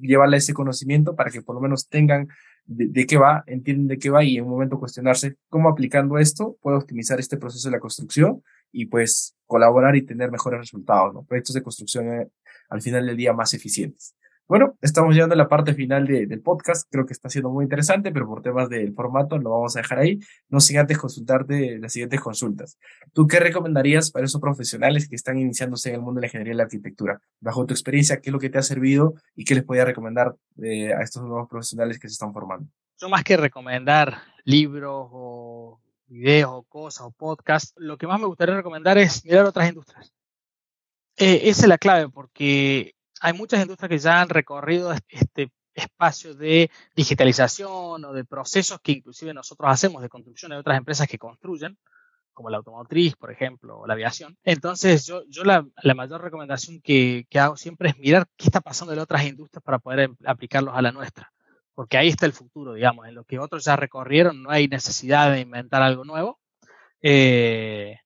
llevarle 0.00 0.38
ese 0.38 0.54
conocimiento 0.54 1.14
para 1.14 1.30
que 1.30 1.42
por 1.42 1.54
lo 1.54 1.60
menos 1.60 1.88
tengan 1.88 2.28
de, 2.64 3.06
qué 3.06 3.18
va, 3.18 3.44
entienden 3.46 3.88
de 3.88 3.98
qué 3.98 4.10
va 4.10 4.24
y 4.24 4.36
en 4.36 4.44
un 4.44 4.50
momento 4.50 4.78
cuestionarse 4.78 5.36
cómo 5.48 5.68
aplicando 5.68 6.18
esto 6.18 6.56
puedo 6.62 6.78
optimizar 6.78 7.18
este 7.20 7.36
proceso 7.36 7.68
de 7.68 7.72
la 7.72 7.80
construcción 7.80 8.42
y 8.72 8.86
pues 8.86 9.36
colaborar 9.46 9.94
y 9.96 10.02
tener 10.02 10.30
mejores 10.30 10.60
resultados, 10.60 11.14
¿no? 11.14 11.24
Proyectos 11.24 11.54
de 11.54 11.62
construcción 11.62 12.12
eh, 12.12 12.28
al 12.70 12.82
final 12.82 13.06
del 13.06 13.16
día 13.16 13.32
más 13.32 13.54
eficientes. 13.54 14.16
Bueno, 14.48 14.76
estamos 14.82 15.14
llegando 15.14 15.34
a 15.34 15.38
la 15.38 15.48
parte 15.48 15.72
final 15.72 16.06
del 16.06 16.42
podcast. 16.42 16.86
Creo 16.90 17.06
que 17.06 17.14
está 17.14 17.30
siendo 17.30 17.48
muy 17.48 17.64
interesante, 17.64 18.12
pero 18.12 18.26
por 18.26 18.42
temas 18.42 18.68
del 18.68 18.92
formato 18.92 19.38
lo 19.38 19.50
vamos 19.50 19.76
a 19.76 19.80
dejar 19.80 20.00
ahí. 20.00 20.18
No 20.50 20.60
sin 20.60 20.78
antes 20.78 20.98
consultarte 20.98 21.78
las 21.78 21.92
siguientes 21.92 22.20
consultas. 22.20 22.76
¿Tú 23.14 23.26
qué 23.26 23.40
recomendarías 23.40 24.10
para 24.10 24.26
esos 24.26 24.40
profesionales 24.40 25.08
que 25.08 25.16
están 25.16 25.38
iniciándose 25.38 25.88
en 25.88 25.94
el 25.94 26.00
mundo 26.02 26.18
de 26.18 26.22
la 26.22 26.26
ingeniería 26.26 26.52
y 26.52 26.56
la 26.56 26.64
arquitectura? 26.64 27.20
Bajo 27.40 27.64
tu 27.64 27.72
experiencia, 27.72 28.20
¿qué 28.20 28.28
es 28.28 28.32
lo 28.32 28.38
que 28.38 28.50
te 28.50 28.58
ha 28.58 28.62
servido 28.62 29.14
y 29.34 29.44
qué 29.44 29.54
les 29.54 29.64
podría 29.64 29.86
recomendar 29.86 30.34
eh, 30.62 30.92
a 30.92 31.00
estos 31.02 31.22
nuevos 31.22 31.48
profesionales 31.48 31.98
que 31.98 32.08
se 32.08 32.12
están 32.12 32.34
formando? 32.34 32.68
Yo 33.00 33.08
más 33.08 33.24
que 33.24 33.36
recomendar 33.36 34.18
libros 34.44 35.08
o 35.12 35.51
videos 36.12 36.50
o 36.52 36.62
cosas 36.64 37.06
o 37.06 37.10
podcasts, 37.10 37.72
lo 37.76 37.96
que 37.96 38.06
más 38.06 38.20
me 38.20 38.26
gustaría 38.26 38.54
recomendar 38.54 38.98
es 38.98 39.24
mirar 39.24 39.46
otras 39.46 39.68
industrias. 39.68 40.12
Eh, 41.16 41.42
esa 41.44 41.62
es 41.62 41.68
la 41.68 41.78
clave 41.78 42.08
porque 42.08 42.94
hay 43.20 43.32
muchas 43.32 43.60
industrias 43.62 43.88
que 43.88 43.98
ya 43.98 44.20
han 44.20 44.28
recorrido 44.28 44.92
este 45.08 45.52
espacio 45.74 46.34
de 46.34 46.70
digitalización 46.94 48.04
o 48.04 48.12
de 48.12 48.24
procesos 48.24 48.80
que 48.82 48.92
inclusive 48.92 49.32
nosotros 49.34 49.70
hacemos 49.70 50.02
de 50.02 50.08
construcción 50.08 50.50
de 50.50 50.58
otras 50.58 50.76
empresas 50.76 51.08
que 51.08 51.18
construyen, 51.18 51.78
como 52.32 52.50
la 52.50 52.58
automotriz, 52.58 53.14
por 53.16 53.30
ejemplo, 53.30 53.78
o 53.78 53.86
la 53.86 53.94
aviación. 53.94 54.36
Entonces, 54.44 55.06
yo, 55.06 55.22
la 55.44 55.94
mayor 55.94 56.22
recomendación 56.22 56.80
que, 56.80 57.26
que, 57.28 57.38
hago 57.38 57.56
siempre 57.56 57.90
es 57.90 57.98
mirar 57.98 58.26
qué 58.36 58.46
está 58.46 58.60
pasando 58.60 58.92
en 58.92 59.00
otras 59.00 59.24
industrias 59.24 59.62
para 59.62 59.78
poder 59.78 60.00
em, 60.00 60.16
aplicarlos 60.24 60.74
a 60.74 60.82
la 60.82 60.92
nuestra, 60.92 61.31
porque 61.74 61.98
ahí 61.98 62.08
está 62.08 62.26
el 62.26 62.32
futuro, 62.32 62.74
digamos, 62.74 63.06
en 63.08 63.14
lo 63.14 63.24
que 63.24 63.38
otros 63.38 63.64
ya 63.64 63.76
recorrieron, 63.76 64.42
no 64.42 64.50
hay 64.50 64.68
necesidad 64.68 65.32
de 65.32 65.40
inventar 65.40 65.82
algo 65.82 66.04
nuevo. 66.04 66.38
Eh, 67.02 67.96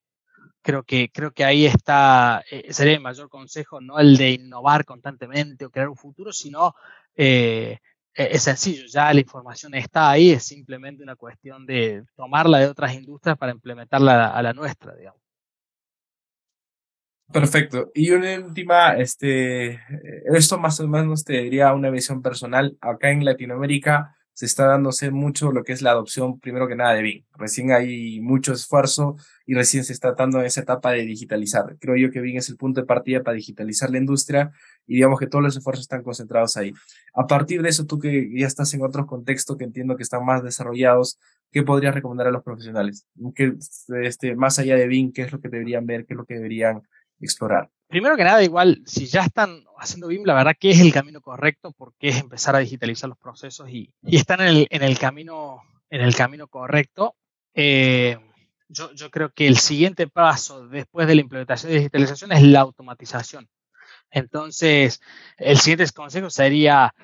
creo 0.63 0.83
que, 0.85 1.11
creo 1.13 1.33
que 1.33 1.45
ahí 1.45 1.67
está, 1.67 2.43
eh, 2.51 2.73
sería 2.73 2.95
el 2.95 3.01
mayor 3.01 3.29
consejo, 3.29 3.81
no 3.81 3.99
el 3.99 4.17
de 4.17 4.33
innovar 4.33 4.85
constantemente 4.85 5.65
o 5.65 5.71
crear 5.71 5.89
un 5.89 5.97
futuro, 5.97 6.33
sino 6.33 6.75
eh, 7.17 7.79
e, 8.15 8.29
es 8.33 8.43
sencillo, 8.43 8.85
ya 8.87 9.13
la 9.13 9.21
información 9.21 9.75
está 9.75 10.11
ahí, 10.11 10.31
es 10.33 10.45
simplemente 10.45 11.03
una 11.03 11.17
cuestión 11.17 11.67
de 11.67 12.05
tomarla 12.17 12.59
de 12.59 12.69
otras 12.69 12.95
industrias 12.95 13.39
para 13.39 13.53
implementarla 13.53 14.29
a 14.29 14.43
la 14.43 14.53
nuestra, 14.55 14.95
digamos. 14.95 15.26
Perfecto. 17.33 17.91
Y 17.95 18.13
una 18.13 18.39
última, 18.39 18.97
este, 18.97 19.81
esto 20.33 20.59
más 20.59 20.79
o 20.81 20.89
menos 20.89 21.25
te 21.25 21.35
diría 21.35 21.75
una 21.75 21.91
visión 21.91 22.23
personal. 22.23 22.77
Acá 22.81 23.11
en 23.11 23.25
Latinoamérica 23.25 24.17
se 24.37 24.45
está 24.45 24.67
dándose 24.67 25.11
mucho 25.11 25.51
lo 25.51 25.65
que 25.65 25.73
es 25.73 25.81
la 25.81 25.93
adopción, 25.93 26.39
primero 26.39 26.69
que 26.69 26.77
nada, 26.77 26.93
de 26.93 27.01
BIM. 27.01 27.25
Recién 27.39 27.73
hay 27.73 28.21
mucho 28.21 28.53
esfuerzo 28.53 29.17
y 29.47 29.55
recién 29.55 29.83
se 29.83 29.95
está 29.95 30.13
dando 30.13 30.43
esa 30.43 30.61
etapa 30.61 30.93
de 30.93 31.07
digitalizar. 31.07 31.77
Creo 31.81 31.97
yo 31.97 32.11
que 32.11 32.21
BIM 32.21 32.37
es 32.37 32.51
el 32.51 32.59
punto 32.59 32.83
de 32.83 32.87
partida 32.87 33.23
para 33.23 33.35
digitalizar 33.35 33.89
la 33.89 33.97
industria 33.97 34.53
y 34.87 34.97
digamos 34.97 35.19
que 35.19 35.27
todos 35.27 35.43
los 35.43 35.57
esfuerzos 35.57 35.85
están 35.85 36.03
concentrados 36.03 36.59
ahí. 36.59 36.75
A 37.15 37.27
partir 37.27 37.63
de 37.63 37.71
eso, 37.71 37.87
tú 37.87 37.99
que 37.99 38.29
ya 38.39 38.47
estás 38.47 38.75
en 38.75 38.83
otros 38.83 39.07
contextos 39.07 39.57
que 39.57 39.65
entiendo 39.65 39.97
que 39.97 40.03
están 40.03 40.23
más 40.23 40.45
desarrollados, 40.45 41.19
¿qué 41.51 41.63
podrías 41.63 41.95
recomendar 41.95 42.27
a 42.27 42.31
los 42.31 42.43
profesionales? 42.43 43.07
¿Qué, 43.35 43.55
este, 44.03 44.37
más 44.37 44.59
allá 44.59 44.77
de 44.77 44.87
BIM, 44.87 45.13
¿qué 45.13 45.23
es 45.23 45.33
lo 45.33 45.41
que 45.41 45.49
deberían 45.49 45.87
ver? 45.87 46.05
¿Qué 46.05 46.13
es 46.13 46.19
lo 46.19 46.27
que 46.27 46.35
deberían 46.35 46.83
explorar? 47.21 47.71
Primero 47.89 48.17
que 48.17 48.25
nada, 48.25 48.43
igual, 48.43 48.83
si 48.85 49.07
ya 49.07 49.23
están 49.23 49.65
haciendo 49.79 50.09
BIM, 50.09 50.25
la 50.25 50.35
verdad 50.35 50.57
que 50.59 50.71
es 50.71 50.81
el 50.81 50.93
camino 50.93 51.21
correcto 51.21 51.73
porque 51.73 52.09
es 52.09 52.19
empezar 52.19 52.57
a 52.57 52.59
digitalizar 52.59 53.09
los 53.09 53.19
procesos 53.19 53.71
y, 53.71 53.93
están 54.03 54.41
en 54.41 54.83
el, 54.83 54.99
camino, 54.99 55.63
en 55.89 56.01
el 56.01 56.15
camino 56.17 56.49
correcto. 56.49 57.15
Eh, 57.55 58.19
yo, 58.69 59.11
creo 59.11 59.33
que 59.33 59.47
el 59.47 59.59
siguiente 59.59 60.09
paso 60.09 60.67
después 60.69 61.07
de 61.07 61.15
la 61.15 61.21
implementación 61.21 61.71
de 61.71 61.79
digitalización 61.79 62.33
es 62.33 62.43
la 62.43 62.61
automatización. 62.61 63.49
Entonces, 64.11 65.01
el 65.37 65.59
siguiente 65.59 65.93
consejo 65.95 66.31
sería 66.31 66.95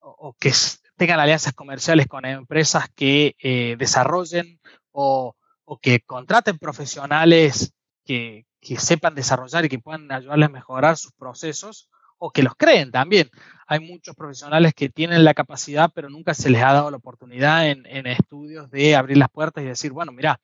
o, 0.00 0.34
que 0.38 0.52
tengan 0.96 1.20
alianzas 1.20 1.52
comerciales 1.52 2.06
con 2.06 2.24
empresas 2.24 2.88
que 2.94 3.34
eh, 3.38 3.76
desarrollen 3.78 4.60
o, 4.92 5.34
que 5.82 6.00
contraten 6.00 6.58
profesionales 6.58 7.72
que, 8.04 8.46
que, 8.60 8.76
sepan 8.78 9.14
desarrollar 9.14 9.64
y 9.64 9.68
que 9.68 9.78
puedan 9.78 10.10
ayudarles 10.10 10.48
a 10.48 10.52
mejorar 10.52 10.96
sus 10.96 11.12
procesos 11.12 11.88
o 12.18 12.30
que 12.30 12.42
los 12.42 12.54
creen 12.56 12.90
también. 12.90 13.30
Hay 13.66 13.80
muchos 13.80 14.14
profesionales 14.16 14.74
que 14.74 14.88
tienen 14.88 15.24
la 15.24 15.34
capacidad, 15.34 15.90
pero 15.94 16.10
nunca 16.10 16.34
se 16.34 16.50
les 16.50 16.62
ha 16.62 16.72
dado 16.72 16.90
la 16.90 16.96
oportunidad 16.96 17.68
en, 17.68 18.06
estudios 18.06 18.70
de 18.70 18.96
abrir 18.96 19.16
las 19.18 19.30
puertas 19.30 19.62
y 19.62 19.66
decir, 19.66 19.92
bueno, 19.92 20.12
mira, 20.12 20.40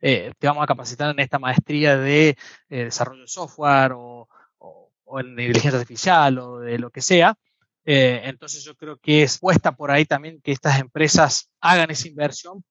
eh, 0.00 0.32
te 0.38 0.46
vamos 0.48 0.64
a 0.64 0.66
capacitar 0.66 1.10
en 1.10 1.20
esta 1.20 1.38
maestría 1.38 1.96
de 1.96 2.30
eh, 2.68 2.84
desarrollo 2.84 3.22
de 3.22 3.28
software 3.28 3.92
o, 3.92 4.28
o, 4.58 5.20
en 5.20 5.30
inteligencia 5.30 5.78
artificial 5.78 6.38
o 6.38 6.58
de 6.58 6.78
lo 6.78 6.90
que 6.90 7.02
sea. 7.02 7.36
Eh, 7.84 8.22
entonces 8.24 8.62
yo 8.64 8.76
creo 8.76 8.96
que 8.98 9.22
es 9.22 9.38
puesta 9.38 9.72
por 9.72 9.90
ahí 9.90 10.04
también 10.04 10.40
que 10.40 10.52
estas 10.52 10.80
empresas 10.80 11.50
hagan 11.60 11.90
esa 11.90 12.08
inversión, 12.08 12.64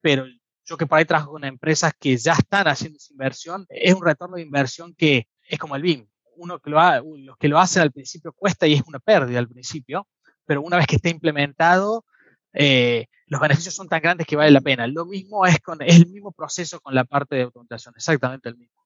pero 0.00 0.26
yo 0.64 0.76
que 0.76 0.86
por 0.86 0.98
ahí 0.98 1.04
trabajo 1.04 1.32
con 1.32 1.44
empresas 1.44 1.92
que 1.98 2.16
ya 2.16 2.32
están 2.32 2.68
haciendo 2.68 2.96
esa 2.96 3.12
inversión, 3.12 3.66
es 3.68 3.94
un 3.94 4.04
retorno 4.04 4.36
de 4.36 4.42
inversión 4.42 4.94
que 4.94 5.28
es 5.48 5.58
como 5.58 5.76
el 5.76 5.82
BIM. 5.82 6.06
Uno 6.36 6.58
que 6.58 6.70
lo, 6.70 6.80
los 7.18 7.36
que 7.36 7.48
lo 7.48 7.58
hacen 7.58 7.82
al 7.82 7.92
principio 7.92 8.32
cuesta 8.32 8.66
y 8.66 8.74
es 8.74 8.82
una 8.86 8.98
pérdida 8.98 9.38
al 9.38 9.48
principio, 9.48 10.08
pero 10.46 10.62
una 10.62 10.76
vez 10.76 10.86
que 10.86 10.96
esté 10.96 11.10
implementado, 11.10 12.04
eh, 12.52 13.06
los 13.26 13.40
beneficios 13.40 13.74
son 13.74 13.88
tan 13.88 14.00
grandes 14.00 14.26
que 14.26 14.36
vale 14.36 14.50
la 14.50 14.60
pena. 14.60 14.86
Lo 14.86 15.06
mismo 15.06 15.46
es 15.46 15.60
con 15.60 15.80
el 15.80 16.06
mismo 16.08 16.32
proceso 16.32 16.80
con 16.80 16.94
la 16.94 17.04
parte 17.04 17.36
de 17.36 17.42
automatización, 17.42 17.94
exactamente 17.96 18.48
el 18.48 18.56
mismo. 18.56 18.82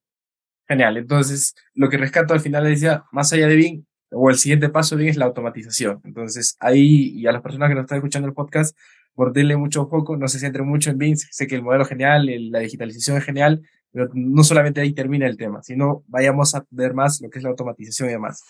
Genial. 0.67 0.97
Entonces, 0.97 1.55
lo 1.73 1.89
que 1.89 1.97
rescato 1.97 2.33
al 2.33 2.41
final 2.41 2.75
ya, 2.75 3.05
más 3.11 3.33
allá 3.33 3.47
de 3.47 3.55
BIM, 3.55 3.85
o 4.11 4.29
el 4.29 4.37
siguiente 4.37 4.69
paso 4.69 4.95
bien 4.95 5.09
es 5.09 5.17
la 5.17 5.25
automatización. 5.25 6.01
Entonces, 6.03 6.55
ahí, 6.59 7.11
y 7.15 7.27
a 7.27 7.31
las 7.31 7.41
personas 7.41 7.69
que 7.69 7.75
nos 7.75 7.83
están 7.83 7.97
escuchando 7.97 8.27
el 8.27 8.33
podcast, 8.33 8.77
por 9.19 9.33
darle 9.33 9.57
mucho 9.57 9.85
foco, 9.85 10.15
no 10.15 10.29
se 10.29 10.39
centren 10.39 10.65
mucho 10.65 10.91
en 10.91 10.97
BIM, 10.97 11.17
sé 11.17 11.45
que 11.45 11.55
el 11.55 11.61
modelo 11.61 11.83
es 11.83 11.89
genial, 11.89 12.25
la 12.51 12.59
digitalización 12.59 13.17
es 13.17 13.25
genial, 13.25 13.61
pero 13.91 14.07
no 14.13 14.45
solamente 14.45 14.79
ahí 14.79 14.93
termina 14.93 15.27
el 15.27 15.35
tema, 15.35 15.61
sino 15.61 16.05
vayamos 16.07 16.55
a 16.55 16.65
ver 16.69 16.93
más 16.93 17.19
lo 17.19 17.29
que 17.29 17.39
es 17.39 17.43
la 17.43 17.49
automatización 17.49 18.07
y 18.07 18.13
demás. 18.13 18.41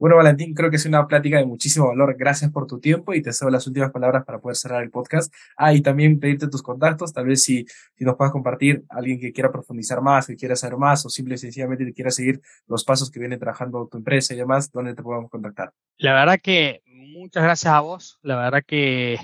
Bueno, 0.00 0.16
Valentín, 0.16 0.52
creo 0.52 0.68
que 0.68 0.78
es 0.78 0.84
una 0.84 1.06
plática 1.06 1.38
de 1.38 1.46
muchísimo 1.46 1.86
valor. 1.86 2.16
Gracias 2.18 2.50
por 2.50 2.66
tu 2.66 2.80
tiempo 2.80 3.14
y 3.14 3.22
te 3.22 3.32
cedo 3.32 3.50
las 3.50 3.68
últimas 3.68 3.92
palabras 3.92 4.24
para 4.24 4.40
poder 4.40 4.56
cerrar 4.56 4.82
el 4.82 4.90
podcast. 4.90 5.32
Ah, 5.56 5.72
y 5.72 5.80
también 5.80 6.18
pedirte 6.18 6.48
tus 6.48 6.60
contactos, 6.60 7.12
tal 7.12 7.26
vez 7.26 7.44
si, 7.44 7.64
si 7.94 8.04
nos 8.04 8.16
puedas 8.16 8.32
compartir 8.32 8.82
alguien 8.88 9.20
que 9.20 9.32
quiera 9.32 9.52
profundizar 9.52 10.02
más, 10.02 10.26
que 10.26 10.34
quiera 10.34 10.56
saber 10.56 10.76
más 10.76 11.06
o 11.06 11.08
simple 11.08 11.36
y 11.36 11.38
sencillamente 11.38 11.84
te 11.84 11.92
quiera 11.92 12.10
seguir 12.10 12.40
los 12.66 12.82
pasos 12.82 13.12
que 13.12 13.20
viene 13.20 13.38
trabajando 13.38 13.86
tu 13.86 13.98
empresa 13.98 14.34
y 14.34 14.38
demás, 14.38 14.72
¿dónde 14.72 14.92
te 14.92 15.04
podemos 15.04 15.30
contactar? 15.30 15.72
La 15.98 16.14
verdad 16.14 16.40
que 16.42 16.82
muchas 16.84 17.44
gracias 17.44 17.72
a 17.72 17.78
vos. 17.78 18.18
La 18.22 18.34
verdad 18.34 18.64
que 18.66 19.18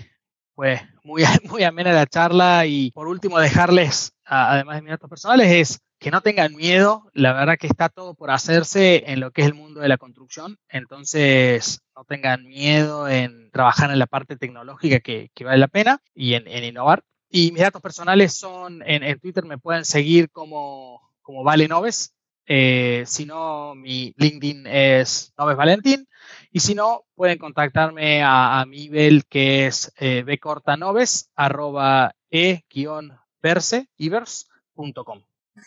fue 0.63 0.81
muy, 1.03 1.25
muy 1.51 1.65
amena 1.65 1.93
la 1.93 2.07
charla 2.07 2.67
y 2.67 2.93
por 2.93 3.09
último 3.09 3.41
dejarles, 3.41 4.13
además 4.25 4.77
de 4.77 4.83
mis 4.83 4.91
datos 4.93 5.11
personales, 5.11 5.49
es 5.51 5.81
que 5.99 6.13
no 6.13 6.21
tengan 6.21 6.55
miedo, 6.55 7.11
la 7.15 7.33
verdad 7.33 7.59
que 7.59 7.67
está 7.67 7.89
todo 7.89 8.15
por 8.15 8.31
hacerse 8.31 9.11
en 9.11 9.19
lo 9.19 9.33
que 9.33 9.41
es 9.41 9.49
el 9.49 9.55
mundo 9.55 9.81
de 9.81 9.89
la 9.89 9.99
construcción, 9.99 10.59
entonces 10.69 11.81
no 11.97 12.05
tengan 12.05 12.45
miedo 12.45 13.09
en 13.09 13.51
trabajar 13.51 13.91
en 13.91 13.99
la 13.99 14.07
parte 14.07 14.37
tecnológica 14.37 15.01
que, 15.01 15.31
vale 15.45 15.59
la 15.59 15.67
pena 15.67 16.01
y 16.15 16.35
en, 16.35 16.47
innovar. 16.47 17.03
Y 17.29 17.51
mis 17.51 17.63
datos 17.63 17.83
personales 17.83 18.33
son, 18.33 18.85
en, 18.87 19.19
Twitter 19.19 19.45
me 19.45 19.59
pueden 19.59 19.85
seguir 19.85 20.31
como, 20.31 21.01
como 21.23 21.43
Vale 21.43 21.67
Noves, 21.67 22.15
eh, 22.47 23.03
si 23.07 23.27
no, 23.27 23.75
mi 23.75 24.15
LinkedIn 24.17 24.67
es 24.69 25.33
Noves 25.37 25.57
Valentín. 25.57 26.07
Y 26.53 26.61
si 26.61 26.75
no, 26.75 27.05
pueden 27.15 27.39
contactarme 27.39 28.23
a, 28.23 28.65
mi 28.69 28.87
email 28.87 29.25
que 29.27 29.67
es 29.67 29.91
eh, 29.99 30.23
bcortanoves, 30.23 31.31
arroba 31.35 32.15
e-verse.com. 32.31 32.83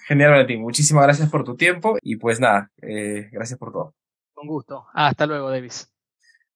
Genial, 0.07 0.31
Valentín. 0.31 0.61
Muchísimas 0.61 1.03
gracias 1.03 1.29
por 1.29 1.43
tu 1.43 1.55
tiempo 1.55 1.97
y 2.01 2.17
pues 2.17 2.39
nada, 2.39 2.71
eh, 2.81 3.29
gracias 3.31 3.57
por 3.57 3.71
todo. 3.71 3.95
Con 4.33 4.47
gusto. 4.47 4.86
Hasta 4.93 5.25
luego, 5.25 5.49
Davis. 5.49 5.91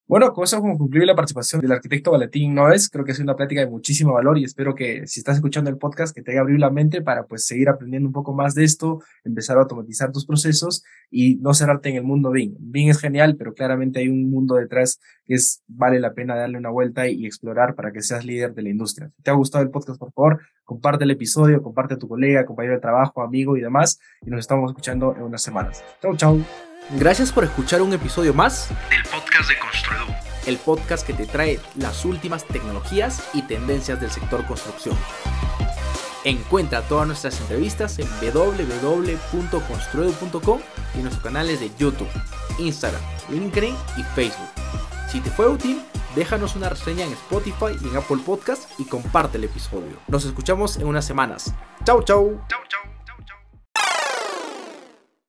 Bueno, 0.09 0.33
con 0.33 0.43
eso 0.43 0.59
concluye 0.59 1.05
la 1.05 1.13
participación 1.13 1.61
del 1.61 1.71
arquitecto 1.71 2.09
Valentín 2.09 2.55
Noves. 2.55 2.89
Creo 2.89 3.05
que 3.05 3.11
es 3.11 3.19
una 3.19 3.35
plática 3.35 3.61
de 3.61 3.67
muchísimo 3.67 4.13
valor 4.13 4.39
y 4.39 4.43
espero 4.43 4.73
que 4.73 5.05
si 5.05 5.19
estás 5.19 5.35
escuchando 5.35 5.69
el 5.69 5.77
podcast 5.77 6.15
que 6.15 6.23
te 6.23 6.31
haya 6.31 6.41
abierto 6.41 6.61
la 6.61 6.71
mente 6.71 7.03
para 7.03 7.27
pues 7.27 7.45
seguir 7.45 7.69
aprendiendo 7.69 8.07
un 8.07 8.13
poco 8.13 8.33
más 8.33 8.55
de 8.55 8.63
esto, 8.63 9.03
empezar 9.23 9.57
a 9.57 9.61
automatizar 9.61 10.11
tus 10.11 10.25
procesos 10.25 10.83
y 11.11 11.35
no 11.35 11.53
cerrarte 11.53 11.89
en 11.89 11.97
el 11.97 12.03
mundo 12.05 12.31
BIM. 12.31 12.55
BIM 12.57 12.89
es 12.89 12.99
genial, 12.99 13.35
pero 13.37 13.53
claramente 13.53 13.99
hay 13.99 14.07
un 14.07 14.31
mundo 14.31 14.55
detrás 14.55 14.99
que 15.27 15.35
es 15.35 15.61
vale 15.67 15.99
la 15.99 16.15
pena 16.15 16.35
darle 16.35 16.57
una 16.57 16.71
vuelta 16.71 17.07
y, 17.07 17.27
explorar 17.27 17.75
para 17.75 17.91
que 17.91 18.01
seas 18.01 18.25
líder 18.25 18.55
de 18.55 18.63
la 18.63 18.69
industria. 18.69 19.11
Si 19.15 19.21
te 19.21 19.29
ha 19.29 19.35
gustado 19.35 19.63
el 19.63 19.69
podcast, 19.69 19.99
por 19.99 20.11
favor, 20.11 20.41
comparte 20.63 21.03
el 21.03 21.11
episodio, 21.11 21.61
comparte 21.61 21.93
a 21.93 21.97
tu 21.99 22.07
colega, 22.07 22.47
compañero 22.47 22.73
de 22.73 22.81
trabajo, 22.81 23.21
amigo 23.21 23.55
y 23.57 23.61
demás 23.61 23.99
y 24.25 24.31
nos 24.31 24.39
estamos 24.39 24.71
escuchando 24.71 25.13
en 25.15 25.21
unas 25.21 25.43
semanas. 25.43 25.83
Chau, 26.01 26.17
chau. 26.17 26.68
Gracias 26.91 27.31
por 27.31 27.43
escuchar 27.43 27.83
un 27.83 27.93
episodio 27.93 28.33
más 28.33 28.69
del 28.89 29.03
podcast 29.03 29.47
de 29.47 29.59
Construedu, 29.59 30.07
el 30.47 30.57
podcast 30.57 31.05
que 31.05 31.13
te 31.13 31.27
trae 31.27 31.59
las 31.75 32.03
últimas 32.03 32.45
tecnologías 32.45 33.29
y 33.33 33.43
tendencias 33.43 34.01
del 34.01 34.09
sector 34.09 34.43
construcción. 34.47 34.97
Encuentra 36.23 36.81
todas 36.81 37.05
nuestras 37.05 37.39
entrevistas 37.41 37.99
en 37.99 38.07
www.construedu.com 38.33 40.61
y 40.95 40.97
en 40.97 41.03
nuestros 41.03 41.23
canales 41.23 41.59
de 41.59 41.69
YouTube, 41.77 42.09
Instagram, 42.57 43.03
LinkedIn 43.29 43.75
y 43.97 44.03
Facebook. 44.15 44.49
Si 45.11 45.21
te 45.21 45.29
fue 45.29 45.47
útil, 45.47 45.83
déjanos 46.15 46.55
una 46.55 46.69
reseña 46.69 47.05
en 47.05 47.13
Spotify 47.13 47.77
y 47.83 47.87
en 47.87 47.97
Apple 47.97 48.17
Podcast 48.25 48.67
y 48.79 48.85
comparte 48.85 49.37
el 49.37 49.43
episodio. 49.43 49.99
Nos 50.07 50.25
escuchamos 50.25 50.77
en 50.77 50.87
unas 50.87 51.05
semanas. 51.05 51.53
Chau, 51.85 52.01
chau. 52.01 52.41
chau. 52.47 52.59